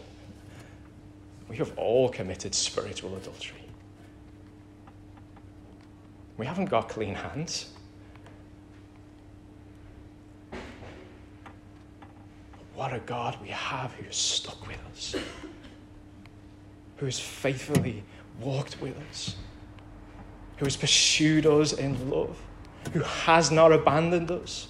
We 1.47 1.59
have 1.59 1.77
all 1.77 2.09
committed 2.09 2.55
spiritual 2.55 3.15
adultery. 3.17 3.61
We 6.39 6.47
haven't 6.47 6.71
got 6.71 6.89
clean 6.89 7.15
hands. 7.15 7.73
What 12.75 12.95
a 12.95 13.01
God 13.01 13.37
we 13.43 13.49
have 13.49 13.93
who 13.93 14.07
is 14.07 14.17
stuck 14.17 14.67
with 14.67 14.79
us, 14.95 15.17
who 16.97 17.05
has 17.05 17.21
faithfully 17.21 18.03
walked 18.41 18.81
with 18.81 18.97
us, 19.11 19.37
who 20.59 20.67
has 20.67 20.77
pursued 20.77 21.47
us 21.47 21.73
in 21.73 22.11
love, 22.11 22.39
who 22.93 23.01
has 23.01 23.51
not 23.51 23.73
abandoned 23.73 24.31
us. 24.31 24.69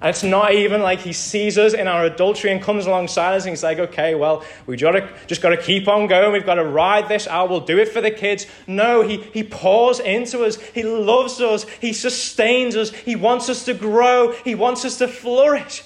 And 0.00 0.10
it's 0.10 0.22
not 0.22 0.52
even 0.52 0.82
like 0.82 1.00
he 1.00 1.14
sees 1.14 1.56
us 1.56 1.72
in 1.72 1.88
our 1.88 2.04
adultery 2.04 2.52
and 2.52 2.60
comes 2.60 2.84
alongside 2.86 3.34
us 3.34 3.44
and 3.44 3.50
he's 3.50 3.62
like, 3.62 3.78
okay, 3.78 4.14
well, 4.14 4.44
we 4.66 4.76
just 4.76 5.40
got 5.40 5.50
to 5.50 5.56
keep 5.56 5.88
on 5.88 6.06
going. 6.06 6.32
We've 6.32 6.44
got 6.44 6.56
to 6.56 6.64
ride 6.64 7.08
this 7.08 7.26
out. 7.26 7.48
We'll 7.48 7.60
do 7.60 7.78
it 7.78 7.88
for 7.88 8.02
the 8.02 8.10
kids. 8.10 8.46
No, 8.66 9.00
he, 9.00 9.16
he 9.32 9.42
pours 9.42 9.98
into 9.98 10.44
us. 10.44 10.56
He 10.56 10.82
loves 10.82 11.40
us. 11.40 11.64
He 11.80 11.94
sustains 11.94 12.76
us. 12.76 12.90
He 12.90 13.16
wants 13.16 13.48
us 13.48 13.64
to 13.64 13.74
grow. 13.74 14.32
He 14.44 14.54
wants 14.54 14.84
us 14.84 14.98
to 14.98 15.08
flourish. 15.08 15.82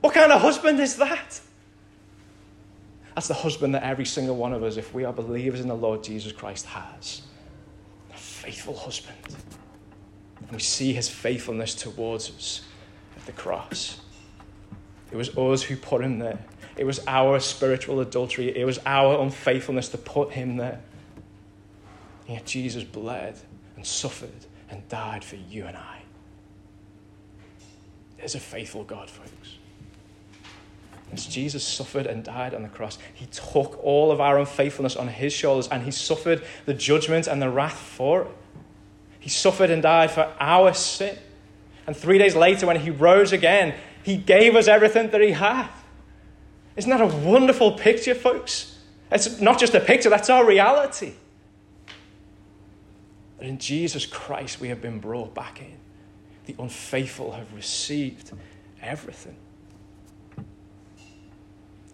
What 0.00 0.14
kind 0.14 0.32
of 0.32 0.40
husband 0.40 0.80
is 0.80 0.96
that? 0.96 1.40
That's 3.14 3.28
the 3.28 3.34
husband 3.34 3.74
that 3.74 3.82
every 3.82 4.04
single 4.04 4.36
one 4.36 4.52
of 4.52 4.62
us, 4.62 4.76
if 4.76 4.94
we 4.94 5.04
are 5.04 5.12
believers 5.12 5.60
in 5.60 5.68
the 5.68 5.74
Lord 5.74 6.02
Jesus 6.02 6.32
Christ, 6.32 6.66
has. 6.66 7.22
A 8.12 8.16
faithful 8.16 8.76
husband. 8.76 9.16
And 10.40 10.52
we 10.52 10.60
see 10.60 10.92
his 10.92 11.08
faithfulness 11.08 11.74
towards 11.74 12.30
us 12.30 12.62
at 13.16 13.26
the 13.26 13.32
cross. 13.32 14.00
It 15.10 15.16
was 15.16 15.36
us 15.36 15.62
who 15.62 15.76
put 15.76 16.02
him 16.02 16.18
there. 16.18 16.38
It 16.76 16.84
was 16.84 17.00
our 17.06 17.40
spiritual 17.40 18.00
adultery. 18.00 18.56
It 18.56 18.64
was 18.64 18.78
our 18.86 19.20
unfaithfulness 19.20 19.88
to 19.90 19.98
put 19.98 20.32
him 20.32 20.56
there. 20.56 20.80
And 22.26 22.36
yet 22.36 22.46
Jesus 22.46 22.84
bled 22.84 23.38
and 23.76 23.84
suffered 23.84 24.46
and 24.70 24.88
died 24.88 25.24
for 25.24 25.36
you 25.36 25.66
and 25.66 25.76
I. 25.76 26.02
There's 28.18 28.34
a 28.34 28.40
faithful 28.40 28.84
God, 28.84 29.10
folks. 29.10 29.56
As 31.12 31.26
Jesus 31.26 31.66
suffered 31.66 32.06
and 32.06 32.22
died 32.22 32.54
on 32.54 32.62
the 32.62 32.68
cross, 32.68 32.98
he 33.12 33.26
took 33.26 33.82
all 33.82 34.12
of 34.12 34.20
our 34.20 34.38
unfaithfulness 34.38 34.96
on 34.96 35.08
his 35.08 35.32
shoulders 35.32 35.68
and 35.68 35.82
he 35.82 35.90
suffered 35.90 36.42
the 36.66 36.74
judgment 36.74 37.26
and 37.26 37.42
the 37.42 37.50
wrath 37.50 37.78
for 37.78 38.22
it. 38.22 38.28
He 39.18 39.28
suffered 39.28 39.70
and 39.70 39.82
died 39.82 40.10
for 40.10 40.32
our 40.38 40.72
sin. 40.72 41.18
And 41.86 41.96
three 41.96 42.18
days 42.18 42.36
later, 42.36 42.66
when 42.66 42.78
he 42.78 42.90
rose 42.90 43.32
again, 43.32 43.74
he 44.02 44.16
gave 44.16 44.54
us 44.54 44.68
everything 44.68 45.10
that 45.10 45.20
he 45.20 45.32
had. 45.32 45.68
Isn't 46.76 46.90
that 46.90 47.00
a 47.00 47.06
wonderful 47.06 47.72
picture, 47.72 48.14
folks? 48.14 48.78
It's 49.10 49.40
not 49.40 49.58
just 49.58 49.74
a 49.74 49.80
picture, 49.80 50.08
that's 50.08 50.30
our 50.30 50.46
reality. 50.46 51.14
That 53.38 53.46
in 53.46 53.58
Jesus 53.58 54.06
Christ 54.06 54.60
we 54.60 54.68
have 54.68 54.80
been 54.80 55.00
brought 55.00 55.34
back 55.34 55.60
in. 55.60 55.76
The 56.46 56.54
unfaithful 56.62 57.32
have 57.32 57.52
received 57.52 58.30
everything. 58.80 59.36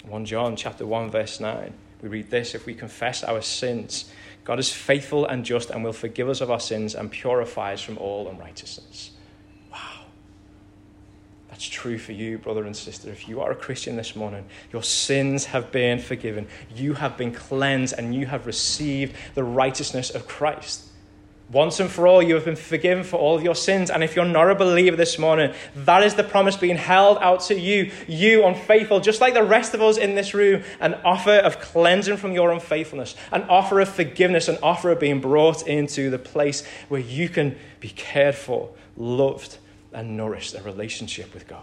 1 0.06 0.24
John 0.24 0.56
chapter 0.56 0.86
1 0.86 1.10
verse 1.10 1.40
9 1.40 1.72
we 2.02 2.08
read 2.08 2.30
this 2.30 2.54
if 2.54 2.66
we 2.66 2.74
confess 2.74 3.22
our 3.24 3.42
sins 3.42 4.10
God 4.46 4.60
is 4.60 4.72
faithful 4.72 5.26
and 5.26 5.44
just 5.44 5.70
and 5.70 5.82
will 5.82 5.92
forgive 5.92 6.28
us 6.28 6.40
of 6.40 6.52
our 6.52 6.60
sins 6.60 6.94
and 6.94 7.10
purify 7.10 7.72
us 7.72 7.82
from 7.82 7.98
all 7.98 8.28
unrighteousness. 8.28 9.10
Wow. 9.72 10.04
That's 11.48 11.66
true 11.66 11.98
for 11.98 12.12
you, 12.12 12.38
brother 12.38 12.64
and 12.64 12.76
sister. 12.76 13.10
If 13.10 13.28
you 13.28 13.40
are 13.40 13.50
a 13.50 13.56
Christian 13.56 13.96
this 13.96 14.14
morning, 14.14 14.44
your 14.72 14.84
sins 14.84 15.46
have 15.46 15.72
been 15.72 15.98
forgiven. 15.98 16.46
You 16.72 16.94
have 16.94 17.16
been 17.16 17.32
cleansed 17.32 17.96
and 17.98 18.14
you 18.14 18.26
have 18.26 18.46
received 18.46 19.16
the 19.34 19.42
righteousness 19.42 20.10
of 20.10 20.28
Christ. 20.28 20.84
Once 21.48 21.78
and 21.78 21.88
for 21.88 22.08
all, 22.08 22.20
you 22.20 22.34
have 22.34 22.44
been 22.44 22.56
forgiven 22.56 23.04
for 23.04 23.18
all 23.18 23.36
of 23.36 23.42
your 23.42 23.54
sins. 23.54 23.88
And 23.88 24.02
if 24.02 24.16
you're 24.16 24.24
not 24.24 24.50
a 24.50 24.54
believer 24.56 24.96
this 24.96 25.16
morning, 25.16 25.54
that 25.76 26.02
is 26.02 26.14
the 26.14 26.24
promise 26.24 26.56
being 26.56 26.76
held 26.76 27.18
out 27.18 27.40
to 27.42 27.58
you, 27.58 27.92
you 28.08 28.44
unfaithful, 28.44 28.98
just 28.98 29.20
like 29.20 29.34
the 29.34 29.44
rest 29.44 29.72
of 29.72 29.80
us 29.80 29.96
in 29.96 30.16
this 30.16 30.34
room, 30.34 30.64
an 30.80 30.94
offer 31.04 31.36
of 31.36 31.60
cleansing 31.60 32.16
from 32.16 32.32
your 32.32 32.50
unfaithfulness, 32.50 33.14
an 33.30 33.44
offer 33.44 33.78
of 33.78 33.88
forgiveness, 33.88 34.48
an 34.48 34.58
offer 34.60 34.90
of 34.90 34.98
being 34.98 35.20
brought 35.20 35.66
into 35.68 36.10
the 36.10 36.18
place 36.18 36.66
where 36.88 37.00
you 37.00 37.28
can 37.28 37.56
be 37.78 37.90
cared 37.90 38.34
for, 38.34 38.70
loved, 38.96 39.58
and 39.92 40.16
nourished 40.16 40.54
a 40.54 40.62
relationship 40.62 41.32
with 41.32 41.46
God. 41.46 41.62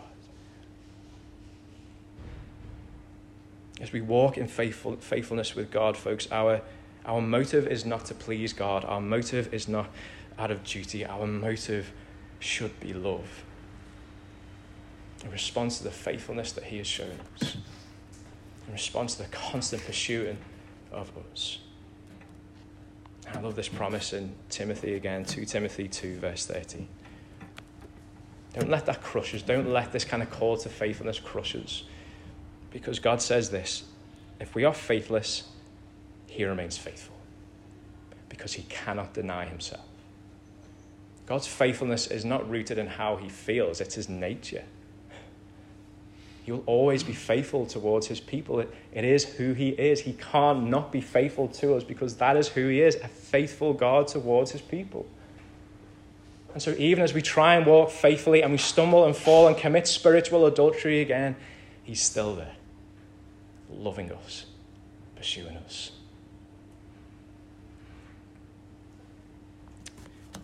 As 3.82 3.92
we 3.92 4.00
walk 4.00 4.38
in 4.38 4.48
faithful, 4.48 4.96
faithfulness 4.96 5.56
with 5.56 5.72
God, 5.72 5.98
folks, 5.98 6.30
our, 6.32 6.62
our 7.06 7.22
motive 7.22 7.68
is 7.68 7.86
not 7.86 8.06
to 8.06 8.14
please 8.14 8.54
God. 8.54 8.86
Our 8.86 9.02
motive 9.02 9.54
is 9.54 9.68
not 9.68 9.90
out 10.38 10.52
of 10.52 10.64
duty. 10.64 11.06
Our 11.06 11.28
motive 11.28 11.92
should 12.40 12.80
be 12.80 12.94
love. 12.94 13.44
In 15.24 15.32
response 15.32 15.78
to 15.80 15.84
the 15.84 15.92
faithfulness 15.92 16.52
that 16.54 16.66
He 16.66 16.78
has 16.78 16.88
shown 16.88 17.18
us, 17.42 17.58
in 18.68 18.74
response 18.74 19.16
to 19.16 19.24
the 19.24 19.30
constant 19.30 19.86
pursuing 19.86 20.38
of 20.92 21.12
us. 21.32 21.60
I 23.34 23.40
love 23.40 23.56
this 23.56 23.70
promise 23.70 24.14
in 24.14 24.36
Timothy 24.50 24.96
again, 24.96 25.26
2 25.26 25.46
Timothy 25.46 25.88
2, 25.88 26.18
verse 26.18 26.46
30. 26.46 26.88
Don't 28.54 28.70
let 28.70 28.86
that 28.86 29.02
crush 29.02 29.34
us. 29.34 29.42
Don't 29.42 29.70
let 29.70 29.92
this 29.92 30.06
kind 30.06 30.22
of 30.22 30.30
call 30.30 30.58
to 30.58 30.70
faithfulness 30.70 31.20
crush 31.20 31.56
us. 31.56 31.84
Because 32.72 33.00
God 33.00 33.22
says 33.22 33.50
this 33.50 33.84
if 34.40 34.56
we 34.56 34.66
are 34.66 34.74
faithless, 34.74 35.44
He 36.34 36.46
remains 36.46 36.80
faithful. 36.80 37.16
Because 38.28 38.54
He 38.54 38.64
cannot 38.64 39.14
deny 39.14 39.46
Himself. 39.46 39.86
God's 41.28 41.46
faithfulness 41.46 42.08
is 42.08 42.26
not 42.26 42.50
rooted 42.50 42.80
in 42.80 42.88
how 42.88 43.18
He 43.18 43.30
feels, 43.30 43.80
it's 43.80 43.94
His 43.94 44.10
nature. 44.10 44.64
He 46.44 46.52
will 46.52 46.64
always 46.66 47.04
be 47.04 47.14
faithful 47.14 47.68
towards 47.68 48.08
His 48.08 48.20
people. 48.20 48.60
It, 48.60 48.74
it 48.92 49.06
is 49.06 49.24
who 49.24 49.54
He 49.54 49.70
is. 49.70 50.02
He 50.02 50.14
can't 50.14 50.68
not 50.70 50.92
be 50.92 51.02
faithful 51.02 51.48
to 51.50 51.76
us 51.76 51.84
because 51.84 52.16
that 52.18 52.36
is 52.36 52.48
who 52.48 52.68
He 52.68 52.82
is 52.82 52.96
a 52.96 53.08
faithful 53.08 53.74
God 53.74 54.08
towards 54.08 54.52
His 54.52 54.62
people. 54.62 55.06
And 56.54 56.62
so, 56.62 56.76
even 56.80 57.04
as 57.04 57.14
we 57.14 57.22
try 57.22 57.56
and 57.56 57.66
walk 57.66 57.92
faithfully 57.92 58.42
and 58.42 58.52
we 58.52 58.58
stumble 58.58 59.06
and 59.06 59.16
fall 59.16 59.48
and 59.48 59.56
commit 59.56 59.88
spiritual 59.88 60.48
adultery 60.48 61.00
again, 61.00 61.36
He's 61.84 62.02
still 62.02 62.36
there, 62.36 62.56
loving 63.72 64.12
us, 64.12 64.48
pursuing 65.16 65.58
us. 65.58 65.92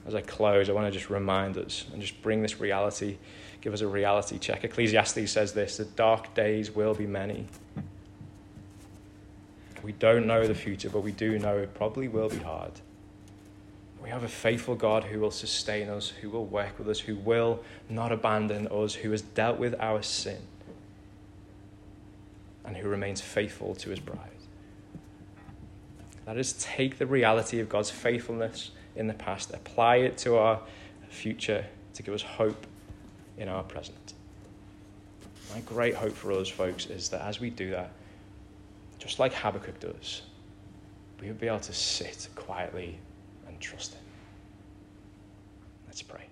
As 0.06 0.16
I 0.16 0.22
close, 0.22 0.70
I 0.70 0.74
want 0.74 0.88
to 0.88 0.91
just 0.91 1.10
remind 1.10 1.58
us 1.58 1.86
and 1.91 2.02
just 2.02 2.22
bring 2.22 2.41
this 2.41 2.60
reality, 2.60 3.18
give 3.62 3.74
us 3.74 3.82
a 3.82 3.88
reality 3.88 4.39
check. 4.39 4.64
Ecclesiastes 4.64 5.32
says 5.32 5.54
this 5.54 5.78
the 5.78 5.86
dark 5.86 6.34
days 6.34 6.72
will 6.72 6.93
be 6.93 7.06
many. 7.06 7.47
We 9.84 9.91
don't 9.93 10.28
know 10.28 10.45
the 10.45 10.56
future, 10.56 10.89
but 10.89 11.02
we 11.02 11.12
do 11.12 11.39
know 11.39 11.58
it 11.58 11.74
probably 11.74 12.08
will 12.08 12.30
be 12.30 12.39
hard. 12.39 12.74
We 14.02 14.10
have 14.10 14.24
a 14.24 14.30
faithful 14.30 14.76
God 14.76 15.04
who 15.04 15.20
will 15.20 15.32
sustain 15.32 15.89
us, 15.89 16.10
who 16.10 16.30
will 16.30 16.45
work 16.45 16.78
with 16.80 16.88
us, 16.89 17.00
who 17.00 17.16
will 17.16 17.64
not 17.89 18.12
abandon 18.12 18.68
us, 18.68 18.95
who 18.95 19.12
has 19.12 19.22
dealt 19.22 19.60
with 19.60 19.76
our 19.80 20.02
sin, 20.02 20.39
and 22.66 22.78
who 22.78 22.88
remains 22.88 23.22
faithful 23.22 23.76
to 23.76 23.89
his 23.89 24.00
bride. 24.00 24.20
Let 26.26 26.38
us 26.38 26.54
take 26.60 26.97
the 26.97 27.08
reality 27.08 27.60
of 27.60 27.70
God's 27.70 27.89
faithfulness 27.89 28.72
in 28.96 29.08
the 29.08 29.14
past, 29.14 29.54
apply 29.54 29.98
it 29.98 30.18
to 30.20 30.38
our 30.38 30.60
future 31.10 31.66
to 31.94 32.04
give 32.04 32.14
us 32.14 32.22
hope 32.22 32.66
in 33.38 33.48
our 33.50 33.64
present. 33.64 34.14
My 35.54 35.62
great 35.62 35.96
hope 35.96 36.14
for 36.14 36.32
us, 36.32 36.48
folks, 36.48 36.86
is 36.86 37.10
that 37.10 37.22
as 37.22 37.40
we 37.40 37.50
do 37.50 37.72
that, 37.72 37.92
just 39.00 39.18
like 39.20 39.34
Habakkuk 39.34 39.80
does, 39.80 40.22
we 41.20 41.28
will 41.28 41.36
be 41.36 41.48
able 41.48 41.60
to 41.60 41.74
sit 41.74 42.28
quietly 42.36 43.00
and 43.48 43.60
trust 43.60 43.94
Him. 43.94 44.02
Let's 45.88 46.02
pray. 46.02 46.28